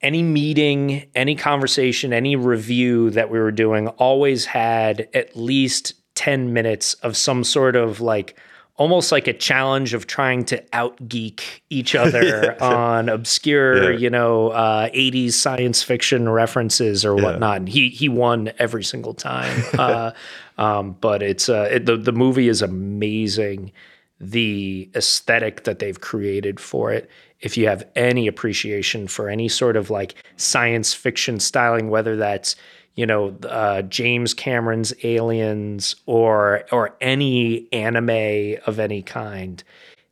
any 0.00 0.22
meeting, 0.22 1.08
any 1.14 1.34
conversation, 1.34 2.12
any 2.12 2.36
review 2.36 3.10
that 3.10 3.30
we 3.30 3.38
were 3.38 3.50
doing 3.50 3.88
always 3.88 4.44
had 4.44 5.08
at 5.12 5.36
least 5.36 5.94
10 6.14 6.52
minutes 6.52 6.94
of 6.94 7.16
some 7.16 7.42
sort 7.44 7.74
of 7.76 8.00
like 8.00 8.38
almost 8.76 9.10
like 9.10 9.26
a 9.26 9.32
challenge 9.32 9.92
of 9.94 10.06
trying 10.06 10.44
to 10.44 10.62
out 10.72 11.08
geek 11.08 11.64
each 11.68 11.96
other 12.04 12.60
on 12.62 13.08
obscure, 13.08 13.92
Yeah. 13.92 13.98
you 13.98 14.08
know, 14.10 14.50
uh, 14.50 14.88
80s 14.90 15.32
science 15.32 15.82
fiction 15.82 16.28
references 16.28 17.04
or 17.04 17.16
whatnot. 17.16 17.56
And 17.56 17.68
he 17.68 17.88
he 17.88 18.08
won 18.08 18.52
every 18.58 18.84
single 18.84 19.14
time. 19.14 19.64
uh, 19.78 20.12
um, 20.58 20.96
but 21.00 21.22
it's 21.24 21.48
uh, 21.48 21.68
it, 21.72 21.86
the 21.86 21.96
the 21.96 22.12
movie 22.12 22.48
is 22.48 22.62
amazing. 22.62 23.72
The 24.20 24.90
aesthetic 24.94 25.64
that 25.64 25.78
they've 25.78 26.00
created 26.00 26.58
for 26.58 26.92
it. 26.92 27.08
If 27.40 27.56
you 27.56 27.68
have 27.68 27.86
any 27.94 28.26
appreciation 28.26 29.06
for 29.06 29.28
any 29.28 29.48
sort 29.48 29.76
of 29.76 29.90
like 29.90 30.14
science 30.36 30.92
fiction 30.92 31.38
styling, 31.38 31.88
whether 31.88 32.16
that's 32.16 32.56
you 32.96 33.06
know 33.06 33.36
uh, 33.48 33.82
James 33.82 34.34
Cameron's 34.34 34.92
Aliens 35.04 35.94
or 36.06 36.64
or 36.72 36.96
any 37.00 37.72
anime 37.72 38.56
of 38.66 38.80
any 38.80 39.02
kind, 39.02 39.62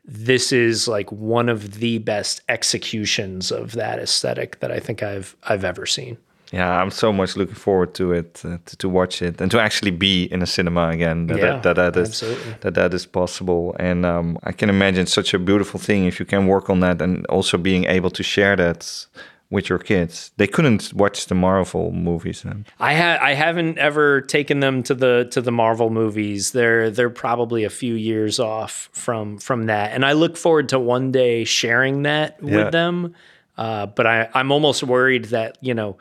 this 0.05 0.53
is 0.53 0.87
like 0.87 1.11
one 1.11 1.49
of 1.49 1.81
the 1.81 1.99
best 1.99 2.41
executions 2.49 3.51
of 3.51 3.73
that 3.73 3.99
aesthetic 3.99 4.61
that 4.61 4.71
I 4.71 4.79
think 4.79 5.03
I've 5.03 5.37
I've 5.43 5.65
ever 5.65 5.85
seen. 5.85 6.17
Yeah, 6.53 6.71
I'm 6.81 6.91
so 6.91 7.13
much 7.13 7.37
looking 7.37 7.57
forward 7.57 7.93
to 7.95 8.13
it, 8.13 8.43
uh, 8.45 8.59
to, 8.67 8.77
to 8.77 8.89
watch 8.89 9.21
it, 9.21 9.41
and 9.41 9.51
to 9.51 9.61
actually 9.61 9.91
be 9.91 10.25
in 10.25 10.43
a 10.43 10.47
cinema 10.47 10.89
again. 10.91 11.27
That 11.27 11.39
Yeah, 11.39 11.45
that, 11.61 11.63
that, 11.63 11.95
that 11.95 11.97
is 12.01 12.09
absolutely. 12.09 12.55
that 12.61 12.75
that 12.75 12.95
is 12.95 13.07
possible, 13.07 13.75
and 13.81 14.07
um, 14.07 14.39
I 14.45 14.53
can 14.53 14.71
imagine 14.71 15.07
such 15.07 15.35
a 15.35 15.39
beautiful 15.39 15.81
thing 15.81 16.05
if 16.07 16.21
you 16.21 16.27
can 16.27 16.47
work 16.47 16.71
on 16.71 16.81
that, 16.81 17.03
and 17.03 17.27
also 17.27 17.59
being 17.59 17.85
able 17.87 18.11
to 18.11 18.23
share 18.23 18.55
that 18.57 19.07
with 19.51 19.69
your 19.69 19.79
kids. 19.79 20.33
They 20.37 20.47
couldn't 20.47 20.93
watch 20.93 21.27
the 21.27 21.35
Marvel 21.35 21.91
movies. 21.93 22.43
Then. 22.43 22.65
I 22.81 22.95
ha- 22.95 23.19
I 23.21 23.35
haven't 23.35 23.79
ever 23.79 24.21
taken 24.21 24.61
them 24.61 24.83
to 24.85 24.95
the 24.95 25.27
to 25.31 25.41
the 25.41 25.53
Marvel 25.53 25.91
movies. 25.91 26.51
They're 26.53 26.91
they're 26.91 27.11
probably 27.11 27.65
a 27.65 27.71
few 27.71 27.95
years 27.95 28.39
off 28.39 28.89
from 28.93 29.39
from 29.39 29.67
that, 29.67 29.93
and 29.93 30.05
I 30.05 30.13
look 30.13 30.37
forward 30.37 30.69
to 30.69 30.79
one 30.79 31.11
day 31.13 31.45
sharing 31.45 32.03
that 32.05 32.37
Yeah. 32.43 32.57
with 32.65 32.73
them. 32.73 33.15
Uh, 33.59 33.87
but 33.87 34.07
I, 34.07 34.29
I'm 34.35 34.53
almost 34.53 34.83
worried 34.85 35.27
that 35.27 35.59
you 35.61 35.75
know. 35.75 35.97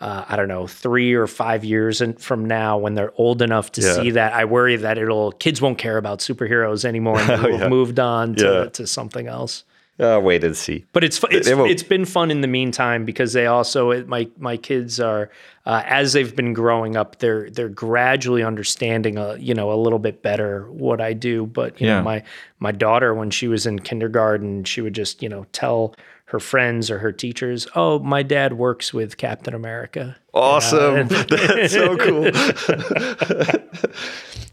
Uh, 0.00 0.24
I 0.28 0.36
don't 0.36 0.46
know, 0.46 0.68
three 0.68 1.12
or 1.14 1.26
five 1.26 1.64
years 1.64 2.00
in, 2.00 2.12
from 2.14 2.44
now, 2.44 2.78
when 2.78 2.94
they're 2.94 3.12
old 3.16 3.42
enough 3.42 3.72
to 3.72 3.80
Yeah. 3.80 3.94
see 3.94 4.10
that, 4.12 4.32
I 4.32 4.44
worry 4.44 4.76
that 4.76 4.96
it'll 4.96 5.32
kids 5.32 5.60
won't 5.60 5.76
care 5.78 5.96
about 5.98 6.20
superheroes 6.20 6.84
anymore 6.84 7.18
and 7.18 7.28
they'll 7.44 7.58
have 7.58 7.68
moved 7.70 7.98
on 7.98 8.36
to, 8.36 8.44
Yeah. 8.44 8.64
to 8.70 8.86
something 8.86 9.26
else. 9.26 9.64
Uh, 9.98 10.20
wait 10.22 10.44
and 10.44 10.56
see. 10.56 10.84
But 10.92 11.02
it's 11.02 11.20
it's, 11.32 11.50
won't- 11.50 11.72
it's 11.72 11.82
been 11.82 12.04
fun 12.04 12.30
in 12.30 12.40
the 12.42 12.46
meantime 12.46 13.04
because 13.04 13.32
they 13.32 13.46
also 13.46 13.90
it, 13.90 14.06
my 14.06 14.28
my 14.38 14.56
kids 14.56 15.00
are 15.00 15.28
uh, 15.66 15.82
as 15.86 16.12
they've 16.12 16.36
been 16.36 16.52
growing 16.52 16.94
up 16.94 17.18
they're 17.18 17.50
they're 17.50 17.68
gradually 17.68 18.44
understanding 18.44 19.18
a 19.18 19.36
you 19.38 19.54
know 19.54 19.72
a 19.72 19.74
little 19.74 19.98
bit 19.98 20.22
better 20.22 20.70
what 20.70 21.00
I 21.00 21.12
do. 21.14 21.46
But 21.46 21.80
you 21.80 21.88
Yeah. 21.88 21.96
know 21.96 22.02
my 22.04 22.22
my 22.60 22.70
daughter 22.70 23.12
when 23.12 23.30
she 23.30 23.48
was 23.48 23.66
in 23.66 23.80
kindergarten 23.80 24.62
she 24.62 24.80
would 24.80 24.94
just 24.94 25.20
you 25.20 25.28
know 25.28 25.46
tell 25.50 25.96
her 26.28 26.40
friends 26.40 26.90
or 26.90 26.98
her 26.98 27.12
teachers, 27.12 27.66
"Oh, 27.74 27.98
my 27.98 28.22
dad 28.22 28.54
works 28.54 28.92
with 28.92 29.16
Captain 29.16 29.54
America." 29.54 30.16
Awesome. 30.34 31.08
That's 31.28 31.72
so 31.72 31.96
cool. 31.96 32.30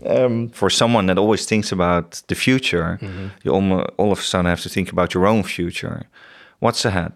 um, 0.10 0.50
for 0.50 0.70
someone 0.70 1.06
that 1.08 1.18
always 1.18 1.46
thinks 1.46 1.72
about 1.72 2.24
the 2.28 2.36
future, 2.36 3.00
you 3.44 3.52
almost, 3.52 3.90
all 3.98 4.12
of 4.12 4.20
a 4.20 4.22
sudden 4.22 4.46
have 4.46 4.62
to 4.62 4.70
think 4.70 4.92
about 4.92 5.14
your 5.14 5.28
own 5.28 5.44
future. 5.44 6.04
What's 6.60 6.86
ahead? 6.86 7.12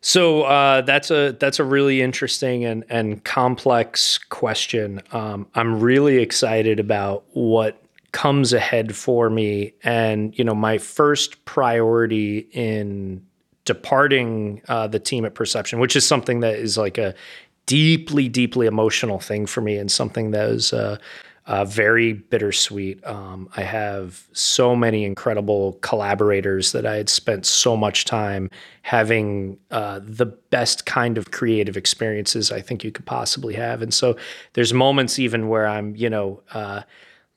So 0.00 0.42
uh, 0.42 0.80
that's 0.80 1.10
a 1.10 1.36
that's 1.38 1.58
a 1.58 1.64
really 1.64 2.00
interesting 2.02 2.64
and 2.64 2.84
and 2.88 3.22
complex 3.24 4.18
question. 4.18 5.02
Um, 5.12 5.46
I'm 5.54 5.80
really 5.80 6.18
excited 6.18 6.80
about 6.80 7.24
what 7.32 7.82
comes 8.12 8.52
ahead 8.52 8.96
for 8.96 9.28
me, 9.30 9.74
and 9.84 10.36
you 10.38 10.44
know, 10.44 10.54
my 10.54 10.78
first 10.78 11.44
priority 11.44 12.48
in 12.52 13.24
departing 13.74 14.60
uh, 14.66 14.88
the 14.88 14.98
team 14.98 15.24
at 15.24 15.34
Perception, 15.34 15.78
which 15.78 15.94
is 15.94 16.04
something 16.04 16.40
that 16.40 16.56
is 16.56 16.76
like 16.76 16.98
a 16.98 17.14
deeply, 17.66 18.28
deeply 18.28 18.66
emotional 18.66 19.20
thing 19.20 19.46
for 19.46 19.60
me, 19.60 19.76
and 19.76 19.88
something 19.92 20.32
that 20.32 20.48
is 20.50 20.72
uh, 20.72 20.96
uh, 21.46 21.64
very 21.64 22.12
bittersweet. 22.12 22.98
Um, 23.06 23.48
I 23.56 23.62
have 23.62 24.26
so 24.32 24.74
many 24.74 25.04
incredible 25.04 25.78
collaborators 25.80 26.72
that 26.72 26.84
I 26.84 26.96
had 26.96 27.08
spent 27.08 27.46
so 27.46 27.76
much 27.76 28.04
time 28.04 28.50
having 28.82 29.56
uh, 29.70 30.00
the 30.02 30.26
best 30.26 30.84
kind 30.84 31.18
of 31.18 31.30
creative 31.30 31.76
experiences 31.76 32.50
I 32.50 32.60
think 32.60 32.82
you 32.82 32.90
could 32.90 33.06
possibly 33.06 33.54
have. 33.54 33.82
And 33.82 33.94
so 33.94 34.16
there's 34.54 34.74
moments 34.74 35.18
even 35.18 35.48
where 35.48 35.66
I'm, 35.66 35.94
you 35.94 36.10
know, 36.10 36.42
uh, 36.52 36.82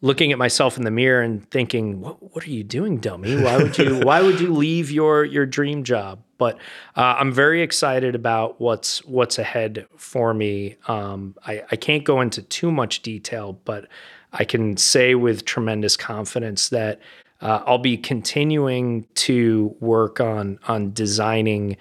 looking 0.04 0.34
at 0.34 0.38
myself 0.38 0.76
in 0.78 0.84
the 0.84 0.92
mirror 0.92 1.22
and 1.24 1.50
thinking, 1.50 2.02
"What, 2.02 2.22
what 2.22 2.46
are 2.46 2.52
you 2.52 2.64
doing, 2.64 2.98
dummy? 2.98 3.42
Why 3.42 3.58
would 3.58 3.78
you? 3.78 4.02
why 4.02 4.22
would 4.22 4.40
you 4.40 4.54
leave 4.54 4.92
your 4.92 5.26
your 5.26 5.48
dream 5.48 5.84
job?" 5.84 6.22
But 6.38 6.58
uh, 6.96 7.16
I'm 7.18 7.32
very 7.32 7.64
excited 7.64 8.14
about 8.14 8.62
what's 8.62 9.04
what's 9.06 9.40
ahead 9.40 9.88
for 9.98 10.34
me. 10.34 10.76
Um, 10.88 11.36
I, 11.48 11.64
I 11.72 11.76
can't 11.78 12.04
go 12.04 12.22
into 12.22 12.44
too 12.44 12.72
much 12.72 13.02
detail, 13.02 13.60
but 13.66 13.88
I 14.34 14.44
can 14.44 14.78
say 14.78 15.16
with 15.16 15.46
tremendous 15.46 15.96
confidence 15.96 16.70
that 16.70 17.00
uh, 17.42 17.64
I'll 17.66 17.78
be 17.78 17.98
continuing 17.98 19.08
to 19.16 19.76
work 19.80 20.20
on 20.20 20.60
on 20.68 20.92
designing 20.94 21.78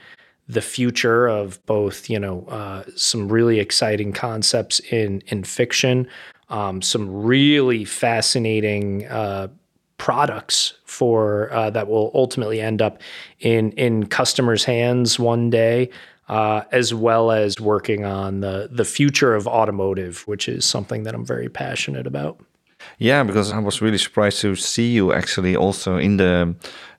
the 0.49 0.61
future 0.61 1.29
of 1.29 1.65
both, 1.67 2.11
you 2.11 2.19
know, 2.19 2.45
uh, 2.47 2.85
some 2.95 3.29
really 3.29 3.59
exciting 3.59 4.13
concepts 4.13 4.81
in 4.91 5.23
in 5.27 5.43
fiction, 5.43 6.07
um, 6.53 6.83
some 6.83 7.25
really 7.25 7.85
fascinating 7.85 9.07
uh, 9.07 9.49
products 9.97 10.75
for 10.85 11.51
uh, 11.53 11.71
that 11.71 11.89
will 11.89 12.13
ultimately 12.15 12.61
end 12.61 12.83
up 12.83 13.01
in 13.41 13.73
in 13.73 14.07
customers' 14.07 14.65
hands 14.65 15.19
one 15.19 15.51
day, 15.51 15.89
uh, 16.29 16.63
as 16.71 16.93
well 16.93 17.33
as 17.33 17.59
working 17.59 18.05
on 18.05 18.41
the 18.41 18.69
the 18.71 18.85
future 18.85 19.35
of 19.35 19.49
automotive, 19.49 20.23
which 20.29 20.49
is 20.49 20.65
something 20.65 21.05
that 21.05 21.15
I'm 21.15 21.25
very 21.25 21.49
passionate 21.49 22.07
about. 22.07 22.39
Yeah, 22.99 23.23
because 23.23 23.53
I 23.53 23.59
was 23.59 23.81
really 23.81 23.99
surprised 23.99 24.41
to 24.41 24.55
see 24.57 24.93
you 24.93 25.13
actually 25.13 25.57
also 25.57 25.97
in 25.97 26.17
the 26.17 26.55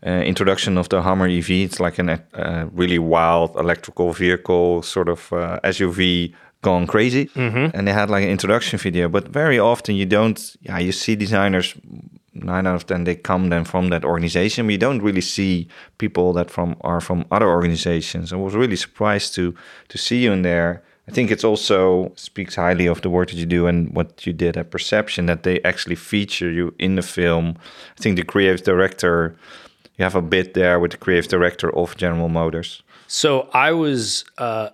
uh, 0.06 0.10
introduction 0.10 0.78
of 0.78 0.88
the 0.90 1.02
Hummer 1.02 1.28
EV. 1.28 1.50
It's 1.52 1.80
like 1.80 2.00
a 2.00 2.24
uh, 2.34 2.66
really 2.72 3.00
wild 3.00 3.56
electrical 3.58 4.14
vehicle, 4.14 4.82
sort 4.82 5.10
of 5.10 5.32
uh, 5.34 5.60
SUV 5.64 6.34
gone 6.64 6.88
crazy. 6.88 7.30
And 7.76 7.88
they 7.88 7.94
had 7.94 8.10
like 8.10 8.24
an 8.24 8.30
introduction 8.30 8.80
video. 8.80 9.08
But 9.08 9.28
very 9.28 9.60
often 9.60 9.96
you 9.96 10.08
don't, 10.08 10.40
yeah, 10.62 10.80
you 10.80 10.92
see 10.92 11.16
designers, 11.16 11.76
nine 12.34 12.66
out 12.66 12.76
of 12.76 12.86
10, 12.88 13.04
they 13.04 13.16
come 13.16 13.50
then 13.50 13.64
from 13.66 13.90
that 13.90 14.04
organization. 14.04 14.66
we 14.66 14.78
don't 14.78 15.04
really 15.04 15.22
see 15.22 15.68
people 16.00 16.34
that 16.34 16.50
from 16.50 16.76
are 16.82 17.02
from 17.02 17.26
other 17.30 17.48
organizations. 17.48 18.34
I 18.34 18.38
was 18.38 18.56
really 18.56 18.76
surprised 18.76 19.36
to 19.36 19.54
to 19.90 19.98
see 19.98 20.24
you 20.24 20.32
in 20.34 20.42
there. 20.42 20.82
I 21.08 21.12
think 21.12 21.32
it's 21.32 21.44
also 21.44 22.12
speaks 22.16 22.56
highly 22.56 22.88
of 22.88 23.02
the 23.02 23.10
work 23.10 23.30
that 23.30 23.38
you 23.38 23.46
do 23.46 23.68
and 23.68 23.94
what 23.96 24.26
you 24.26 24.34
did 24.34 24.58
at 24.58 24.72
Perception 24.72 25.26
that 25.26 25.44
they 25.44 25.60
actually 25.64 25.98
feature 25.98 26.50
you 26.50 26.74
in 26.80 26.96
the 26.96 27.02
film. 27.02 27.46
I 27.98 28.02
think 28.02 28.16
the 28.16 28.24
creative 28.24 28.64
director, 28.64 29.36
you 29.98 30.04
have 30.04 30.16
a 30.16 30.22
bit 30.22 30.54
there 30.54 30.80
with 30.80 30.92
the 30.92 30.98
creative 30.98 31.30
director 31.30 31.70
of 31.76 31.98
General 31.98 32.30
Motors. 32.30 32.84
So 33.08 33.50
I 33.54 33.74
was 33.74 34.24
uh, 34.38 34.70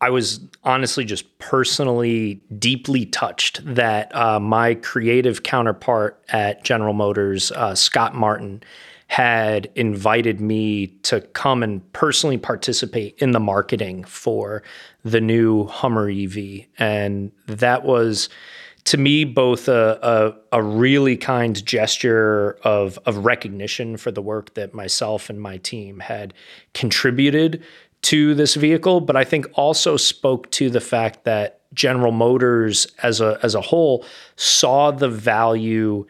I 0.00 0.10
was 0.10 0.40
honestly 0.64 1.04
just 1.04 1.38
personally 1.38 2.40
deeply 2.58 3.06
touched 3.06 3.62
that 3.74 4.14
uh, 4.14 4.38
my 4.38 4.74
creative 4.74 5.42
counterpart 5.42 6.22
at 6.28 6.64
General 6.64 6.92
Motors, 6.92 7.52
uh, 7.52 7.74
Scott 7.74 8.14
Martin, 8.14 8.62
had 9.06 9.70
invited 9.74 10.40
me 10.40 10.88
to 11.02 11.20
come 11.20 11.62
and 11.62 11.92
personally 11.92 12.38
participate 12.38 13.14
in 13.18 13.30
the 13.30 13.40
marketing 13.40 14.02
for 14.04 14.62
the 15.04 15.20
new 15.20 15.66
Hummer 15.66 16.10
EV, 16.10 16.66
and 16.78 17.30
that 17.46 17.84
was 17.84 18.28
to 18.84 18.98
me 18.98 19.24
both 19.24 19.68
a, 19.68 20.36
a, 20.52 20.58
a 20.58 20.62
really 20.62 21.16
kind 21.16 21.64
gesture 21.64 22.58
of, 22.62 22.98
of 23.06 23.24
recognition 23.24 23.96
for 23.96 24.10
the 24.10 24.20
work 24.20 24.54
that 24.54 24.74
myself 24.74 25.30
and 25.30 25.40
my 25.40 25.56
team 25.58 26.00
had 26.00 26.34
contributed 26.74 27.64
to 28.04 28.34
this 28.34 28.54
vehicle, 28.54 29.00
but 29.00 29.16
I 29.16 29.24
think 29.24 29.46
also 29.54 29.96
spoke 29.96 30.50
to 30.52 30.68
the 30.68 30.80
fact 30.80 31.24
that 31.24 31.60
General 31.72 32.12
Motors 32.12 32.86
as 33.02 33.20
a 33.20 33.38
as 33.42 33.54
a 33.54 33.60
whole 33.60 34.04
saw 34.36 34.90
the 34.90 35.08
value 35.08 36.06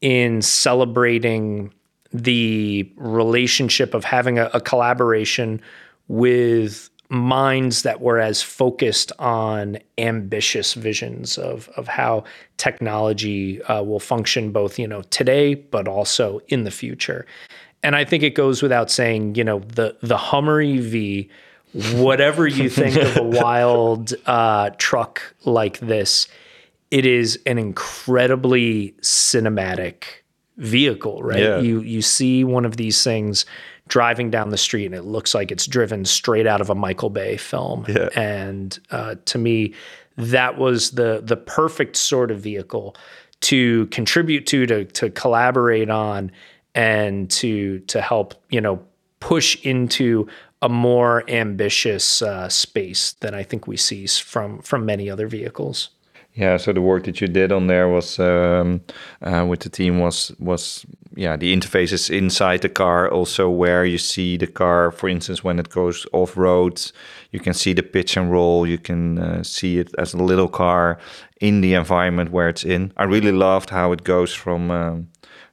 in 0.00 0.42
celebrating 0.42 1.72
the 2.12 2.90
relationship 2.96 3.94
of 3.94 4.04
having 4.04 4.38
a, 4.38 4.50
a 4.54 4.60
collaboration 4.60 5.60
with 6.06 6.88
minds 7.10 7.82
that 7.82 8.00
were 8.00 8.18
as 8.18 8.42
focused 8.42 9.12
on 9.18 9.78
ambitious 9.96 10.74
visions 10.74 11.38
of 11.38 11.68
of 11.76 11.88
how 11.88 12.22
technology 12.58 13.62
uh, 13.62 13.82
will 13.82 14.00
function 14.00 14.52
both 14.52 14.78
you 14.78 14.86
know 14.86 15.00
today 15.02 15.54
but 15.54 15.88
also 15.88 16.40
in 16.48 16.64
the 16.64 16.70
future 16.70 17.24
and 17.82 17.94
I 17.96 18.04
think 18.04 18.22
it 18.22 18.34
goes 18.34 18.62
without 18.62 18.90
saying 18.90 19.34
you 19.34 19.44
know 19.44 19.60
the 19.60 19.96
the 20.02 20.16
Hummer 20.16 20.60
EV 20.60 21.26
whatever 22.00 22.46
you 22.46 22.68
think 22.80 22.96
of 22.96 23.16
a 23.16 23.22
wild 23.22 24.14
uh, 24.26 24.70
truck 24.78 25.34
like 25.44 25.78
this 25.80 26.28
it 26.90 27.04
is 27.04 27.38
an 27.44 27.58
incredibly 27.58 28.94
cinematic 29.02 30.04
vehicle 30.56 31.22
right 31.22 31.38
Yeah. 31.40 31.58
you 31.60 31.80
you 31.82 32.02
see 32.02 32.42
one 32.44 32.64
of 32.64 32.76
these 32.76 33.04
things 33.04 33.44
driving 33.86 34.30
down 34.30 34.50
the 34.50 34.58
street 34.58 34.86
and 34.86 34.94
it 34.94 35.04
looks 35.04 35.34
like 35.34 35.50
it's 35.52 35.66
driven 35.66 36.04
straight 36.04 36.46
out 36.46 36.60
of 36.60 36.68
a 36.68 36.74
Michael 36.74 37.08
Bay 37.08 37.38
film. 37.38 37.86
Yeah. 37.88 38.10
And 38.14 38.78
uh, 38.90 39.14
to 39.24 39.38
me, 39.38 39.72
that 40.16 40.58
was 40.58 40.90
the 40.90 41.22
the 41.24 41.36
perfect 41.38 41.96
sort 41.96 42.30
of 42.30 42.40
vehicle 42.40 42.94
to 43.42 43.86
contribute 43.86 44.46
to, 44.48 44.66
to 44.66 44.84
to 44.84 45.08
collaborate 45.10 45.88
on, 45.88 46.30
and 46.74 47.30
to 47.30 47.80
to 47.80 48.00
help 48.00 48.34
you 48.50 48.60
know 48.60 48.80
push 49.20 49.56
into 49.64 50.26
a 50.62 50.68
more 50.68 51.28
ambitious 51.28 52.22
uh, 52.22 52.48
space 52.48 53.12
than 53.20 53.34
I 53.34 53.42
think 53.42 53.66
we 53.66 53.76
see 53.76 54.06
from 54.06 54.60
from 54.62 54.84
many 54.84 55.10
other 55.10 55.28
vehicles. 55.28 55.90
Yeah, 56.34 56.56
so 56.56 56.72
the 56.72 56.80
work 56.80 57.04
that 57.04 57.20
you 57.20 57.26
did 57.26 57.50
on 57.50 57.66
there 57.66 57.88
was 57.88 58.20
um, 58.20 58.80
uh, 59.22 59.44
with 59.48 59.60
the 59.60 59.68
team 59.68 59.98
was 59.98 60.32
was 60.38 60.86
yeah 61.16 61.36
the 61.36 61.52
interfaces 61.52 62.10
inside 62.10 62.60
the 62.60 62.68
car, 62.68 63.10
also 63.10 63.50
where 63.50 63.84
you 63.84 63.98
see 63.98 64.36
the 64.36 64.46
car, 64.46 64.92
for 64.92 65.08
instance, 65.08 65.42
when 65.42 65.58
it 65.58 65.68
goes 65.68 66.06
off 66.12 66.36
road, 66.36 66.92
you 67.32 67.40
can 67.40 67.54
see 67.54 67.72
the 67.72 67.82
pitch 67.82 68.16
and 68.16 68.30
roll, 68.30 68.68
you 68.68 68.78
can 68.78 69.18
uh, 69.18 69.42
see 69.42 69.78
it 69.78 69.92
as 69.98 70.14
a 70.14 70.22
little 70.22 70.48
car 70.48 70.98
in 71.40 71.60
the 71.60 71.74
environment 71.74 72.30
where 72.30 72.48
it's 72.48 72.64
in. 72.64 72.92
I 72.96 73.04
really 73.04 73.32
loved 73.32 73.70
how 73.70 73.92
it 73.92 74.04
goes 74.04 74.32
from 74.32 74.70
um, 74.70 75.08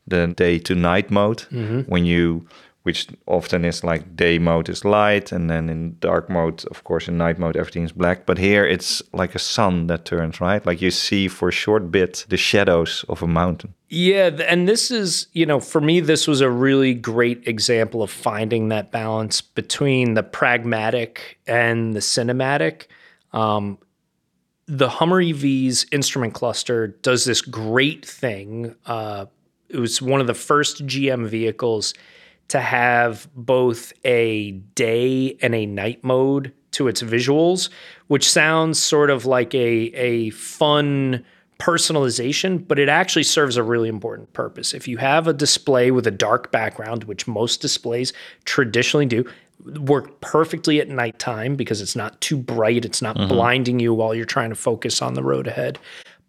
the 0.08 0.28
day 0.28 0.60
to 0.60 0.76
night 0.76 1.10
mode 1.12 1.42
when 1.88 2.06
you 2.06 2.48
which 2.86 3.08
often 3.26 3.66
is 3.66 3.84
like 3.84 4.16
day 4.16 4.38
mode 4.38 4.70
is 4.70 4.86
light, 4.86 5.32
and 5.32 5.50
then 5.50 5.70
in 5.70 5.98
dark 6.00 6.30
mode, 6.30 6.64
of 6.66 6.84
course, 6.84 7.08
in 7.08 7.18
night 7.18 7.40
mode, 7.40 7.58
everything 7.58 7.84
is 7.84 7.92
black. 7.92 8.28
But 8.28 8.38
here 8.38 8.64
it's 8.64 9.02
like 9.12 9.34
a 9.34 9.40
sun 9.40 9.88
that 9.88 10.06
turns, 10.06 10.40
right? 10.40 10.64
Like 10.64 10.84
you 10.84 10.92
see 10.92 11.28
for 11.28 11.50
a 11.50 11.52
short 11.52 11.90
bit 11.90 12.28
the 12.30 12.38
shadows 12.38 13.04
of 13.10 13.24
a 13.24 13.28
mountain. 13.28 13.74
Yeah, 13.90 14.30
and 14.48 14.70
this 14.70 14.92
is, 14.92 15.26
you 15.34 15.48
know, 15.48 15.60
for 15.60 15.82
me, 15.82 16.00
this 16.00 16.28
was 16.28 16.42
a 16.42 16.50
really 16.50 16.94
great 16.94 17.48
example 17.48 18.04
of 18.04 18.12
finding 18.12 18.70
that 18.70 18.92
balance 18.92 19.42
between 19.42 20.14
the 20.14 20.22
pragmatic 20.22 21.40
and 21.48 21.96
the 21.96 22.02
cinematic. 22.02 22.86
Um, 23.34 23.80
the 24.68 24.90
Hummer 24.90 25.22
EV's 25.22 25.88
instrument 25.92 26.36
cluster 26.36 26.88
does 26.88 27.26
this 27.26 27.42
great 27.42 28.06
thing. 28.06 28.76
Uh, 28.86 29.26
it 29.70 29.80
was 29.80 30.02
one 30.02 30.22
of 30.22 30.28
the 30.28 30.34
first 30.34 30.86
GM 30.86 31.28
vehicles 31.28 31.94
to 32.50 32.60
have 32.60 33.28
both 33.36 33.92
a 34.04 34.52
day 34.52 35.38
and 35.42 35.56
a 35.56 35.66
night 35.66 36.04
mode 36.04 36.54
to 36.72 36.88
its 36.88 37.02
visuals, 37.02 37.70
which 38.08 38.30
sounds 38.30 38.80
sort 38.80 39.10
of 39.10 39.26
like 39.26 39.54
a 39.56 39.92
a 39.94 40.30
fun 40.32 41.26
personalization, 41.60 42.66
but 42.68 42.78
it 42.78 42.90
actually 42.90 43.24
serves 43.24 43.58
a 43.58 43.64
really 43.64 43.88
important 43.88 44.32
purpose. 44.34 44.74
If 44.74 44.88
you 44.88 44.98
have 44.98 45.28
a 45.28 45.34
display 45.34 45.90
with 45.90 46.06
a 46.06 46.12
dark 46.12 46.52
background, 46.52 47.06
which 47.06 47.28
most 47.28 47.62
displays 47.62 48.12
traditionally 48.44 49.06
do, 49.06 49.26
work 49.80 50.20
perfectly 50.20 50.82
at 50.82 50.90
nighttime 50.90 51.56
because 51.56 51.82
it's 51.82 51.96
not 51.96 52.20
too 52.20 52.38
bright, 52.38 52.84
it's 52.84 53.02
not 53.02 53.16
mm-hmm. 53.16 53.30
blinding 53.30 53.80
you 53.80 53.94
while 53.94 54.14
you're 54.14 54.26
trying 54.26 54.50
to 54.50 54.56
focus 54.56 55.02
on 55.02 55.14
the 55.14 55.24
road 55.24 55.48
ahead. 55.48 55.80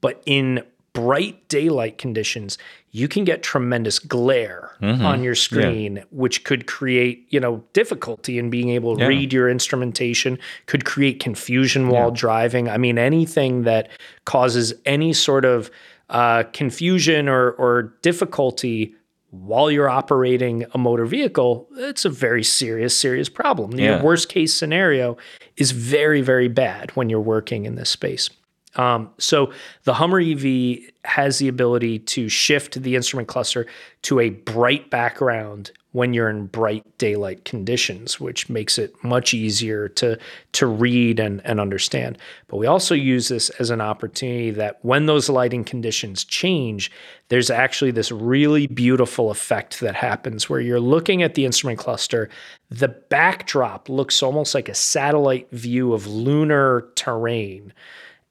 But 0.01 0.23
in 0.27 0.63
bright 0.97 1.47
daylight 1.49 1.99
conditions, 1.99 2.57
you 2.91 3.07
can 3.07 3.25
get 3.25 3.43
tremendous 3.43 3.99
glare 3.99 4.71
on 4.81 5.23
your 5.23 5.35
screen, 5.35 6.03
which 6.11 6.43
could 6.45 6.67
create, 6.67 7.27
you 7.29 7.39
know, 7.39 7.63
difficulty 7.75 8.39
in 8.39 8.49
being 8.49 8.71
able 8.71 8.97
to 8.97 9.03
Yeah. 9.03 9.09
read 9.09 9.33
your 9.33 9.49
instrumentation, 9.51 10.39
could 10.67 10.85
create 10.87 11.21
confusion 11.21 11.89
while 11.89 12.11
driving. 12.11 12.69
I 12.71 12.79
mean, 12.79 12.97
anything 12.99 13.65
that 13.65 13.91
causes 14.25 14.73
any 14.87 15.13
sort 15.13 15.45
of 15.45 15.71
uh, 16.09 16.45
confusion 16.53 17.29
or, 17.29 17.51
or 17.53 17.95
difficulty 18.03 18.95
while 19.31 19.71
you're 19.71 19.91
operating 19.91 20.65
a 20.73 20.79
motor 20.79 21.05
vehicle, 21.05 21.69
it's 21.77 22.05
a 22.07 22.09
very 22.09 22.45
serious, 22.45 22.97
serious 22.97 23.29
problem. 23.29 23.73
Yeah. 23.73 23.97
Your 23.97 24.03
worst 24.05 24.29
case 24.31 24.55
scenario 24.55 25.17
is 25.57 25.73
very, 25.73 26.23
very 26.23 26.49
bad 26.49 26.93
when 26.93 27.11
you're 27.11 27.21
working 27.21 27.67
in 27.67 27.75
this 27.75 27.91
space. 27.91 28.31
Um, 28.77 29.11
so 29.19 29.53
the 29.85 29.95
Hummer 29.95 30.21
EV 30.21 30.79
has 31.05 31.39
the 31.39 31.49
ability 31.49 32.01
to 32.01 32.29
shift 32.29 32.83
the 32.83 32.97
instrument 32.97 33.29
cluster 33.29 33.67
to 34.03 34.21
a 34.21 34.31
bright 34.31 34.91
background 34.91 35.73
when 35.97 36.13
you're 36.13 36.29
in 36.29 36.45
bright 36.47 36.85
daylight 36.99 37.47
conditions, 37.47 38.21
which 38.21 38.51
makes 38.51 38.77
it 38.77 38.93
much 39.03 39.33
easier 39.33 39.89
to 39.89 40.19
to 40.53 40.67
read 40.67 41.19
and, 41.19 41.41
and 41.47 41.59
understand. 41.59 42.19
But 42.49 42.59
we 42.59 42.67
also 42.67 42.95
use 42.95 43.29
this 43.29 43.49
as 43.59 43.71
an 43.71 43.81
opportunity 43.81 44.51
that 44.51 44.79
when 44.83 45.07
those 45.07 45.31
lighting 45.31 45.65
conditions 45.65 46.23
change, 46.23 46.91
there's 47.29 47.49
actually 47.49 47.93
this 47.93 48.13
really 48.13 48.67
beautiful 48.67 49.31
effect 49.31 49.81
that 49.81 49.95
happens 49.95 50.51
where 50.51 50.61
you're 50.61 50.81
looking 50.81 51.23
at 51.23 51.33
the 51.33 51.47
instrument 51.47 51.79
cluster, 51.79 52.29
the 52.69 52.89
backdrop 52.89 53.89
looks 53.89 54.23
almost 54.23 54.55
like 54.55 54.69
a 54.69 54.75
satellite 54.75 55.51
view 55.51 55.95
of 55.95 56.07
lunar 56.07 56.89
terrain 56.95 57.73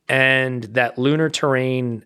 and 0.08 0.64
that 0.66 0.98
lunar 0.98 1.30
terrain 1.30 2.04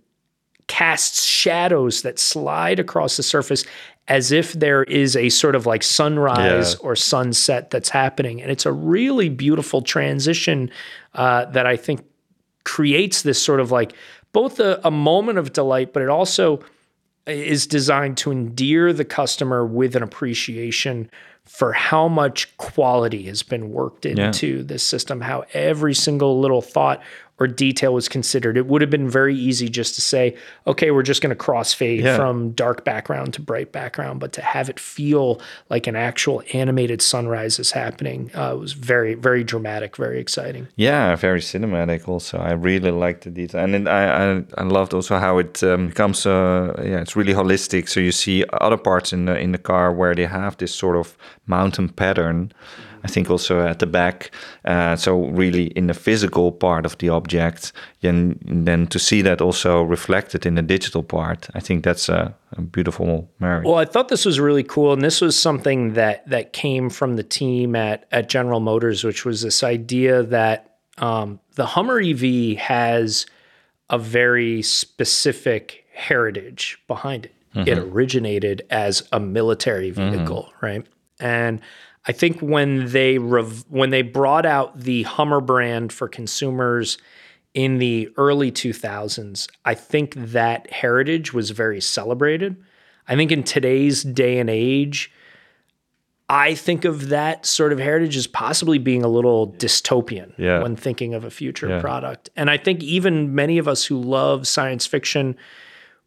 casts 0.68 1.24
shadows 1.26 2.04
that 2.04 2.20
slide 2.20 2.80
across 2.80 3.18
the 3.18 3.24
surface 3.24 3.66
as 4.08 4.32
if 4.32 4.54
there 4.54 4.84
is 4.84 5.16
a 5.16 5.30
sort 5.30 5.56
of 5.56 5.66
like 5.66 5.84
sunrise 5.84 6.74
Yeah. 6.74 6.80
or 6.88 6.96
sunset 6.96 7.70
that's 7.70 7.90
happening. 7.90 8.42
And 8.42 8.52
it's 8.52 8.66
a 8.66 8.72
really 8.72 9.30
beautiful 9.30 9.82
transition 9.82 10.72
uh, 11.14 11.46
that 11.46 11.66
I 11.68 11.76
think 11.76 12.06
creates 12.64 13.22
this 13.24 13.42
sort 13.42 13.60
of 13.60 13.72
like 13.72 13.94
both 14.32 14.60
a, 14.60 14.80
a 14.84 14.92
moment 14.92 15.38
of 15.40 15.54
delight, 15.54 15.94
but 15.94 16.02
it 16.04 16.10
also 16.10 16.60
is 17.28 17.68
designed 17.68 18.18
to 18.18 18.32
endear 18.32 18.94
the 18.94 19.06
customer 19.06 19.66
with 19.66 19.96
an 19.96 20.02
appreciation 20.04 21.10
for 21.46 21.74
how 21.74 22.08
much 22.08 22.56
quality 22.58 23.24
has 23.24 23.42
been 23.44 23.72
worked 23.72 24.06
into 24.06 24.64
this 24.64 24.84
system, 24.84 25.22
how 25.22 25.44
every 25.54 25.96
single 25.96 26.40
little 26.40 26.62
thought 26.62 27.02
or 27.40 27.48
detail 27.48 27.94
was 27.94 28.10
considered. 28.10 28.58
It 28.58 28.68
would 28.68 28.82
have 28.82 28.90
been 28.90 29.10
very 29.10 29.36
easy 29.36 29.70
just 29.70 29.96
to 29.96 30.02
say, 30.02 30.36
okay, 30.68 30.92
we're 30.92 31.04
just 31.04 31.22
going 31.22 31.36
to 31.36 31.44
crossfade 31.44 32.02
Yeah. 32.04 32.16
from 32.16 32.52
dark 32.52 32.84
background 32.84 33.34
to 33.36 33.42
bright 33.42 33.72
background, 33.72 34.20
but 34.20 34.34
to 34.34 34.42
have 34.42 34.70
it 34.70 34.80
feel 34.80 35.40
like 35.70 35.88
an 35.88 35.96
actual 35.96 36.44
animated 36.54 37.02
sunrise 37.02 37.60
is 37.60 37.72
happening 37.72 38.30
uh, 38.36 38.56
was 38.60 38.74
very, 38.74 39.14
very 39.16 39.44
dramatic, 39.44 39.96
very 39.98 40.20
exciting. 40.20 40.68
Yeah, 40.76 41.16
very 41.16 41.40
cinematic. 41.40 42.08
Also, 42.08 42.38
I 42.38 42.52
really 42.52 42.92
liked 42.92 43.24
the 43.24 43.30
detail, 43.32 43.64
and 43.64 43.88
I 43.88 44.04
I, 44.20 44.44
I 44.58 44.64
loved 44.64 44.94
also 44.94 45.18
how 45.18 45.40
it 45.40 45.64
um, 45.64 45.88
becomes. 45.88 46.26
Uh, 46.26 46.74
yeah, 46.84 47.02
it's 47.02 47.16
really 47.16 47.34
holistic. 47.34 47.88
So 47.90 48.00
you 48.00 48.12
see 48.12 48.44
other 48.62 48.78
parts 48.78 49.14
in 49.14 49.26
the 49.26 49.38
in 49.40 49.52
the 49.52 49.58
car 49.58 49.94
where 49.94 50.16
they 50.16 50.26
have 50.28 50.58
this 50.58 50.74
sort 50.76 50.96
of 50.98 51.18
mountain 51.46 51.90
pattern. 51.90 52.52
I 53.04 53.08
think 53.08 53.30
also 53.30 53.62
at 53.62 53.80
the 53.80 53.86
back. 53.86 54.32
Uh, 54.66 54.96
so 54.96 55.26
really 55.26 55.68
in 55.68 55.88
the 55.88 55.94
physical 55.94 56.52
part 56.52 56.86
of 56.86 56.98
the 56.98 57.10
object, 57.10 57.72
and 58.04 58.40
then 58.46 58.88
to 58.88 59.00
see 59.00 59.22
that 59.22 59.42
also 59.42 59.82
reflected 59.82 60.46
in 60.46 60.56
the 60.56 60.62
digital 60.62 61.04
part, 61.04 61.48
I 61.54 61.60
think 61.60 61.84
that's 61.84 62.10
a, 62.10 62.36
a 62.54 62.62
beautiful 62.62 63.30
marriage. 63.40 63.66
Well, 63.66 63.76
I 63.76 63.86
thought 63.86 64.10
this 64.10 64.26
was 64.26 64.40
really 64.40 64.64
cool, 64.64 64.94
and 64.94 65.02
this 65.02 65.22
was 65.22 65.40
something 65.40 65.94
that 65.94 66.28
that 66.30 66.54
came 66.54 66.90
from 66.90 67.16
the 67.16 67.24
team 67.24 67.76
at 67.76 68.06
at 68.12 68.30
General 68.30 68.60
Motors, 68.60 69.04
which 69.04 69.26
was 69.26 69.42
this 69.42 69.64
idea 69.64 70.24
that 70.24 70.78
um, 70.98 71.40
the 71.56 71.66
Hummer 71.66 72.00
EV 72.00 72.58
has 72.58 73.26
a 73.90 73.98
very 73.98 74.62
specific 74.62 75.86
heritage 75.94 76.78
behind 76.88 77.26
it. 77.26 77.34
It 77.56 77.80
originated 77.80 78.62
as 78.70 79.08
a 79.12 79.20
military 79.20 79.90
vehicle, 79.90 80.54
right? 80.62 80.86
And 81.20 81.62
I 82.10 82.12
think 82.12 82.40
when 82.40 82.88
they 82.88 83.20
rev- 83.20 83.66
when 83.70 83.92
they 83.92 84.02
brought 84.02 84.44
out 84.44 84.80
the 84.80 85.04
Hummer 85.04 85.40
brand 85.42 85.94
for 85.94 86.08
consumers 86.08 86.98
in 87.54 87.78
the 87.78 88.10
early 88.18 88.52
2000s, 88.52 89.48
I 89.64 89.76
think 89.76 90.16
that 90.16 90.72
heritage 90.72 91.36
was 91.36 91.52
very 91.52 91.80
celebrated. 91.80 92.56
I 93.08 93.16
think 93.16 93.32
in 93.32 93.44
today's 93.44 94.02
day 94.02 94.40
and 94.40 94.50
age, 94.50 95.12
I 96.28 96.56
think 96.56 96.84
of 96.84 97.10
that 97.10 97.46
sort 97.46 97.72
of 97.74 97.78
heritage 97.78 98.18
as 98.18 98.26
possibly 98.26 98.80
being 98.80 99.04
a 99.04 99.08
little 99.08 99.52
dystopian 99.54 100.32
Yeah. 100.40 100.64
when 100.64 100.76
thinking 100.76 101.14
of 101.14 101.24
a 101.24 101.30
future 101.30 101.70
Yeah. 101.70 101.80
product. 101.80 102.32
And 102.36 102.50
I 102.50 102.58
think 102.58 102.82
even 102.82 103.36
many 103.36 103.60
of 103.60 103.68
us 103.68 103.86
who 103.86 104.02
love 104.02 104.48
science 104.48 104.88
fiction, 104.88 105.36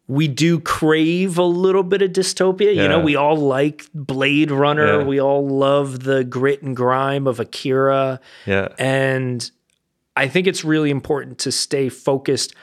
we 0.07 0.27
do 0.27 0.59
crave 0.59 1.37
a 1.37 1.43
little 1.43 1.83
bit 1.83 2.01
of 2.01 2.11
dystopia. 2.11 2.75
You 2.75 2.87
know, 2.87 2.99
we 2.99 3.15
all 3.15 3.37
like 3.37 3.85
Blade 3.93 4.51
Runner, 4.51 4.99
Yeah. 4.99 5.03
we 5.05 5.19
all 5.19 5.47
love 5.47 6.03
the 6.03 6.23
grit 6.25 6.61
and 6.61 6.75
grime 6.75 7.25
of 7.25 7.39
Akira. 7.39 8.19
yeah, 8.45 8.67
And 8.77 9.49
I 10.17 10.27
think 10.27 10.45
it's 10.47 10.63
really 10.65 10.89
important 10.89 11.37
to 11.39 11.51
stay 11.51 11.87
focused 11.89 12.53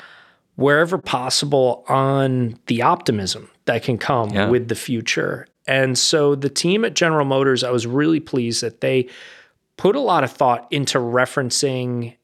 wherever 0.57 0.99
possible 0.99 1.85
on 1.89 2.59
the 2.67 2.83
optimism 2.83 3.49
that 3.65 3.83
can 3.83 3.97
come 3.97 4.31
Yeah. 4.31 4.49
with 4.51 4.69
the 4.69 4.75
future. 4.75 5.47
And 5.67 5.97
so 5.97 6.35
the 6.35 6.51
team 6.51 6.85
at 6.85 6.95
General 6.95 7.25
Motors, 7.25 7.65
I 7.65 7.71
was 7.71 7.87
really 7.87 8.21
pleased 8.21 8.63
that 8.63 8.83
they 8.83 9.09
put 9.79 9.97
a 9.97 10.01
lot 10.01 10.25
of 10.25 10.31
thought 10.31 10.67
into 10.71 10.99
referencing 10.99 12.15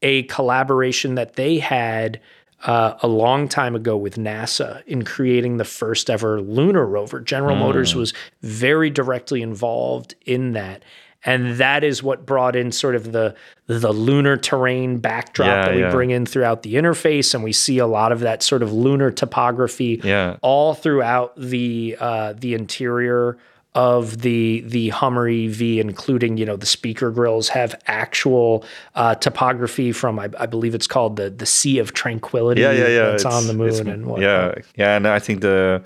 a 0.00 0.22
collaboration 0.24 1.16
that 1.16 1.34
they 1.34 1.58
had 1.58 2.18
uh, 2.64 2.96
a 3.02 3.08
long 3.08 3.48
time 3.48 3.74
ago 3.74 3.96
with 3.96 4.16
NASA 4.16 4.82
in 4.86 5.04
creating 5.04 5.58
the 5.58 5.64
first 5.64 6.08
ever 6.10 6.40
lunar 6.40 6.86
rover. 6.86 7.20
General 7.20 7.56
Motors 7.56 7.94
was 7.94 8.12
very 8.42 8.90
directly 8.90 9.42
involved 9.42 10.14
in 10.24 10.52
that. 10.52 10.82
And 11.26 11.56
that 11.56 11.84
is 11.84 12.02
what 12.02 12.26
brought 12.26 12.54
in 12.54 12.70
sort 12.70 12.94
of 12.94 13.12
the 13.12 13.34
the 13.66 13.92
lunar 13.92 14.36
terrain 14.36 14.98
backdrop 14.98 15.46
Yeah, 15.48 15.64
that 15.64 15.74
we 15.74 15.80
yeah. 15.80 15.90
bring 15.90 16.10
in 16.10 16.26
throughout 16.26 16.62
the 16.62 16.74
interface, 16.74 17.34
and 17.34 17.42
we 17.42 17.52
see 17.52 17.78
a 17.78 17.86
lot 17.86 18.12
of 18.12 18.20
that 18.20 18.42
sort 18.42 18.62
of 18.62 18.74
lunar 18.74 19.10
topography 19.10 20.02
Yeah. 20.04 20.36
all 20.42 20.74
throughout 20.74 21.32
the 21.36 21.96
uh, 21.98 22.34
the 22.36 22.52
interior 22.52 23.38
of 23.74 24.20
the 24.20 24.60
the 24.66 24.90
Hummer 24.90 25.28
EV, 25.28 25.60
including 25.60 26.36
you 26.36 26.46
know 26.46 26.56
the 26.56 26.66
speaker 26.66 27.10
grills 27.10 27.48
have 27.48 27.74
actual 27.86 28.64
uh, 28.94 29.14
topography 29.16 29.92
from 29.92 30.18
I, 30.18 30.28
I 30.38 30.46
believe 30.46 30.74
it's 30.74 30.86
called 30.86 31.16
the 31.16 31.30
the 31.30 31.46
Sea 31.46 31.78
of 31.78 31.92
Tranquility. 31.92 32.60
yeah, 32.60 32.72
yeah, 32.72 32.88
yeah. 32.88 33.10
That's 33.10 33.24
on 33.24 33.46
the 33.46 33.54
moon 33.54 33.88
and 33.88 34.06
whatnot. 34.06 34.22
yeah, 34.22 34.62
yeah. 34.76 34.96
And 34.96 35.06
I 35.08 35.18
think 35.18 35.40
the 35.40 35.82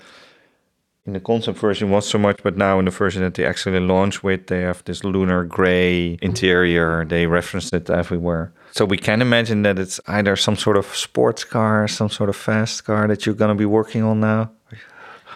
in 1.05 1.13
the 1.13 1.19
concept 1.19 1.57
version 1.57 1.89
was 1.89 2.07
so 2.07 2.19
much, 2.19 2.39
but 2.43 2.55
now 2.55 2.77
in 2.77 2.85
the 2.85 2.91
version 2.91 3.23
that 3.23 3.33
they 3.33 3.45
actually 3.45 3.79
launched 3.79 4.23
with, 4.23 4.47
they 4.47 4.61
have 4.61 4.83
this 4.85 5.03
lunar 5.03 5.43
gray 5.43 6.19
interior. 6.21 7.03
They 7.05 7.25
reference 7.25 7.73
it 7.73 7.89
everywhere. 7.89 8.53
So 8.71 8.85
we 8.85 8.97
can 8.97 9.19
imagine 9.21 9.63
that 9.63 9.79
it's 9.79 9.99
either 10.05 10.35
some 10.35 10.55
sort 10.55 10.77
of 10.77 10.85
sports 10.95 11.43
car, 11.43 11.87
some 11.87 12.09
sort 12.09 12.29
of 12.29 12.35
fast 12.35 12.85
car 12.85 13.07
that 13.07 13.25
you're 13.25 13.33
gonna 13.33 13.55
be 13.55 13.65
working 13.65 14.03
on 14.03 14.19
now. 14.19 14.51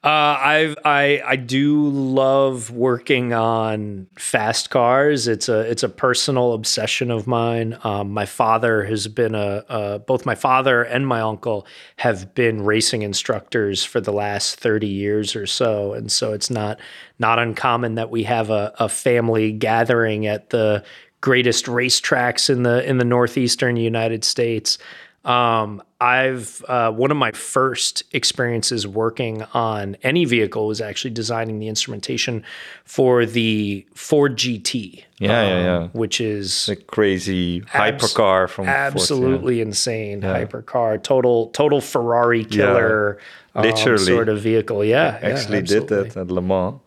Uh, 0.04 0.38
I've 0.38 0.76
I 0.84 1.22
I 1.26 1.38
do 1.38 1.88
love 1.88 2.70
working 2.72 3.32
on 3.32 4.08
fast 4.18 4.70
cars. 4.70 5.30
It's 5.30 5.48
a 5.48 5.62
it's 5.62 5.82
a 5.82 5.88
personal 5.88 6.52
obsession 6.52 7.10
of 7.10 7.26
mine. 7.26 7.78
Um, 7.86 8.12
my 8.12 8.26
father 8.26 8.84
has 8.84 9.08
been 9.08 9.34
a, 9.34 9.64
a 9.70 10.00
both 10.00 10.26
my 10.26 10.36
father 10.36 10.84
and 10.84 11.08
my 11.08 11.22
uncle 11.22 11.66
have 11.96 12.36
been 12.36 12.66
racing 12.66 13.04
instructors 13.04 13.86
for 13.86 14.02
the 14.02 14.12
last 14.12 14.60
thirty 14.60 14.88
years 14.90 15.38
or 15.38 15.48
so, 15.48 15.94
and 15.94 16.12
so 16.12 16.34
it's 16.34 16.50
not 16.50 16.82
not 17.18 17.40
uncommon 17.40 17.96
that 17.96 18.12
we 18.12 18.24
have 18.24 18.50
a, 18.50 18.74
a 18.80 18.90
family 18.90 19.54
gathering 19.54 20.28
at 20.28 20.50
the 20.50 20.84
greatest 21.22 21.68
racetracks 21.68 22.50
in 22.50 22.64
the 22.64 22.86
in 22.86 22.98
the 22.98 23.06
northeastern 23.06 23.78
United 23.78 24.26
States. 24.26 24.78
Um, 25.26 25.82
I've 26.02 26.62
uh, 26.68 26.92
one 26.92 27.10
of 27.12 27.16
my 27.18 27.32
first 27.32 28.04
experiences 28.12 28.86
working 28.86 29.44
on 29.54 29.96
any 30.04 30.26
vehicle 30.26 30.68
was 30.68 30.82
actually 30.82 31.12
designing 31.12 31.60
the 31.60 31.70
instrumentation 31.70 32.44
for 32.84 33.26
the 33.26 33.86
Ford 33.96 34.36
GT. 34.36 35.04
Yeah, 35.20 35.30
yeah, 35.48 35.56
um, 35.58 35.64
yeah. 35.84 35.88
Which 35.94 36.20
is 36.20 36.66
The 36.66 36.76
crazy 36.76 37.64
abs- 37.74 38.04
hypercar 38.14 38.50
from 38.50 38.66
Ford, 38.66 38.76
yeah. 38.76 38.86
absolutely 38.88 39.62
insane 39.62 40.22
hypercar, 40.22 41.02
total 41.02 41.48
total 41.52 41.80
Ferrari 41.80 42.44
killer, 42.44 43.18
um, 43.56 43.64
Literally. 43.64 44.04
sort 44.04 44.28
of 44.28 44.42
vehicle. 44.42 44.84
Yeah, 44.84 45.18
yeah, 45.22 45.30
Actually, 45.30 45.62
did 45.62 45.88
that 45.88 46.18
at 46.18 46.28
Le 46.32 46.42
Mans. 46.42 46.82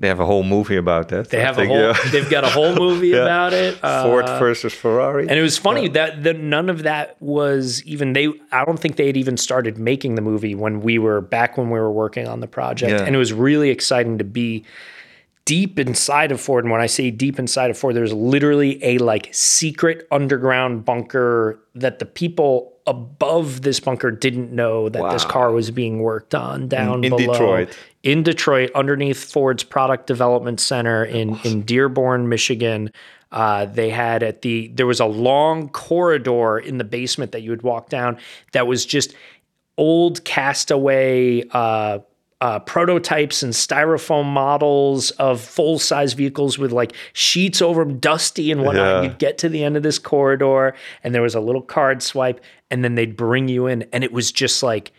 They 0.00 0.06
have 0.08 0.20
a 0.20 0.24
whole 0.26 0.44
movie 0.44 0.76
about 0.76 1.08
that. 1.08 1.30
They 1.30 1.38
I 1.40 1.44
have 1.44 1.58
a 1.58 1.66
whole. 1.66 1.76
yeah. 1.76 1.94
They've 2.12 2.30
got 2.30 2.44
a 2.44 2.48
whole 2.48 2.74
movie 2.74 3.08
Yeah. 3.14 3.22
about 3.22 3.52
it. 3.52 3.78
Uh, 3.82 4.04
Ford 4.04 4.26
versus 4.38 4.72
Ferrari. 4.72 5.26
And 5.28 5.36
it 5.38 5.42
was 5.42 5.58
funny 5.58 5.88
that 5.88 6.22
that 6.22 6.38
none 6.38 6.70
of 6.70 6.84
that 6.84 7.20
was 7.20 7.82
even 7.84 8.12
they. 8.12 8.28
I 8.52 8.64
don't 8.64 8.78
think 8.78 8.94
they 8.96 9.06
had 9.08 9.16
even 9.16 9.36
started 9.36 9.76
making 9.76 10.14
the 10.14 10.22
movie 10.22 10.54
when 10.54 10.80
we 10.82 10.98
were 10.98 11.20
back 11.20 11.58
when 11.58 11.70
we 11.70 11.80
were 11.80 11.90
working 11.90 12.28
on 12.28 12.38
the 12.40 12.46
project, 12.46 12.92
Yeah. 12.92 13.04
and 13.06 13.14
it 13.14 13.18
was 13.18 13.32
really 13.32 13.70
exciting 13.70 14.18
to 14.18 14.24
be 14.24 14.64
deep 15.48 15.78
inside 15.78 16.30
of 16.30 16.38
Ford. 16.38 16.66
And 16.66 16.70
when 16.70 16.82
I 16.82 16.86
say 16.86 17.10
deep 17.10 17.38
inside 17.38 17.70
of 17.70 17.78
Ford, 17.78 17.96
there's 17.96 18.12
literally 18.12 18.84
a 18.84 18.98
like 18.98 19.30
secret 19.32 20.06
underground 20.10 20.84
bunker 20.84 21.58
that 21.74 22.00
the 22.00 22.04
people 22.04 22.74
above 22.86 23.62
this 23.62 23.80
bunker 23.80 24.10
didn't 24.10 24.52
know 24.52 24.90
that 24.90 25.10
this 25.10 25.24
car 25.24 25.50
was 25.50 25.70
being 25.70 26.00
worked 26.00 26.34
on 26.34 26.68
down 26.68 27.02
in 27.02 27.16
below 27.16 27.32
Detroit. 27.32 27.78
in 28.02 28.22
Detroit, 28.22 28.70
underneath 28.74 29.24
Ford's 29.24 29.64
Product 29.64 30.06
Development 30.06 30.60
Center 30.60 31.02
in 31.02 31.38
in 31.44 31.62
Dearborn, 31.62 32.28
Michigan. 32.28 32.92
Uh, 33.32 33.64
they 33.64 33.88
had 33.88 34.22
at 34.22 34.42
the 34.42 34.68
there 34.74 34.86
was 34.86 35.00
a 35.00 35.06
long 35.06 35.70
corridor 35.70 36.58
in 36.58 36.76
the 36.76 36.84
basement 36.84 37.32
that 37.32 37.40
you 37.40 37.48
would 37.50 37.62
walk 37.62 37.88
down 37.88 38.18
that 38.52 38.66
was 38.66 38.84
just 38.84 39.14
old 39.78 40.24
castaway 40.24 41.42
uh, 41.52 42.00
uh, 42.40 42.60
prototypes 42.60 43.42
and 43.42 43.52
styrofoam 43.52 44.26
models 44.26 45.10
of 45.12 45.40
full 45.40 45.78
size 45.78 46.12
vehicles 46.12 46.58
with 46.58 46.72
like 46.72 46.92
sheets 47.12 47.60
over 47.60 47.84
them, 47.84 47.98
dusty 47.98 48.52
and 48.52 48.62
whatnot. 48.62 49.02
Yeah. 49.02 49.02
You'd 49.02 49.18
get 49.18 49.38
to 49.38 49.48
the 49.48 49.64
end 49.64 49.76
of 49.76 49.82
this 49.82 49.98
corridor, 49.98 50.74
and 51.02 51.14
there 51.14 51.22
was 51.22 51.34
a 51.34 51.40
little 51.40 51.62
card 51.62 52.02
swipe, 52.02 52.40
and 52.70 52.84
then 52.84 52.94
they'd 52.94 53.16
bring 53.16 53.48
you 53.48 53.66
in, 53.66 53.82
and 53.92 54.04
it 54.04 54.12
was 54.12 54.32
just 54.32 54.62
like. 54.62 54.92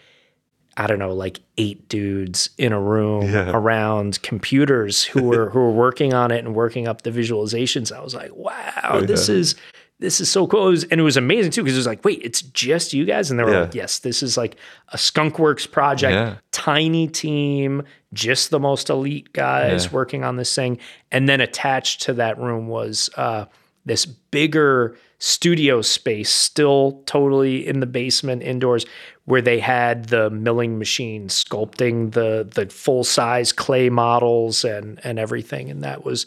I 0.78 0.88
don't 0.88 1.00
know, 1.00 1.14
like 1.14 1.42
eight 1.58 1.90
dudes 1.90 2.52
in 2.58 2.72
a 2.72 2.80
room 2.80 3.36
around 3.36 4.22
computers 4.22 5.04
who 5.04 5.24
were 5.24 5.50
who 5.52 5.60
were 5.60 5.72
working 5.72 6.14
on 6.14 6.32
it 6.32 6.46
and 6.46 6.56
working 6.56 6.88
up 6.88 7.02
the 7.02 7.10
visualizations. 7.12 7.92
I 7.92 8.02
was 8.02 8.16
like, 8.16 8.34
wow, 8.34 9.02
this 9.04 9.28
is 9.28 9.56
this 10.00 10.22
is 10.22 10.30
so 10.32 10.48
cool. 10.48 10.68
It 10.68 10.72
was, 10.72 10.84
and 10.86 11.00
it 11.00 11.04
was 11.04 11.18
amazing 11.18 11.52
too 11.52 11.62
because 11.64 11.76
it 11.76 11.80
was 11.80 11.88
like, 11.88 12.04
wait, 12.06 12.22
it's 12.24 12.42
just 12.42 12.94
you 12.94 13.06
guys, 13.06 13.30
and 13.30 13.40
they 13.40 13.44
were 13.44 13.52
Yeah. 13.54 13.60
like, 13.62 13.76
yes, 13.76 14.00
this 14.00 14.24
is 14.24 14.38
like 14.38 14.56
a 14.90 14.98
Skunkworks 14.98 15.70
project, 15.70 16.14
Yeah. 16.14 16.36
tiny 16.52 17.08
team, 17.08 17.84
just 18.14 18.50
the 18.50 18.60
most 18.60 18.90
elite 18.90 19.34
guys 19.34 19.86
Yeah. 19.86 19.92
working 19.92 20.24
on 20.24 20.38
this 20.38 20.54
thing, 20.56 20.78
and 21.12 21.28
then 21.28 21.42
attached 21.42 22.02
to 22.04 22.14
that 22.14 22.38
room 22.40 22.68
was 22.68 23.10
uh, 23.18 23.46
this 23.90 24.06
bigger 24.06 24.96
studio 25.22 25.82
space, 25.82 26.30
still 26.30 27.04
totally 27.06 27.68
in 27.68 27.82
the 27.82 27.86
basement 27.86 28.42
indoors, 28.42 28.86
where 29.26 29.42
they 29.42 29.60
had 29.60 30.06
the 30.06 30.30
milling 30.30 30.80
machine 30.80 31.28
sculpting 31.28 32.14
the 32.14 32.48
the 32.56 32.68
full 32.74 33.04
size 33.04 33.52
clay 33.52 33.90
models 33.90 34.64
and 34.64 35.00
and 35.04 35.20
everything, 35.20 35.70
and 35.70 35.84
that 35.84 36.06
was 36.06 36.26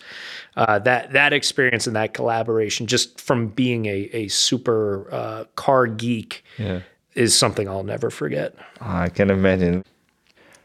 uh, 0.57 0.79
that 0.81 1.13
that 1.13 1.33
experience 1.33 1.87
and 1.87 1.97
that 1.97 2.13
collaboration, 2.15 2.87
just 2.87 3.21
from 3.21 3.49
being 3.49 3.87
a 3.87 4.11
a 4.13 4.29
super 4.29 5.09
uh, 5.11 5.45
car 5.57 5.87
geek, 5.87 6.45
Yeah. 6.59 6.81
is 7.15 7.35
something 7.37 7.69
I'll 7.69 7.85
never 7.85 8.11
forget. 8.11 8.55
I 8.81 9.09
can 9.09 9.31
imagine. 9.31 9.85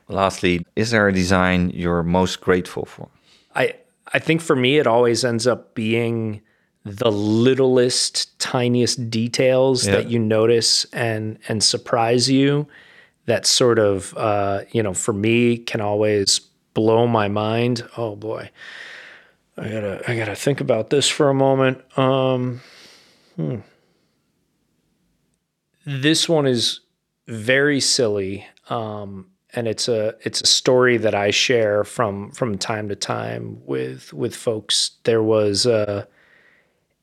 Lastly, 0.09 0.65
is 0.75 0.91
there 0.91 1.07
a 1.07 1.13
design 1.13 1.69
you're 1.73 2.03
most 2.03 2.39
grateful 2.41 2.85
for? 2.85 3.09
I 3.55 3.75
I 4.13 4.19
think 4.19 4.41
for 4.41 4.55
me 4.55 4.77
it 4.79 4.87
always 4.87 5.23
ends 5.25 5.47
up 5.47 5.75
being 5.75 6.41
the 6.95 7.11
littlest 7.11 8.37
tiniest 8.39 9.09
details 9.09 9.85
Yeah. 9.85 9.93
that 9.93 10.09
you 10.09 10.19
notice 10.19 10.85
and 10.93 11.39
and 11.47 11.63
surprise 11.63 12.29
you 12.29 12.67
that 13.25 13.45
sort 13.45 13.79
of 13.79 14.13
uh, 14.17 14.61
you 14.71 14.81
know 14.81 14.93
for 14.93 15.13
me 15.13 15.57
can 15.57 15.81
always 15.81 16.39
blow 16.73 17.07
my 17.07 17.27
mind 17.27 17.87
oh 17.97 18.15
boy 18.15 18.49
i 19.57 19.67
gotta 19.67 20.03
i 20.07 20.15
gotta 20.15 20.35
think 20.35 20.61
about 20.61 20.89
this 20.89 21.09
for 21.09 21.29
a 21.29 21.33
moment 21.33 21.79
um 21.97 22.61
hmm. 23.35 23.57
this 25.85 26.29
one 26.29 26.45
is 26.45 26.81
very 27.27 27.79
silly 27.79 28.45
um 28.69 29.25
and 29.53 29.67
it's 29.67 29.87
a 29.87 30.13
it's 30.21 30.41
a 30.41 30.45
story 30.45 30.97
that 30.97 31.15
I 31.15 31.31
share 31.31 31.83
from 31.83 32.31
from 32.31 32.57
time 32.57 32.89
to 32.89 32.95
time 32.95 33.59
with 33.65 34.13
with 34.13 34.35
folks. 34.35 34.91
There 35.03 35.23
was 35.23 35.65
a 35.65 36.07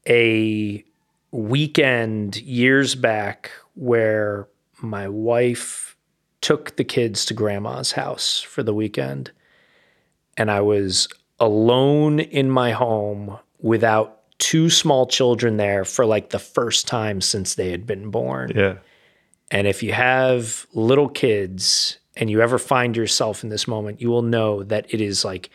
a 0.09 0.85
weekend 1.31 2.37
years 2.37 2.95
back 2.95 3.51
where 3.75 4.49
my 4.81 5.09
wife 5.09 5.97
took 6.41 6.77
the 6.77 6.85
kids 6.85 7.25
to 7.25 7.35
grandma's 7.35 7.93
house 7.93 8.41
for 8.41 8.63
the 8.63 8.75
weekend 8.75 9.31
and 10.37 10.51
I 10.51 10.61
was 10.61 11.09
alone 11.41 12.21
in 12.21 12.51
my 12.51 12.73
home 12.73 13.39
without 13.61 14.21
two 14.39 14.69
small 14.69 15.07
children 15.07 15.57
there 15.57 15.85
for 15.85 16.05
like 16.05 16.31
the 16.31 16.39
first 16.39 16.87
time 16.87 17.21
since 17.21 17.55
they 17.55 17.71
had 17.71 17.87
been 17.87 18.11
born. 18.11 18.53
Yeah. 18.55 18.79
And 19.51 19.67
if 19.67 19.83
you 19.83 19.93
have 19.93 20.67
little 20.75 21.09
kids 21.09 21.99
and 22.17 22.31
you 22.31 22.41
ever 22.41 22.59
find 22.59 22.97
yourself 22.97 23.43
in 23.43 23.51
this 23.51 23.69
moment, 23.69 24.01
you 24.01 24.11
will 24.11 24.23
know 24.23 24.63
that 24.65 24.93
it 24.93 25.01
is 25.01 25.25
like, 25.25 25.51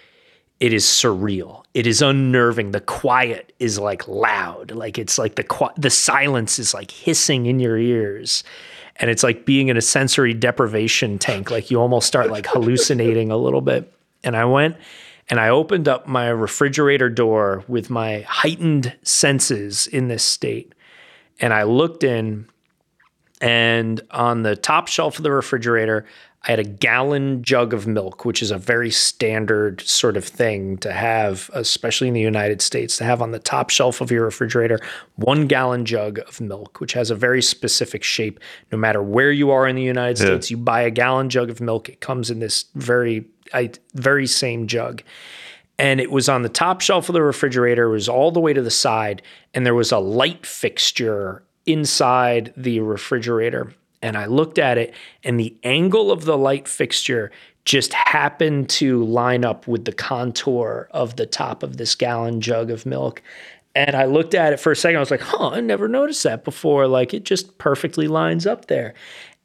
it 0.59 0.73
is 0.73 0.85
surreal. 0.85 1.63
It 1.73 1.87
is 1.87 2.01
unnerving. 2.01 2.71
The 2.71 2.81
quiet 2.81 3.53
is 3.59 3.79
like 3.79 4.07
loud. 4.07 4.71
Like 4.71 4.97
it's 4.97 5.17
like 5.17 5.35
the 5.35 5.71
the 5.77 5.89
silence 5.89 6.59
is 6.59 6.73
like 6.73 6.91
hissing 6.91 7.45
in 7.45 7.59
your 7.59 7.77
ears. 7.77 8.43
And 8.97 9.09
it's 9.09 9.23
like 9.23 9.45
being 9.45 9.69
in 9.69 9.77
a 9.77 9.81
sensory 9.81 10.33
deprivation 10.33 11.17
tank. 11.17 11.49
Like 11.49 11.71
you 11.71 11.79
almost 11.79 12.07
start 12.07 12.29
like 12.29 12.45
hallucinating 12.45 13.31
a 13.31 13.37
little 13.37 13.61
bit. 13.61 13.93
And 14.23 14.35
I 14.35 14.43
went 14.43 14.75
and 15.29 15.39
I 15.39 15.49
opened 15.49 15.87
up 15.87 16.07
my 16.07 16.27
refrigerator 16.27 17.09
door 17.09 17.63
with 17.69 17.89
my 17.89 18.21
heightened 18.21 18.93
senses 19.03 19.87
in 19.87 20.09
this 20.09 20.23
state. 20.23 20.73
And 21.39 21.53
I 21.53 21.63
looked 21.63 22.03
in 22.03 22.49
and 23.39 24.01
on 24.11 24.41
the 24.41 24.57
top 24.57 24.89
shelf 24.89 25.17
of 25.17 25.23
the 25.23 25.31
refrigerator, 25.31 26.05
I 26.43 26.51
had 26.51 26.59
a 26.59 26.63
gallon 26.63 27.43
jug 27.43 27.73
of 27.73 27.85
milk, 27.85 28.23
which 28.23 28.41
is 28.41 28.49
a 28.49 28.57
very 28.57 28.91
standard 28.91 29.81
sort 29.81 30.15
of 30.15 30.23
thing 30.23 30.77
to 30.77 30.93
have, 30.93 31.49
especially 31.53 32.07
in 32.07 32.13
the 32.13 32.21
United 32.21 32.61
States, 32.61 32.95
to 32.97 33.03
have 33.03 33.21
on 33.21 33.31
the 33.31 33.39
top 33.39 33.69
shelf 33.69 33.99
of 33.99 34.09
your 34.09 34.23
refrigerator 34.23 34.79
one 35.15 35.47
gallon 35.47 35.83
jug 35.83 36.19
of 36.19 36.39
milk, 36.39 36.79
which 36.79 36.93
has 36.93 37.11
a 37.11 37.15
very 37.15 37.41
specific 37.41 38.03
shape. 38.03 38.39
No 38.71 38.77
matter 38.77 39.03
where 39.03 39.33
you 39.33 39.51
are 39.51 39.67
in 39.67 39.75
the 39.75 39.83
United 39.83 40.17
States, 40.17 40.49
you 40.49 40.55
buy 40.55 40.81
a 40.81 40.91
gallon 40.91 41.29
jug 41.29 41.49
of 41.49 41.59
milk, 41.59 41.89
it 41.89 41.99
comes 41.99 42.31
in 42.31 42.39
this 42.39 42.65
very, 42.73 43.25
I, 43.53 43.71
very 43.93 44.25
same 44.25 44.67
jug 44.67 45.03
and 45.79 46.01
it 46.01 46.11
was 46.11 46.27
on 46.27 46.41
the 46.41 46.49
top 46.49 46.81
shelf 46.81 47.07
of 47.07 47.13
the 47.13 47.21
refrigerator. 47.21 47.85
It 47.85 47.91
was 47.91 48.09
all 48.09 48.31
the 48.31 48.41
way 48.41 48.51
to 48.51 48.61
the 48.61 48.69
side, 48.69 49.21
and 49.53 49.65
there 49.65 49.73
was 49.73 49.93
a 49.93 49.97
light 49.97 50.45
fixture 50.45 51.41
inside 51.65 52.53
the 52.57 52.81
refrigerator. 52.81 53.73
And 54.01 54.17
I 54.17 54.25
looked 54.25 54.57
at 54.57 54.77
it, 54.77 54.93
and 55.23 55.39
the 55.39 55.55
angle 55.63 56.11
of 56.11 56.23
the 56.23 56.37
light 56.37 56.67
fixture 56.67 57.31
just 57.65 57.93
happened 57.93 58.69
to 58.69 59.03
line 59.03 59.45
up 59.45 59.67
with 59.67 59.85
the 59.85 59.91
contour 59.91 60.87
of 60.91 61.17
the 61.17 61.25
top 61.25 61.61
of 61.63 61.77
this 61.77 61.95
gallon 61.95 62.41
jug 62.41 62.71
of 62.71 62.85
milk. 62.85 63.21
And 63.75 63.95
I 63.95 64.05
looked 64.05 64.33
at 64.33 64.53
it 64.53 64.59
for 64.59 64.71
a 64.71 64.75
second. 64.75 64.97
I 64.97 65.01
was 65.01 65.11
like, 65.11 65.21
huh, 65.21 65.49
I 65.49 65.61
never 65.61 65.87
noticed 65.87 66.23
that 66.23 66.43
before. 66.43 66.87
Like 66.87 67.13
it 67.13 67.23
just 67.23 67.57
perfectly 67.57 68.07
lines 68.07 68.47
up 68.47 68.65
there. 68.65 68.95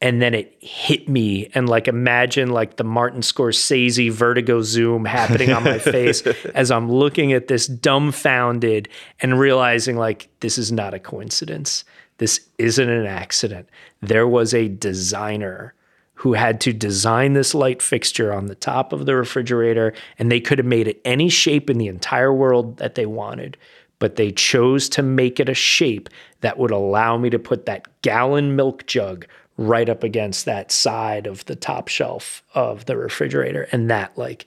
And 0.00 0.20
then 0.20 0.34
it 0.34 0.56
hit 0.60 1.08
me 1.08 1.50
and 1.54 1.68
like 1.68 1.86
imagine 1.88 2.50
like 2.50 2.76
the 2.76 2.84
Martin 2.84 3.20
Scorsese 3.20 4.10
vertigo 4.10 4.62
zoom 4.62 5.04
happening 5.04 5.52
on 5.52 5.64
my 5.64 5.78
face 5.78 6.22
as 6.54 6.70
I'm 6.70 6.90
looking 6.90 7.32
at 7.32 7.48
this 7.48 7.66
dumbfounded 7.66 8.88
and 9.20 9.38
realizing 9.38 9.96
like 9.96 10.28
this 10.40 10.58
is 10.58 10.72
not 10.72 10.94
a 10.94 10.98
coincidence. 10.98 11.84
This 12.18 12.48
isn't 12.58 12.88
an 12.88 13.06
accident. 13.06 13.68
There 14.00 14.28
was 14.28 14.54
a 14.54 14.68
designer 14.68 15.74
who 16.14 16.34
had 16.34 16.60
to 16.60 16.72
design 16.72 17.32
this 17.32 17.54
light 17.54 17.82
fixture 17.82 18.32
on 18.32 18.46
the 18.46 18.54
top 18.54 18.92
of 18.92 19.04
the 19.04 19.16
refrigerator, 19.16 19.92
and 20.18 20.30
they 20.30 20.40
could 20.40 20.58
have 20.58 20.66
made 20.66 20.86
it 20.86 21.00
any 21.04 21.28
shape 21.28 21.68
in 21.68 21.78
the 21.78 21.88
entire 21.88 22.32
world 22.32 22.76
that 22.76 22.94
they 22.94 23.06
wanted. 23.06 23.56
But 23.98 24.16
they 24.16 24.30
chose 24.30 24.88
to 24.90 25.02
make 25.02 25.40
it 25.40 25.48
a 25.48 25.54
shape 25.54 26.08
that 26.40 26.58
would 26.58 26.70
allow 26.70 27.16
me 27.16 27.30
to 27.30 27.38
put 27.38 27.66
that 27.66 27.88
gallon 28.02 28.54
milk 28.54 28.86
jug 28.86 29.26
right 29.56 29.88
up 29.88 30.02
against 30.02 30.44
that 30.44 30.70
side 30.72 31.26
of 31.26 31.44
the 31.46 31.56
top 31.56 31.88
shelf 31.88 32.42
of 32.54 32.86
the 32.86 32.96
refrigerator. 32.96 33.68
And 33.72 33.90
that, 33.90 34.16
like, 34.18 34.46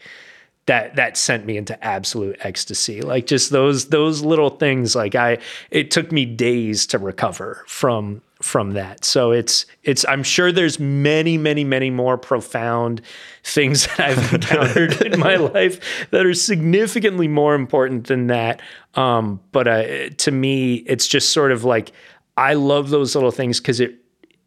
that 0.67 0.95
that 0.97 1.17
sent 1.17 1.45
me 1.45 1.57
into 1.57 1.81
absolute 1.83 2.37
ecstasy. 2.41 3.01
Like 3.01 3.25
just 3.25 3.51
those 3.51 3.87
those 3.87 4.21
little 4.21 4.51
things 4.51 4.95
like 4.95 5.15
i 5.15 5.39
it 5.71 5.91
took 5.91 6.11
me 6.11 6.25
days 6.25 6.85
to 6.87 6.99
recover 6.99 7.63
from 7.67 8.21
from 8.41 8.73
that. 8.73 9.03
So 9.03 9.31
it's 9.31 9.65
it's 9.83 10.05
i'm 10.07 10.23
sure 10.23 10.51
there's 10.51 10.79
many 10.79 11.37
many 11.37 11.63
many 11.63 11.89
more 11.89 12.17
profound 12.17 13.01
things 13.43 13.87
that 13.97 13.99
i've 13.99 14.33
encountered 14.33 15.01
in 15.01 15.19
my 15.19 15.35
life 15.53 16.07
that 16.11 16.25
are 16.25 16.33
significantly 16.33 17.27
more 17.27 17.55
important 17.55 18.07
than 18.07 18.27
that. 18.27 18.61
Um 18.93 19.39
but 19.51 19.67
uh, 19.67 20.09
to 20.09 20.31
me 20.31 20.75
it's 20.75 21.07
just 21.07 21.29
sort 21.29 21.51
of 21.51 21.63
like 21.63 21.93
i 22.35 22.53
love 22.53 22.89
those 22.89 23.15
little 23.15 23.31
things 23.31 23.59
because 23.59 23.79
it 23.79 23.95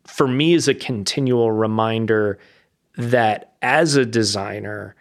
for 0.06 0.28
me 0.28 0.52
is 0.52 0.68
a 0.68 0.74
continual 0.74 1.50
reminder 1.50 2.38
that 2.96 3.54
as 3.62 3.96
a 3.96 4.04
designer 4.04 4.94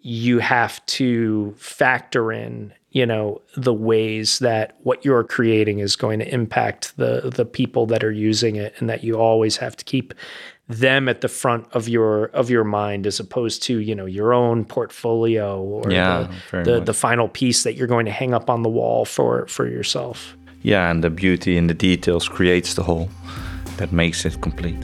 you 0.00 0.38
have 0.38 0.84
to 0.86 1.54
factor 1.58 2.32
in 2.32 2.72
you 2.90 3.04
know 3.04 3.40
the 3.56 3.74
ways 3.74 4.38
that 4.38 4.76
what 4.82 5.04
you're 5.04 5.24
creating 5.24 5.78
is 5.78 5.96
going 5.96 6.18
to 6.18 6.32
impact 6.32 6.96
the 6.96 7.30
the 7.34 7.44
people 7.44 7.86
that 7.86 8.02
are 8.02 8.12
using 8.12 8.56
it 8.56 8.74
and 8.78 8.88
that 8.88 9.04
you 9.04 9.14
always 9.14 9.56
have 9.56 9.76
to 9.76 9.84
keep 9.84 10.14
them 10.68 11.08
at 11.08 11.20
the 11.20 11.28
front 11.28 11.66
of 11.72 11.88
your 11.88 12.26
of 12.26 12.50
your 12.50 12.64
mind 12.64 13.06
as 13.06 13.20
opposed 13.20 13.62
to 13.62 13.78
you 13.78 13.94
know 13.94 14.06
your 14.06 14.32
own 14.32 14.64
portfolio 14.64 15.60
or 15.60 15.90
Yeah, 15.90 16.28
the, 16.50 16.62
the, 16.62 16.80
the 16.80 16.94
final 16.94 17.28
piece 17.28 17.62
that 17.62 17.74
you're 17.74 17.86
going 17.86 18.06
to 18.06 18.12
hang 18.12 18.34
up 18.34 18.50
on 18.50 18.62
the 18.62 18.68
wall 18.68 19.04
for 19.04 19.46
for 19.46 19.66
yourself 19.66 20.36
Yeah, 20.62 20.90
and 20.90 21.02
the 21.02 21.10
beauty 21.10 21.56
in 21.56 21.66
the 21.66 21.74
details 21.74 22.28
creates 22.28 22.74
the 22.74 22.82
whole 22.82 23.08
that 23.78 23.92
makes 23.92 24.24
it 24.24 24.40
complete. 24.40 24.76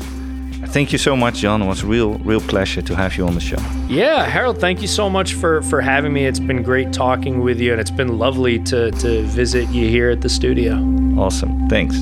Thank 0.69 0.93
you 0.93 0.99
so 0.99 1.17
much, 1.17 1.39
John. 1.39 1.63
It 1.63 1.67
was 1.67 1.83
a 1.83 1.87
real, 1.87 2.15
real 2.19 2.41
pleasure 2.41 2.83
to 2.83 2.95
have 2.97 3.17
you 3.17 3.27
on 3.27 3.35
the 3.35 3.41
show. 3.41 3.59
Yeah, 3.89 4.25
Harald, 4.25 4.59
thank 4.59 4.83
you 4.83 4.89
so 4.89 5.09
much 5.09 5.35
for 5.35 5.63
for 5.63 5.81
having 5.81 6.13
me. 6.13 6.27
It's 6.27 6.41
been 6.41 6.63
great 6.63 6.93
talking 6.93 7.41
with 7.41 7.61
you, 7.61 7.73
and 7.73 7.81
it's 7.81 7.91
been 7.91 8.19
lovely 8.19 8.59
to 8.65 8.91
to 8.91 9.23
visit 9.23 9.69
you 9.71 9.89
here 9.89 10.11
at 10.11 10.21
the 10.21 10.29
studio. 10.29 10.75
Awesome. 11.19 11.69
Thanks. 11.69 11.97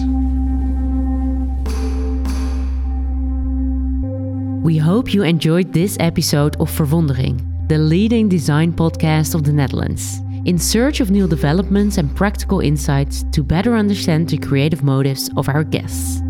We 4.65 4.79
hope 4.79 5.13
you 5.13 5.23
enjoyed 5.25 5.73
this 5.73 5.97
episode 5.99 6.55
of 6.61 6.71
Verwondering, 6.71 7.69
the 7.69 7.79
leading 7.79 8.29
design 8.29 8.73
podcast 8.73 9.35
of 9.35 9.43
the 9.43 9.53
Netherlands. 9.53 10.21
In 10.45 10.59
search 10.59 11.01
of 11.01 11.11
new 11.11 11.29
developments 11.29 11.99
and 11.99 12.15
practical 12.17 12.61
insights 12.61 13.25
to 13.33 13.43
better 13.43 13.75
understand 13.75 14.29
the 14.29 14.39
creative 14.39 14.83
motives 14.83 15.31
of 15.37 15.49
our 15.49 15.63
guests. 15.63 16.23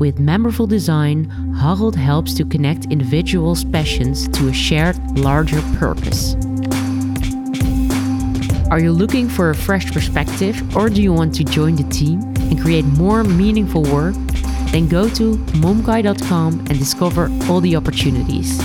With 0.00 0.18
memorable 0.18 0.66
design, 0.66 1.28
Harald 1.60 1.94
helps 1.94 2.32
to 2.36 2.44
connect 2.46 2.86
individuals' 2.86 3.64
passions 3.64 4.28
to 4.28 4.48
a 4.48 4.52
shared, 4.52 4.96
larger 5.18 5.60
purpose. 5.76 6.36
Are 8.70 8.80
you 8.80 8.92
looking 8.92 9.28
for 9.28 9.50
a 9.50 9.54
fresh 9.54 9.92
perspective 9.92 10.74
or 10.74 10.88
do 10.88 11.02
you 11.02 11.12
want 11.12 11.34
to 11.34 11.44
join 11.44 11.76
the 11.76 11.86
team 11.90 12.22
and 12.48 12.58
create 12.58 12.86
more 12.86 13.24
meaningful 13.24 13.82
work? 13.82 14.14
Then 14.72 14.88
go 14.88 15.06
to 15.10 15.36
momkai.com 15.60 16.60
and 16.60 16.78
discover 16.78 17.28
all 17.50 17.60
the 17.60 17.76
opportunities. 17.76 18.58